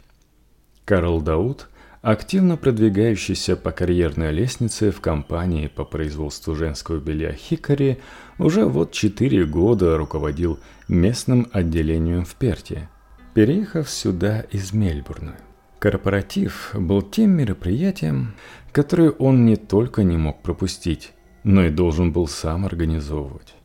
Карл 0.85 1.19
Дауд, 1.19 1.67
активно 2.01 2.55
продвигающийся 2.55 3.57
по 3.57 3.71
карьерной 3.71 4.31
лестнице 4.31 4.91
в 4.91 5.01
компании 5.01 5.67
по 5.67 5.83
производству 5.83 6.55
женского 6.55 6.97
белья 6.97 7.33
Хикари, 7.33 7.99
уже 8.39 8.63
вот 8.63 8.93
четыре 8.93 9.43
года 9.43 9.97
руководил 9.97 10.59
местным 10.87 11.47
отделением 11.51 12.23
в 12.23 12.35
Перте, 12.35 12.89
переехав 13.33 13.89
сюда 13.89 14.45
из 14.49 14.71
Мельбурна. 14.71 15.35
Корпоратив 15.81 16.75
был 16.75 17.01
тем 17.01 17.31
мероприятием, 17.31 18.35
которое 18.71 19.11
он 19.11 19.45
не 19.45 19.55
только 19.55 20.03
не 20.03 20.17
мог 20.17 20.41
пропустить, 20.41 21.13
но 21.43 21.65
и 21.65 21.69
должен 21.69 22.11
был 22.11 22.27
сам 22.27 22.65
организовывать. 22.65 23.55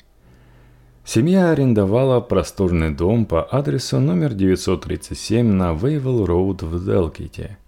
Семья 1.04 1.50
арендовала 1.50 2.20
просторный 2.20 2.92
дом 2.92 3.26
по 3.26 3.44
адресу 3.44 4.00
номер 4.00 4.34
937 4.34 5.46
на 5.46 5.72
Вейвел-Роуд 5.72 6.64
в 6.64 6.84
Делките. 6.84 7.58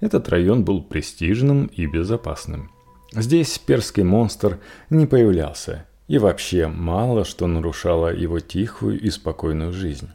Этот 0.00 0.30
район 0.30 0.64
был 0.64 0.82
престижным 0.82 1.66
и 1.66 1.86
безопасным. 1.86 2.70
Здесь 3.12 3.58
перский 3.58 4.02
монстр 4.02 4.60
не 4.88 5.04
появлялся, 5.04 5.84
и 6.08 6.16
вообще 6.16 6.68
мало 6.68 7.26
что 7.26 7.46
нарушало 7.46 8.14
его 8.14 8.40
тихую 8.40 8.98
и 8.98 9.10
спокойную 9.10 9.72
жизнь. 9.72 10.08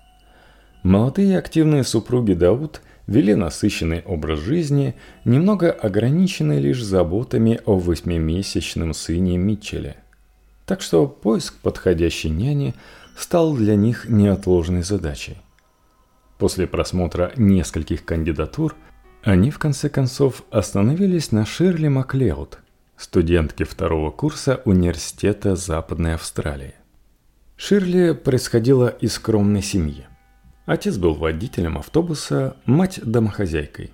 Молодые 0.81 1.37
активные 1.37 1.83
супруги 1.83 2.33
Дауд 2.33 2.81
вели 3.07 3.35
насыщенный 3.35 4.01
образ 4.05 4.39
жизни, 4.39 4.95
немного 5.25 5.71
ограниченный 5.71 6.59
лишь 6.59 6.83
заботами 6.83 7.59
о 7.65 7.77
восьмимесячном 7.77 8.93
сыне 8.93 9.37
Митчеле– 9.37 9.97
так 10.65 10.81
что 10.81 11.07
поиск 11.07 11.55
подходящей 11.59 12.29
няни 12.29 12.73
стал 13.17 13.55
для 13.55 13.75
них 13.75 14.09
неотложной 14.09 14.83
задачей. 14.83 15.37
После 16.37 16.67
просмотра 16.67 17.31
нескольких 17.37 18.03
кандидатур 18.03 18.75
они 19.23 19.51
в 19.51 19.59
конце 19.59 19.89
концов 19.89 20.43
остановились 20.51 21.31
на 21.31 21.45
Ширли 21.45 21.87
Маклеуд, 21.87 22.59
студентке 22.97 23.63
второго 23.63 24.11
курса 24.11 24.61
Университета 24.65 25.55
Западной 25.55 26.15
Австралии. 26.15 26.75
Ширли 27.55 28.11
происходила 28.13 28.89
из 28.89 29.13
скромной 29.13 29.61
семьи. 29.61 30.05
Отец 30.65 30.97
был 30.97 31.13
водителем 31.13 31.77
автобуса, 31.77 32.57
мать– 32.65 32.99
домохозяйкой. 33.03 33.91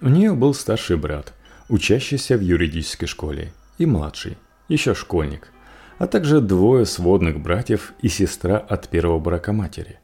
У 0.00 0.08
нее 0.08 0.34
был 0.34 0.54
старший 0.54 0.96
брат, 0.96 1.32
учащийся 1.68 2.36
в 2.36 2.40
юридической 2.40 3.06
школе, 3.06 3.52
и 3.78 3.86
младший, 3.86 4.36
еще 4.68 4.94
школьник– 4.94 5.48
а 6.02 6.08
также 6.08 6.40
двое 6.40 6.84
сводных 6.84 7.38
братьев 7.38 7.92
и 8.00 8.08
сестра 8.08 8.58
от 8.58 8.88
первого 8.88 9.20
брака 9.20 9.52
матери. 9.52 10.00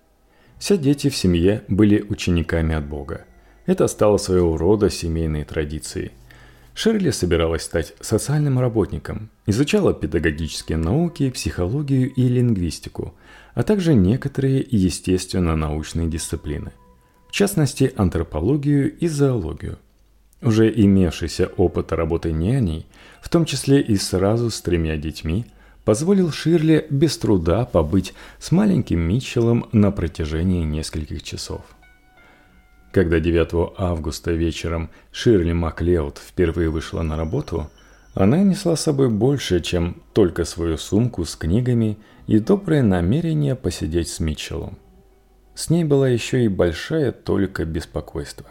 Все 0.56 0.78
дети 0.78 1.08
в 1.08 1.16
семье 1.16 1.64
были 1.66 2.06
учениками 2.08 2.76
от 2.76 2.86
Бога. 2.86 3.24
Это 3.66 3.88
стало 3.88 4.16
своего 4.18 4.56
рода 4.56 4.90
семейной 4.90 5.42
традицией. 5.42 6.12
Шерли 6.72 7.10
собиралась 7.10 7.62
стать 7.62 7.94
социальным 8.00 8.60
работником, 8.60 9.30
изучала 9.46 9.92
педагогические 9.92 10.78
науки, 10.78 11.30
психологию 11.30 12.12
и 12.12 12.28
лингвистику, 12.28 13.14
а 13.58 13.64
также 13.64 13.94
некоторые 13.94 14.64
естественно-научные 14.70 16.08
дисциплины, 16.08 16.70
в 17.28 17.32
частности 17.32 17.92
антропологию 17.96 18.96
и 18.96 19.08
зоологию. 19.08 19.78
Уже 20.40 20.72
имевшийся 20.72 21.50
опыт 21.56 21.90
работы 21.90 22.30
няней, 22.30 22.86
в 23.20 23.28
том 23.28 23.44
числе 23.44 23.80
и 23.80 23.96
сразу 23.96 24.50
с 24.50 24.60
тремя 24.60 24.96
детьми– 24.96 25.44
позволил 25.88 26.30
Ширли 26.30 26.86
без 26.90 27.16
труда 27.16 27.64
побыть 27.64 28.12
с 28.38 28.52
маленьким 28.52 29.00
Митчеллом 29.00 29.70
на 29.72 29.90
протяжении 29.90 30.62
нескольких 30.62 31.22
часов. 31.22 31.62
Когда 32.92 33.20
9 33.20 33.72
августа 33.78 34.32
вечером 34.32 34.90
Ширли 35.12 35.52
Маклеод 35.52 36.18
впервые 36.18 36.68
вышла 36.68 37.00
на 37.00 37.16
работу, 37.16 37.70
она 38.12 38.36
несла 38.42 38.76
с 38.76 38.82
собой 38.82 39.08
больше, 39.08 39.60
чем 39.60 39.96
только 40.12 40.44
свою 40.44 40.76
сумку 40.76 41.24
с 41.24 41.34
книгами 41.36 41.96
и 42.28 42.38
доброе 42.38 42.82
намерение 42.82 43.56
посидеть 43.56 44.08
с 44.08 44.20
Митчеллом. 44.20 44.78
С 45.56 45.70
ней 45.70 45.82
была 45.82 46.08
еще 46.08 46.44
и 46.44 46.48
большая 46.48 47.10
только 47.10 47.64
беспокойство. 47.64 48.46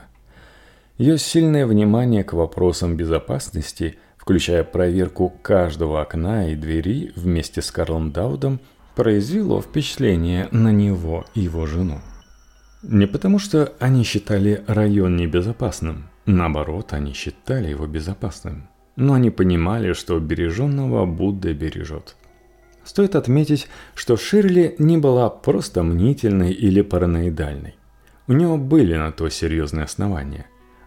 Ее 0.97 1.17
сильное 1.17 1.65
внимание 1.65 2.25
к 2.25 2.33
вопросам 2.33 2.97
безопасности– 2.97 3.97
включая 4.27 4.65
проверку 4.65 5.29
каждого 5.41 6.01
окна 6.01 6.49
и 6.49 6.55
двери 6.55 7.13
вместе 7.15 7.61
с 7.61 7.71
Карлом 7.71 8.11
Даудом, 8.11 8.59
произвело 8.93 9.61
впечатление 9.61 10.49
на 10.51 10.69
него 10.69 11.23
и 11.33 11.39
его 11.39 11.65
жену. 11.65 12.01
Не 12.83 13.05
потому, 13.07 13.39
что 13.39 13.71
они 13.79 14.03
считали 14.03 14.65
район 14.67 15.15
небезопасным, 15.15 16.09
наоборот, 16.25 16.91
они 16.91 17.13
считали 17.13 17.69
его 17.69 17.87
безопасным. 17.87 18.67
Но 18.97 19.13
они 19.13 19.29
понимали, 19.29 19.93
что 19.93 20.19
береженного 20.19 21.05
Будда 21.05 21.53
бережет. 21.53 22.16
Стоит 22.87 23.17
отметить, 23.17 23.67
что 23.95 24.15
Ширли 24.15 24.73
не 24.79 24.97
была 24.97 25.29
просто 25.29 25.83
мнительной 25.83 26.53
или 26.53 26.81
параноидальной. 26.81 27.75
У 28.27 28.31
него 28.31 28.57
были 28.57 28.95
на 28.95 29.11
то 29.11 29.27
серьезные 29.27 29.83
основания. 29.83 30.45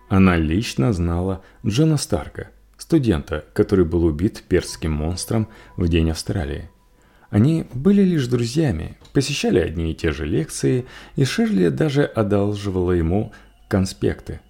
Она 0.08 0.36
лично 0.36 0.94
знала 0.94 1.44
Джона 1.64 1.98
Старка– 1.98 2.48
студента, 2.78 3.44
который 3.52 3.84
был 3.84 4.04
убит 4.04 4.44
перским 4.48 4.92
монстром 4.92 5.48
в 5.76 5.88
День 5.88 6.10
Австралии. 6.12 6.70
Они 7.28 7.66
были 7.74 8.00
лишь 8.00 8.28
друзьями, 8.28 8.96
посещали 9.12 9.58
одни 9.58 9.92
и 9.92 9.94
те 9.94 10.10
же 10.10 10.24
лекции, 10.24 10.86
и 11.16 11.24
Ширли 11.26 11.68
даже 11.68 12.04
одалживала 12.04 12.92
ему 12.92 13.34
конспекты. 13.68 14.40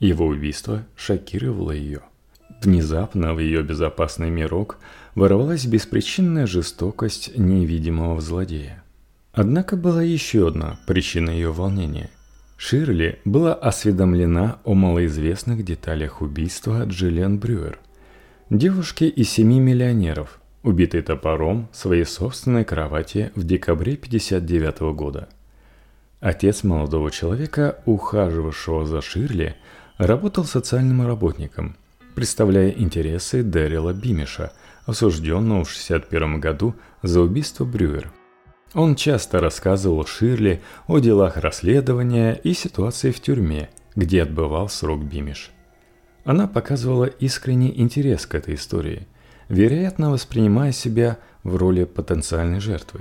Его 0.00 0.24
убийство 0.24 0.86
шокировало 0.96 1.72
ее. 1.72 2.00
Внезапно 2.60 3.34
в 3.34 3.38
ее 3.38 3.62
безопасный 3.62 4.30
мирок 4.30 4.78
ворвалась 5.14 5.64
беспричинная 5.66 6.46
жестокость 6.46 7.36
невидимого 7.36 8.20
злодея. 8.20 8.82
Однако 9.32 9.76
была 9.76 10.02
еще 10.02 10.48
одна 10.48 10.78
причина 10.86 11.30
ее 11.30 11.52
волнения– 11.52 12.10
Ширли 12.64 13.18
была 13.24 13.54
осведомлена 13.54 14.60
о 14.62 14.74
малоизвестных 14.74 15.64
деталях 15.64 16.22
убийства 16.22 16.84
Джиллиан 16.86 17.40
Брюер, 17.40 17.80
девушки 18.50 19.02
из 19.02 19.30
семи 19.30 19.58
миллионеров, 19.58 20.38
убитой 20.62 21.02
топором 21.02 21.68
в 21.72 21.76
своей 21.76 22.04
собственной 22.04 22.64
кровати 22.64 23.32
в 23.34 23.42
декабре 23.42 23.94
1959 23.94 24.94
года. 24.94 25.28
Отец 26.20 26.62
молодого 26.62 27.10
человека, 27.10 27.82
ухаживавшего 27.84 28.86
за 28.86 29.00
Ширли, 29.00 29.56
работал 29.98 30.44
социальным 30.44 31.04
работником, 31.04 31.74
представляя 32.14 32.70
интересы 32.70 33.42
Дэрила 33.42 33.92
Бимиша, 33.92 34.52
осужденного 34.86 35.64
в 35.64 35.70
1961 35.70 36.40
году 36.40 36.74
за 37.02 37.20
убийство 37.20 37.64
Брюер– 37.64 38.12
он 38.74 38.96
часто 38.96 39.40
рассказывал 39.40 40.06
Ширли 40.06 40.62
о 40.86 40.98
делах 40.98 41.36
расследования 41.36 42.32
и 42.42 42.54
ситуации 42.54 43.10
в 43.10 43.20
тюрьме, 43.20 43.68
где 43.94 44.22
отбывал 44.22 44.68
срок 44.70 45.02
Бимиш. 45.02 45.50
Она 46.24 46.46
показывала 46.46 47.04
искренний 47.04 47.72
интерес 47.78 48.24
к 48.24 48.34
этой 48.34 48.54
истории, 48.54 49.06
вероятно 49.48 50.10
воспринимая 50.10 50.72
себя 50.72 51.18
в 51.42 51.56
роли 51.56 51.84
потенциальной 51.84 52.60
жертвы. 52.60 53.00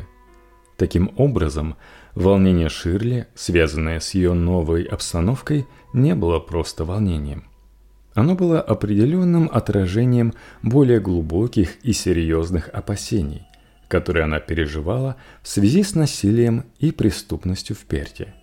Таким 0.76 1.14
образом, 1.16 1.78
волнение 2.16 2.68
Ширли, 2.68 3.28
связанное 3.36 4.02
с 4.02 4.14
ее 4.14 4.34
новой 4.34 4.84
обстановкой, 4.84 5.68
не 5.94 6.16
было 6.16 6.40
просто 6.40 6.84
волнением. 6.84 7.46
Оно 8.14 8.36
было 8.36 8.62
определенным 8.62 9.50
отражением 9.52 10.34
более 10.62 11.00
глубоких 11.00 11.78
и 11.84 11.94
серьезных 11.94 12.70
опасений, 12.70 13.48
которые 13.88 14.26
она 14.26 14.40
переживала 14.40 15.16
в 15.42 15.48
связи 15.48 15.84
с 15.84 15.96
насилием 15.96 16.66
и 16.80 16.92
преступностью 16.92 17.76
в 17.76 17.80
Перте. 17.86 18.34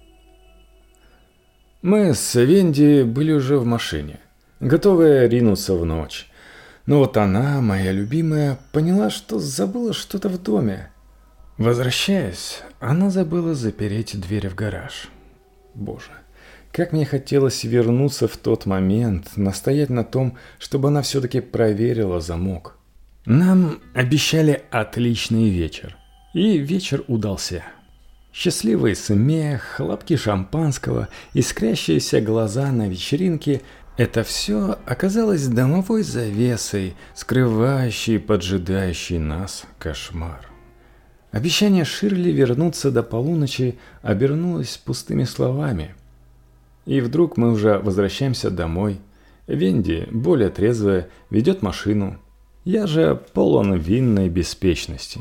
Мы 1.82 2.14
с 2.14 2.34
Венди 2.34 3.02
были 3.02 3.32
уже 3.32 3.58
в 3.58 3.64
машине, 3.64 4.18
готовые 4.58 5.28
ринуться 5.28 5.74
в 5.74 5.84
ночь. 5.84 6.28
Но 6.86 7.00
вот 7.00 7.18
она, 7.18 7.60
моя 7.60 7.92
любимая, 7.92 8.58
поняла, 8.72 9.10
что 9.10 9.38
забыла 9.38 9.92
что-то 9.92 10.30
в 10.30 10.42
доме. 10.42 10.90
Возвращаясь, 11.58 12.62
она 12.80 13.10
забыла 13.10 13.54
запереть 13.54 14.18
дверь 14.18 14.48
в 14.48 14.54
гараж. 14.54 15.10
Боже, 15.74 16.10
как 16.78 16.92
мне 16.92 17.04
хотелось 17.04 17.64
вернуться 17.64 18.28
в 18.28 18.36
тот 18.36 18.64
момент, 18.64 19.36
настоять 19.36 19.90
на 19.90 20.04
том, 20.04 20.38
чтобы 20.60 20.88
она 20.88 21.02
все-таки 21.02 21.40
проверила 21.40 22.20
замок. 22.20 22.76
Нам 23.26 23.80
обещали 23.94 24.62
отличный 24.70 25.48
вечер. 25.48 25.96
И 26.34 26.56
вечер 26.58 27.02
удался. 27.08 27.64
Счастливый 28.32 28.94
смех, 28.94 29.62
хлопки 29.62 30.14
шампанского, 30.14 31.08
искрящиеся 31.34 32.20
глаза 32.20 32.70
на 32.70 32.88
вечеринке– 32.88 33.62
это 33.96 34.22
все 34.22 34.78
оказалось 34.86 35.48
домовой 35.48 36.04
завесой, 36.04 36.94
скрывающей 37.16 38.20
поджидающий 38.20 39.18
нас 39.18 39.64
кошмар. 39.80 40.48
Обещание 41.32 41.84
Ширли 41.84 42.30
вернуться 42.30 42.92
до 42.92 43.02
полуночи 43.02 43.80
обернулось 44.00 44.76
пустыми 44.76 45.24
словами. 45.24 45.96
И 46.88 47.02
вдруг 47.02 47.36
мы 47.36 47.52
уже 47.52 47.78
возвращаемся 47.78 48.50
домой. 48.50 48.98
Венди, 49.46 50.08
более 50.10 50.48
трезвая, 50.48 51.10
ведет 51.28 51.60
машину. 51.60 52.16
Я 52.64 52.86
же 52.86 53.14
полон 53.34 53.74
винной 53.74 54.30
беспечности. 54.30 55.20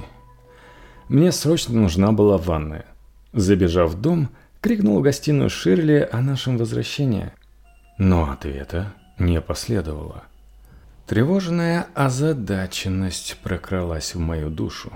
Мне 1.09 1.33
срочно 1.33 1.81
нужна 1.81 2.13
была 2.13 2.37
ванная. 2.37 2.85
Забежав 3.33 3.91
в 3.91 4.01
дом, 4.01 4.29
крикнул 4.61 4.99
в 4.99 5.01
гостиную 5.01 5.49
Ширли 5.49 6.07
о 6.09 6.21
нашем 6.21 6.57
возвращении. 6.57 7.33
Но 7.97 8.31
ответа 8.31 8.93
не 9.19 9.41
последовало. 9.41 10.23
Тревожная 11.05 11.87
озадаченность 11.93 13.39
прокралась 13.43 14.15
в 14.15 14.19
мою 14.19 14.49
душу, 14.49 14.93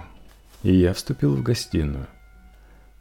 и 0.63 0.73
я 0.73 0.93
вступил 0.93 1.35
в 1.35 1.43
гостиную. 1.43 2.07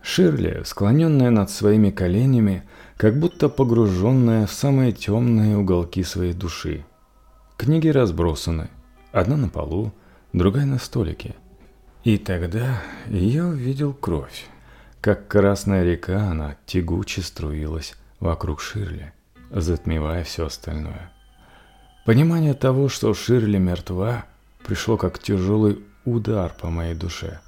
Ширли, 0.02 0.62
склоненная 0.64 1.30
над 1.30 1.50
своими 1.50 1.90
коленями, 1.90 2.64
как 3.00 3.18
будто 3.18 3.48
погруженная 3.48 4.46
в 4.46 4.52
самые 4.52 4.92
темные 4.92 5.56
уголки 5.56 6.02
своей 6.02 6.34
души. 6.34 6.84
Книги 7.56 7.88
разбросаны, 7.88 8.68
одна 9.10 9.38
на 9.38 9.48
полу, 9.48 9.94
другая 10.34 10.66
на 10.66 10.78
столике. 10.78 11.34
И 12.04 12.18
тогда 12.18 12.82
я 13.06 13.46
увидел 13.46 13.94
кровь. 13.94 14.44
Как 15.00 15.28
красная 15.28 15.82
река 15.82 16.30
она 16.30 16.56
тягуче 16.66 17.22
струилась 17.22 17.94
вокруг 18.18 18.60
Ширли, 18.60 19.14
затмевая 19.50 20.22
все 20.22 20.44
остальное. 20.44 21.10
Понимание 22.04 22.52
того, 22.52 22.90
что 22.90 23.14
Ширли 23.14 23.56
мертва, 23.56 24.26
пришло 24.62 24.98
как 24.98 25.18
тяжелый 25.18 25.82
удар 26.04 26.52
по 26.52 26.68
моей 26.68 26.94
душе. 26.94 27.40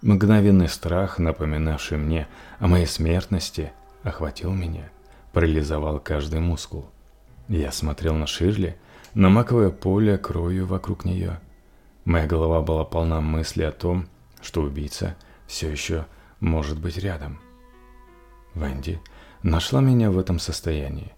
Мгновенный 0.00 0.70
страх, 0.70 1.18
напоминавший 1.18 1.98
мне 1.98 2.28
о 2.58 2.66
моей 2.66 2.86
смертности, 2.86 3.72
охватил 4.06 4.52
меня, 4.52 4.88
парализовал 5.32 5.98
каждый 5.98 6.40
мускул. 6.40 6.86
Я 7.48 7.72
смотрел 7.72 8.14
на 8.14 8.26
Ширли, 8.26 8.78
на 9.14 9.28
маковое 9.28 9.70
поле 9.70 10.16
кровью 10.16 10.66
вокруг 10.66 11.04
нее. 11.04 11.40
Моя 12.04 12.26
голова 12.26 12.62
была 12.62 12.84
полна 12.84 13.20
мысли 13.20 13.62
о 13.62 13.72
том, 13.72 14.06
что 14.40 14.62
убийца 14.62 15.16
все 15.46 15.70
еще 15.70 16.06
может 16.38 16.78
быть 16.78 16.98
рядом. 16.98 17.40
Венди 18.54 19.00
нашла 19.42 19.80
меня 19.80 20.10
в 20.10 20.18
этом 20.18 20.38
состоянии. 20.38 21.12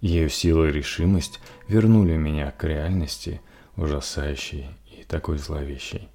Ее 0.00 0.30
сила 0.30 0.68
и 0.68 0.72
решимость 0.72 1.40
вернули 1.66 2.16
меня 2.16 2.52
к 2.52 2.62
реальности, 2.62 3.40
ужасающей 3.76 4.68
и 4.86 5.02
такой 5.02 5.38
зловещей. 5.38 6.08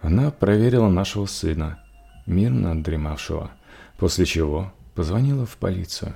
Она 0.00 0.30
проверила 0.30 0.88
нашего 0.88 1.26
сына, 1.26 1.84
мирно 2.26 2.82
дремавшего, 2.82 3.50
после 3.98 4.24
чего 4.24 4.72
позвонила 4.94 5.46
в 5.46 5.56
полицию. 5.56 6.14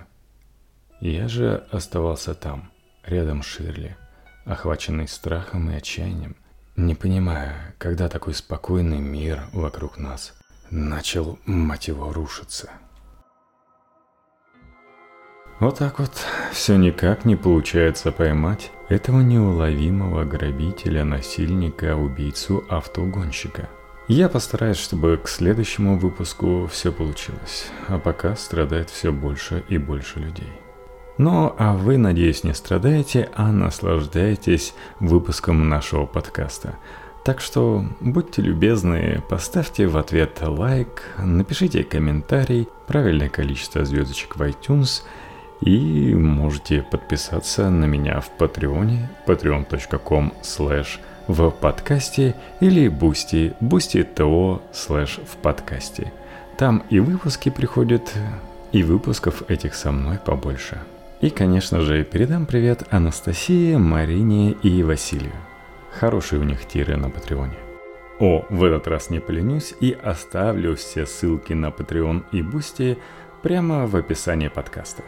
Я 1.01 1.29
же 1.29 1.67
оставался 1.71 2.35
там, 2.35 2.71
рядом 3.05 3.43
с 3.43 3.47
Ширли, 3.47 3.97
охваченный 4.45 5.09
страхом 5.09 5.71
и 5.71 5.75
отчаянием, 5.75 6.37
не 6.77 6.95
понимая, 6.95 7.75
когда 7.79 8.09
такой 8.09 8.35
спокойный 8.35 9.01
мир 9.01 9.49
вокруг 9.53 9.99
нас– 9.99 10.35
начал, 10.71 11.39
мать 11.47 11.89
его, 11.89 12.13
рушиться. 12.13 12.71
Вот 15.61 15.79
так 15.79 15.99
вот 15.99 16.13
все 16.53 16.77
никак 16.77 17.25
не 17.25 17.35
получается 17.35 18.13
поймать 18.13 18.71
этого 18.89 19.21
неуловимого 19.21 20.25
грабителя, 20.25 21.05
насильника, 21.05 21.97
убийцу, 21.97 22.65
автоугонщика. 22.69 23.69
Я 24.09 24.29
постараюсь, 24.29 24.79
чтобы 24.79 25.21
к 25.23 25.29
следующему 25.29 25.99
выпуску 25.99 26.67
все 26.73 26.91
получилось, 26.91 27.71
а 27.89 27.99
пока 27.99 28.35
страдает 28.37 28.91
все 28.91 29.13
больше 29.13 29.63
и 29.69 29.79
больше 29.79 30.19
людей. 30.19 30.53
Ну, 31.19 31.55
а 31.59 31.75
вы, 31.75 31.99
надеюсь, 31.99 32.45
не 32.45 32.55
страдаете, 32.55 33.29
а 33.35 33.53
наслаждаетесь 33.53 34.75
выпуском 35.01 35.69
нашего 35.69 36.07
подкаста– 36.07 36.77
так 37.29 37.43
что 37.43 37.85
будьте 38.01 38.41
любезны, 38.41 39.23
поставьте 39.29 39.87
в 39.87 39.99
ответ 39.99 40.39
лайк, 40.41 41.03
напишите 41.19 41.85
комментарий, 41.85 42.69
правильное 42.87 43.29
количество 43.29 43.85
звездочек 43.85 44.37
в 44.37 44.43
iTunes 44.43 45.03
и 45.61 46.15
можете 46.15 46.81
подписаться 46.81 47.69
на 47.69 47.85
меня 47.85 48.21
в 48.21 48.31
Патреоне, 48.39 49.11
patreon.com 49.27 50.33
slash 50.43 51.01
в 51.29 51.51
подкасте 51.51 52.35
или 52.61 52.89
Бусти, 52.89 53.55
boosty.to 53.61 54.61
slash 54.73 55.25
в 55.25 55.37
подкасте. 55.37 56.13
Там 56.57 56.83
и 56.91 56.99
выпуски 56.99 57.51
приходят, 57.51 58.13
и 58.73 58.83
выпусков 58.83 59.49
этих 59.49 59.75
со 59.75 59.93
мной 59.93 60.19
побольше. 60.19 60.79
И, 61.21 61.31
конечно 61.31 61.81
же, 61.81 62.05
передам 62.05 62.47
привет 62.47 62.83
Анастасии, 62.91 63.77
Марине 63.77 64.53
и 64.53 64.83
Василию. 64.83 65.33
Хорошие 65.93 66.41
у 66.41 66.45
них 66.45 66.67
тиры 66.67 66.97
на 66.97 67.11
Патреоне. 67.11 67.57
О, 68.21 68.45
в 68.49 68.65
этот 68.65 68.89
раз 68.89 69.11
не 69.11 69.21
поленюсь 69.21 69.75
и 69.81 69.97
оставлю 70.03 70.75
все 70.75 71.07
ссылки 71.07 71.53
на 71.53 71.67
Patreon 71.67 72.25
и 72.33 72.43
Бусти 72.43 72.99
прямо 73.43 73.87
в 73.87 73.95
описании 73.95 74.49
подкаста. 74.49 75.03